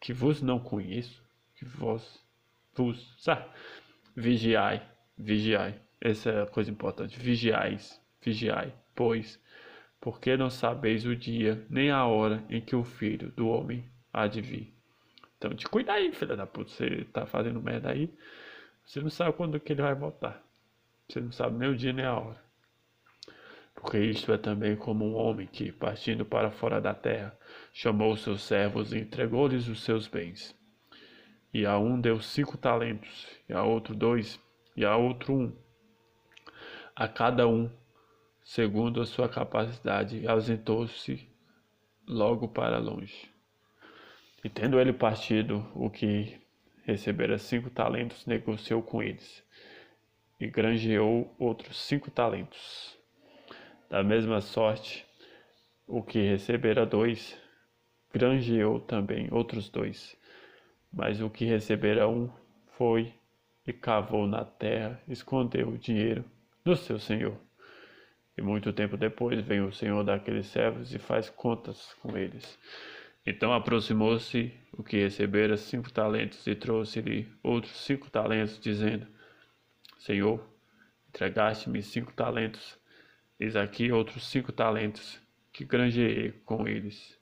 que 0.00 0.12
vos 0.12 0.40
não 0.40 0.60
conheço, 0.60 1.22
que 1.60 1.66
vos 1.66 2.24
vos 2.74 3.14
sabe? 3.18 3.44
vigiai, 4.16 4.82
vigiai. 5.16 5.78
Essa 6.00 6.30
é 6.30 6.42
a 6.42 6.46
coisa 6.46 6.70
importante. 6.70 7.18
Vigiais, 7.18 8.00
vigiai, 8.22 8.74
pois 8.94 9.38
porque 10.00 10.34
não 10.34 10.48
sabeis 10.48 11.04
o 11.04 11.14
dia 11.14 11.62
nem 11.68 11.90
a 11.90 12.06
hora 12.06 12.42
em 12.48 12.60
que 12.60 12.74
o 12.74 12.82
filho 12.82 13.30
do 13.32 13.48
homem 13.48 13.84
há 14.10 14.26
de 14.26 14.40
vir. 14.40 14.74
Então 15.36 15.54
te 15.54 15.68
cuida 15.68 15.92
aí, 15.92 16.10
filha 16.12 16.34
da 16.34 16.46
puta. 16.46 16.70
Você 16.70 17.04
tá 17.12 17.26
fazendo 17.26 17.60
merda 17.60 17.90
aí. 17.90 18.10
Você 18.84 19.00
não 19.00 19.10
sabe 19.10 19.34
quando 19.34 19.60
que 19.60 19.74
ele 19.74 19.82
vai 19.82 19.94
voltar. 19.94 20.42
Você 21.06 21.20
não 21.20 21.30
sabe 21.30 21.58
nem 21.58 21.68
o 21.68 21.76
dia 21.76 21.92
nem 21.92 22.06
a 22.06 22.18
hora. 22.18 22.42
Porque 23.74 23.98
isto 23.98 24.32
é 24.32 24.38
também 24.38 24.74
como 24.74 25.04
um 25.04 25.14
homem 25.14 25.46
que, 25.46 25.70
partindo 25.70 26.24
para 26.24 26.50
fora 26.50 26.80
da 26.80 26.94
terra, 26.94 27.38
chamou 27.72 28.16
seus 28.16 28.42
servos 28.42 28.92
e 28.92 28.98
entregou-lhes 28.98 29.68
os 29.68 29.82
seus 29.82 30.06
bens. 30.06 30.54
E 31.52 31.66
a 31.66 31.78
um 31.78 32.00
deu 32.00 32.20
cinco 32.20 32.56
talentos, 32.56 33.26
e 33.48 33.52
a 33.52 33.62
outro 33.62 33.94
dois, 33.94 34.40
e 34.76 34.84
a 34.84 34.96
outro 34.96 35.34
um. 35.34 35.52
A 36.94 37.08
cada 37.08 37.48
um, 37.48 37.70
segundo 38.42 39.00
a 39.00 39.06
sua 39.06 39.28
capacidade, 39.28 40.26
ausentou-se 40.26 41.28
logo 42.06 42.48
para 42.48 42.78
longe. 42.78 43.30
E 44.44 44.48
tendo 44.48 44.80
ele 44.80 44.92
partido 44.92 45.66
o 45.74 45.90
que 45.90 46.40
recebera 46.84 47.36
cinco 47.38 47.68
talentos, 47.70 48.26
negociou 48.26 48.82
com 48.82 49.02
eles 49.02 49.44
e 50.40 50.46
granjeou 50.46 51.34
outros 51.38 51.76
cinco 51.76 52.10
talentos. 52.10 52.98
Da 53.90 54.02
mesma 54.02 54.40
sorte, 54.40 55.06
o 55.86 56.02
que 56.02 56.18
recebera 56.18 56.86
dois, 56.86 57.36
granjeou 58.12 58.80
também 58.80 59.28
outros 59.30 59.68
dois. 59.68 60.16
Mas 60.92 61.20
o 61.20 61.30
que 61.30 61.44
recebera 61.44 62.08
um, 62.08 62.30
foi 62.76 63.14
e 63.66 63.72
cavou 63.72 64.26
na 64.26 64.44
terra, 64.44 65.00
escondeu 65.06 65.68
o 65.68 65.78
dinheiro 65.78 66.24
do 66.64 66.74
seu 66.76 66.98
senhor. 66.98 67.38
E 68.36 68.42
muito 68.42 68.72
tempo 68.72 68.96
depois 68.96 69.40
vem 69.40 69.60
o 69.60 69.72
senhor 69.72 70.02
daqueles 70.02 70.46
servos 70.46 70.94
e 70.94 70.98
faz 70.98 71.28
contas 71.28 71.94
com 72.00 72.16
eles. 72.16 72.58
Então 73.24 73.52
aproximou-se 73.52 74.52
o 74.72 74.82
que 74.82 74.96
recebera 74.96 75.56
cinco 75.56 75.92
talentos 75.92 76.46
e 76.46 76.54
trouxe-lhe 76.54 77.28
outros 77.42 77.84
cinco 77.84 78.10
talentos, 78.10 78.58
dizendo: 78.58 79.06
Senhor, 79.98 80.42
entregaste-me 81.08 81.82
cinco 81.82 82.12
talentos, 82.12 82.78
eis 83.38 83.56
aqui 83.56 83.92
outros 83.92 84.26
cinco 84.26 84.52
talentos, 84.52 85.20
que 85.52 85.64
granjeei 85.64 86.32
com 86.44 86.66
eles. 86.66 87.18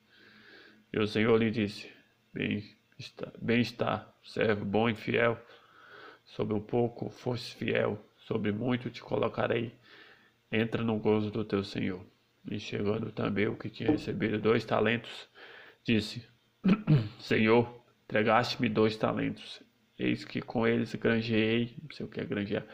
E 0.92 1.00
o 1.00 1.06
Senhor 1.06 1.36
lhe 1.36 1.50
disse: 1.50 1.90
Bem 2.32 2.77
está, 2.98 3.32
bem 3.40 3.60
está 3.60 4.12
servo 4.22 4.64
bom 4.64 4.88
e 4.88 4.94
fiel. 4.94 5.38
Sobre 6.24 6.54
um 6.54 6.60
pouco 6.60 7.08
foste 7.08 7.54
fiel, 7.54 7.98
sobre 8.18 8.52
muito 8.52 8.90
te 8.90 9.00
colocarei. 9.00 9.72
Entra 10.52 10.82
no 10.82 10.98
gozo 10.98 11.30
do 11.30 11.44
teu 11.44 11.64
Senhor. 11.64 12.04
E 12.50 12.58
chegando 12.60 13.10
também 13.10 13.46
o 13.46 13.56
que 13.56 13.70
tinha 13.70 13.90
recebido 13.90 14.38
dois 14.38 14.64
talentos, 14.64 15.28
Disse: 15.88 16.22
Senhor, 17.18 17.82
entregaste-me 18.04 18.68
dois 18.68 18.94
talentos. 18.94 19.62
Eis 19.98 20.22
que 20.22 20.42
com 20.42 20.66
eles 20.66 20.94
granjeei, 20.94 21.74
não 21.82 21.90
sei 21.96 22.04
o 22.04 22.08
que 22.10 22.20
é 22.20 22.26
granjear, 22.26 22.66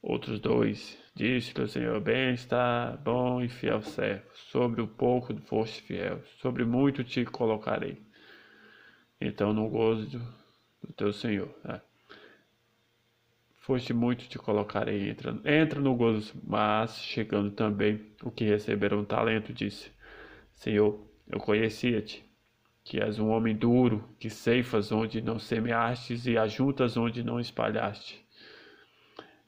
outros 0.00 0.40
dois. 0.40 0.98
Disse-lhe 1.14 1.62
o 1.62 1.68
Senhor: 1.68 2.00
Bem 2.00 2.32
está, 2.32 2.98
bom 3.04 3.42
e 3.42 3.48
fiel 3.50 3.82
servo. 3.82 4.24
Sobre 4.32 4.80
o 4.80 4.86
pouco 4.86 5.36
foste 5.42 5.82
fiel, 5.82 6.22
sobre 6.40 6.64
muito 6.64 7.04
te 7.04 7.26
colocarei. 7.26 8.00
Então, 9.20 9.52
no 9.52 9.68
gozo 9.68 10.18
do 10.82 10.92
teu 10.92 11.12
Senhor. 11.12 11.54
Né? 11.62 11.80
Foste 13.56 13.92
muito 13.92 14.28
te 14.28 14.38
colocarei, 14.38 15.10
entra, 15.10 15.38
entra 15.44 15.80
no 15.80 15.94
gozo. 15.94 16.34
Mas, 16.42 16.98
chegando 16.98 17.50
também 17.50 18.06
o 18.22 18.30
que 18.30 18.44
receberam 18.44 19.04
talento, 19.04 19.52
disse: 19.52 19.92
Senhor, 20.54 21.06
eu 21.28 21.38
conhecia-te 21.38 22.24
que 22.82 22.98
és 22.98 23.18
um 23.18 23.28
homem 23.28 23.54
duro, 23.54 24.08
que 24.18 24.30
ceifas 24.30 24.90
onde 24.90 25.20
não 25.20 25.38
semeastes 25.38 26.26
e 26.26 26.36
ajuntas 26.36 26.96
onde 26.96 27.22
não 27.22 27.38
espalhaste. 27.38 28.24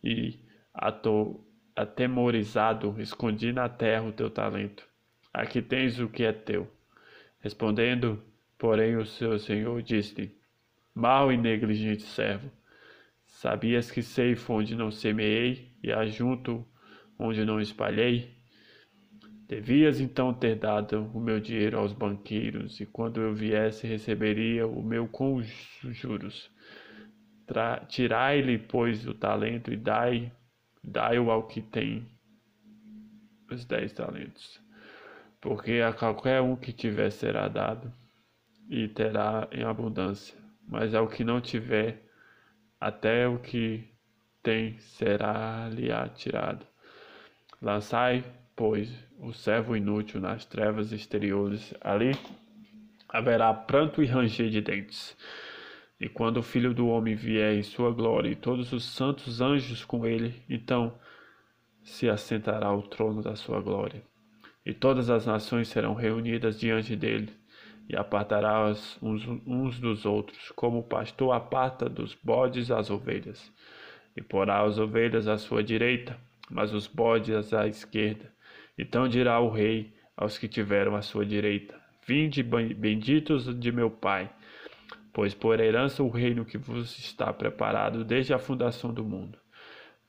E 0.05 0.39
ato, 0.73 1.45
atemorizado, 1.75 2.95
escondi 3.01 3.53
na 3.53 3.68
terra 3.68 4.05
o 4.05 4.12
teu 4.12 4.31
talento. 4.31 4.87
Aqui 5.33 5.62
tens 5.62 5.99
o 5.99 6.09
que 6.09 6.25
é 6.25 6.33
teu. 6.33 6.70
Respondendo, 7.41 8.23
porém, 8.63 8.95
o 8.95 9.05
seu 9.05 9.41
senhor 9.41 9.83
disse-lhe: 9.83 10.39
Mal 10.95 11.33
e 11.33 11.37
negligente 11.37 12.05
servo, 12.05 12.49
sabias 13.27 13.91
que 13.91 14.05
ceifo 14.05 14.53
onde 14.53 14.77
não 14.77 14.89
semeei 14.89 15.73
e 15.83 15.93
ajunto 15.93 16.65
onde 17.19 17.45
não 17.45 17.61
espalhei? 17.61 18.31
Devias 19.49 19.99
então 19.99 20.33
ter 20.33 20.55
dado 20.55 21.11
o 21.13 21.19
meu 21.19 21.41
dinheiro 21.41 21.77
aos 21.77 21.93
banqueiros, 21.93 22.79
e 22.79 22.87
quando 22.87 23.21
eu 23.21 23.35
viesse 23.35 23.85
receberia 23.85 24.65
o 24.65 24.81
meu 24.81 25.09
com 25.09 25.43
juros. 25.43 26.49
Tirai-lhe, 27.89 28.59
pois, 28.59 29.09
o 29.09 29.13
talento 29.13 29.73
e 29.73 29.77
dai, 29.77 30.33
dai-o 30.83 31.33
ao 31.33 31.49
que 31.49 31.61
tem 31.61 32.07
os 33.51 33.65
dez 33.65 33.93
talentos. 33.93 34.63
Porque 35.41 35.81
a 35.81 35.93
qualquer 35.93 36.41
um 36.41 36.55
que 36.55 36.73
tiver 36.73 37.11
será 37.11 37.49
dado, 37.49 37.93
e 38.73 38.89
terá 38.89 39.47
em 39.53 39.64
abundância. 39.64 40.35
Mas 40.66 40.95
ao 40.95 41.07
que 41.07 41.23
não 41.23 41.43
tiver, 41.43 42.03
até 42.81 43.29
o 43.29 43.39
que 43.39 43.85
tem 44.43 44.79
será-lhe 44.79 45.93
atirado. 45.93 46.66
Lançai 47.61 48.25
pois, 48.57 48.91
o 49.18 49.31
servo 49.35 49.77
inútil 49.77 50.23
nas 50.23 50.47
trevas 50.47 50.91
exteriores, 50.91 51.75
ali 51.83 52.12
haverá 53.09 53.53
pranto 53.53 54.03
e 54.03 54.07
ranger 54.07 54.49
de 54.49 54.62
dentes. 54.62 55.14
E 56.01 56.09
quando 56.09 56.39
o 56.39 56.43
Filho 56.43 56.73
do 56.73 56.89
Homem 56.89 57.14
vier 57.14 57.55
em 57.55 57.62
sua 57.62 57.93
glória 57.93 58.31
e 58.31 58.37
todos 58.37 58.73
os 58.73 58.85
santos 58.85 59.43
anjos 59.43 59.85
com 59.85 60.07
ele, 60.07 60.43
então 60.49 60.99
se 61.83 62.09
assentará 62.09 62.68
ao 62.68 62.83
trono 62.83 63.23
da 63.23 63.37
sua 63.37 63.61
glória. 63.61 64.03
E 64.64 64.73
todas 64.73 65.11
as 65.11 65.27
nações 65.27 65.68
serão 65.68 65.93
reunidas 65.93 66.59
diante 66.59 66.97
dele, 66.97 67.41
e 67.89 67.97
apartará 67.97 68.66
uns, 68.68 68.99
uns 69.47 69.78
dos 69.78 70.07
outros, 70.07 70.51
como 70.57 70.78
o 70.78 70.83
pastor 70.83 71.35
aparta 71.35 71.89
dos 71.89 72.14
bodes 72.14 72.70
as 72.70 72.91
ovelhas. 72.91 73.53
E 74.16 74.22
porá 74.22 74.62
as 74.62 74.78
ovelhas 74.78 75.26
à 75.26 75.39
sua 75.39 75.62
direita, 75.62 76.18
mas 76.51 76.72
os 76.72 76.87
bodes 76.87 77.53
à 77.53 77.66
esquerda. 77.66 78.33
Então 78.78 79.09
dirá 79.09 79.41
o 79.41 79.49
rei 79.49 79.95
aos 80.16 80.39
que 80.39 80.49
tiveram 80.49 80.95
à 80.95 81.03
sua 81.03 81.24
direita: 81.24 81.78
Vinde, 82.07 82.43
benditos 82.43 83.59
de 83.59 83.72
meu 83.72 83.91
Pai, 83.91 84.30
pois 85.12 85.35
por 85.35 85.61
herança 85.61 86.03
o 86.03 86.09
reino 86.09 86.45
que 86.45 86.59
vos 86.59 86.99
está 86.99 87.33
preparado 87.33 88.05
desde 88.05 88.35
a 88.35 88.39
fundação 88.39 88.93
do 88.93 89.05
mundo. 89.05 89.39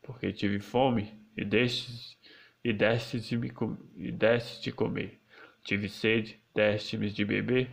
Porque 0.01 0.34
tive 0.34 0.59
fome 0.59 1.13
e 1.38 1.45
destes 1.45 2.17
e 2.63 2.71
deste 2.71 3.19
de, 3.19 3.38
me, 3.38 3.51
e 3.97 4.11
deste 4.11 4.63
de 4.63 4.71
comer. 4.71 5.19
Tive 5.63 5.89
sede, 5.89 6.39
deste-me 6.54 7.10
de 7.10 7.26
beber. 7.26 7.70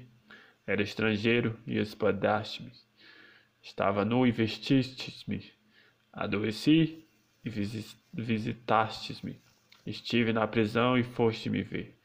Era 0.66 0.82
estrangeiro 0.82 1.58
e 1.66 1.78
hospedaste-me. 1.78 2.70
Estava 3.62 4.04
nu 4.04 4.26
e 4.26 4.30
vestistes-me. 4.30 5.52
Adoeci 6.12 7.04
e 7.44 7.50
visitastes-me. 8.12 9.38
Estive 9.86 10.32
na 10.32 10.46
prisão 10.46 10.96
e 10.96 11.02
foste 11.02 11.50
me 11.50 11.62
ver. 11.62 11.98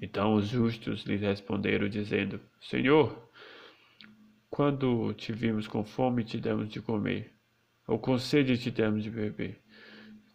Então 0.00 0.34
os 0.34 0.46
justos 0.46 1.02
lhe 1.02 1.16
responderam, 1.16 1.88
dizendo: 1.88 2.40
Senhor, 2.60 3.28
quando 4.48 5.12
te 5.14 5.32
vimos 5.32 5.66
com 5.66 5.84
fome, 5.84 6.24
te 6.24 6.38
demos 6.38 6.68
de 6.68 6.80
comer, 6.80 7.32
ou 7.86 7.98
com 7.98 8.16
sede, 8.18 8.56
te 8.56 8.70
demos 8.70 9.02
de 9.02 9.10
beber. 9.10 9.60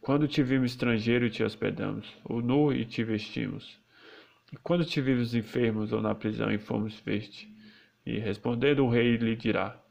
Quando 0.01 0.27
te 0.27 0.43
vimos 0.43 0.71
estrangeiro, 0.71 1.29
te 1.29 1.43
hospedamos, 1.43 2.13
ou 2.25 2.41
nu 2.41 2.73
e 2.73 2.85
te 2.85 3.03
vestimos. 3.03 3.82
E 4.53 4.57
quando 4.57 4.85
te 4.85 5.01
vimos 5.01 5.33
enfermos 5.33 5.91
ou 5.91 5.99
na 5.99 6.13
prisão 6.13 6.51
e 6.51 6.59
fomos 6.59 6.99
veste. 6.99 7.51
E 8.05 8.19
respondendo 8.19 8.85
o 8.85 8.87
rei 8.87 9.17
lhe 9.17 9.35
dirá: 9.35 9.81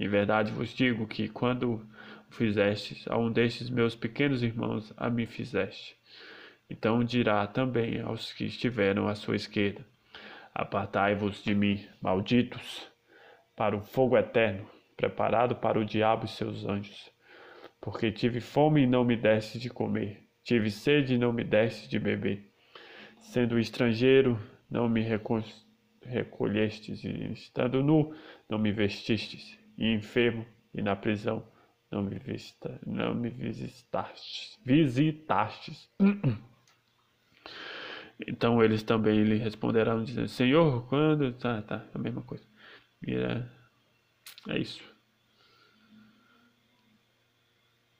Em 0.00 0.08
verdade 0.08 0.50
vos 0.50 0.74
digo 0.74 1.06
que 1.06 1.28
quando 1.28 1.74
o 1.74 1.86
fizestes 2.28 3.06
a 3.06 3.16
um 3.16 3.30
destes 3.30 3.70
meus 3.70 3.94
pequenos 3.94 4.42
irmãos, 4.42 4.92
a 4.96 5.08
mim 5.08 5.26
fizeste. 5.26 5.96
Então 6.68 7.04
dirá 7.04 7.46
também 7.46 8.00
aos 8.00 8.32
que 8.32 8.46
estiveram 8.46 9.06
à 9.06 9.14
sua 9.14 9.36
esquerda: 9.36 9.86
Apartai-vos 10.52 11.44
de 11.44 11.54
mim, 11.54 11.86
malditos 12.02 12.90
para 13.54 13.76
o 13.76 13.80
fogo 13.80 14.18
eterno, 14.18 14.68
preparado 14.96 15.54
para 15.54 15.78
o 15.78 15.84
diabo 15.84 16.24
e 16.24 16.28
seus 16.28 16.64
anjos. 16.64 17.12
Porque 17.80 18.10
tive 18.10 18.40
fome 18.40 18.82
e 18.82 18.86
não 18.88 19.04
me 19.04 19.16
deste 19.16 19.56
de 19.56 19.70
comer, 19.70 20.26
tive 20.42 20.68
sede 20.68 21.14
e 21.14 21.18
não 21.18 21.32
me 21.32 21.44
deste 21.44 21.88
de 21.88 22.00
beber. 22.00 22.49
Sendo 23.20 23.58
estrangeiro, 23.58 24.38
não 24.70 24.88
me 24.88 25.02
recolhestes, 26.02 27.04
e 27.04 27.32
estando 27.32 27.82
nu, 27.82 28.14
não 28.48 28.58
me 28.58 28.72
vestistes, 28.72 29.58
e 29.78 29.92
enfermo 29.92 30.46
e 30.74 30.82
na 30.82 30.96
prisão, 30.96 31.46
não 31.90 32.02
me, 32.02 32.18
visita, 32.18 32.80
não 32.86 33.14
me 33.14 33.30
visitastes. 33.30 34.58
visitastes. 34.64 35.88
Então 38.26 38.62
eles 38.62 38.82
também 38.82 39.22
lhe 39.22 39.36
responderão, 39.36 40.04
dizendo: 40.04 40.28
Senhor, 40.28 40.86
quando. 40.88 41.32
Tá, 41.32 41.62
tá, 41.62 41.86
a 41.94 41.98
mesma 41.98 42.20
coisa. 42.20 42.44
É, 43.06 43.42
é 44.52 44.58
isso. 44.58 44.82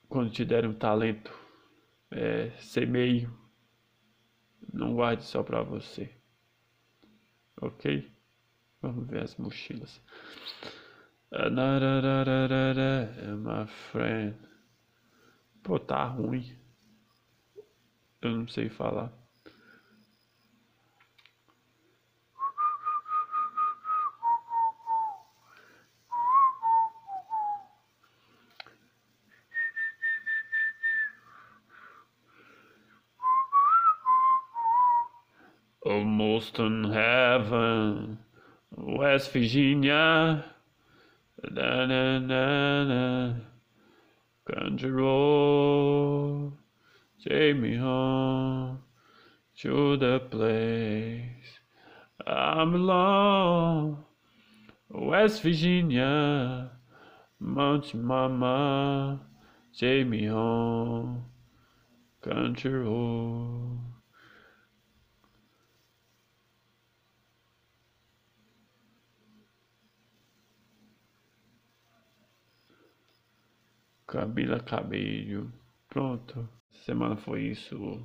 Quando 0.09 0.31
te 0.31 0.45
derem 0.45 0.69
um 0.69 0.75
talento, 0.75 1.33
é, 2.11 2.51
semeie, 2.59 3.29
não 4.73 4.95
guarde 4.95 5.25
só 5.25 5.43
para 5.43 5.63
você. 5.63 6.11
Ok? 7.61 8.11
Vamos 8.81 9.07
ver 9.09 9.23
as 9.23 9.37
mochilas. 9.37 10.01
My 13.37 13.67
friend. 13.91 14.37
Pô, 15.63 15.79
tá 15.79 16.05
ruim. 16.05 16.57
Eu 18.23 18.31
não 18.31 18.49
sei 18.49 18.69
falar. 18.69 19.13
In 36.61 36.85
heaven, 36.85 38.19
West 38.77 39.33
Virginia. 39.33 40.45
Da, 41.43 41.87
da, 41.87 42.19
da, 42.19 42.85
da. 42.85 43.35
Country 44.45 44.91
road, 44.91 46.53
take 47.27 47.57
me 47.57 47.79
home 47.79 48.81
to 49.57 49.97
the 49.97 50.21
place 50.31 51.49
I 52.27 52.63
belong. 52.67 54.05
West 54.91 55.41
Virginia, 55.41 56.73
Mountain 57.39 58.05
Mama, 58.05 59.19
take 59.75 60.07
me 60.07 60.27
home, 60.27 61.25
country 62.21 62.75
road. 62.75 63.90
Camila 74.11 74.59
Cabello. 74.59 75.53
Pronto. 75.89 76.49
Semana 76.85 77.17
foi 77.17 77.43
isso. 77.45 78.05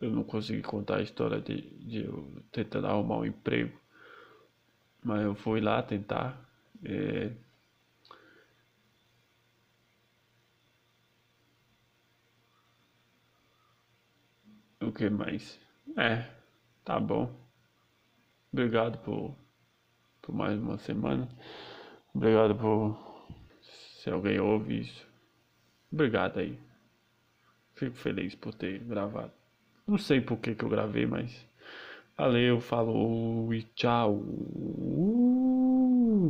Eu 0.00 0.10
não 0.12 0.22
consegui 0.22 0.62
contar 0.62 0.98
a 0.98 1.02
história 1.02 1.40
de, 1.40 1.62
de 1.84 2.04
eu 2.04 2.42
tentando 2.52 2.86
arrumar 2.86 3.18
um 3.18 3.24
emprego. 3.24 3.76
Mas 5.02 5.22
eu 5.22 5.34
fui 5.34 5.60
lá 5.60 5.82
tentar. 5.82 6.48
É... 6.84 7.32
O 14.80 14.92
que 14.92 15.10
mais? 15.10 15.58
É, 15.96 16.30
tá 16.84 17.00
bom. 17.00 17.34
Obrigado 18.52 18.98
por, 18.98 19.36
por 20.22 20.32
mais 20.32 20.56
uma 20.60 20.78
semana. 20.78 21.28
Obrigado 22.14 22.54
por 22.54 23.03
se 24.04 24.10
alguém 24.10 24.38
ouve 24.38 24.80
isso, 24.80 25.08
obrigado 25.90 26.38
aí. 26.38 26.58
Fico 27.74 27.96
feliz 27.96 28.34
por 28.34 28.52
ter 28.52 28.80
gravado. 28.80 29.32
Não 29.86 29.96
sei 29.96 30.20
por 30.20 30.36
que, 30.36 30.54
que 30.54 30.62
eu 30.62 30.68
gravei, 30.68 31.06
mas 31.06 31.34
valeu, 32.14 32.60
falou 32.60 33.54
e 33.54 33.62
tchau. 33.74 34.22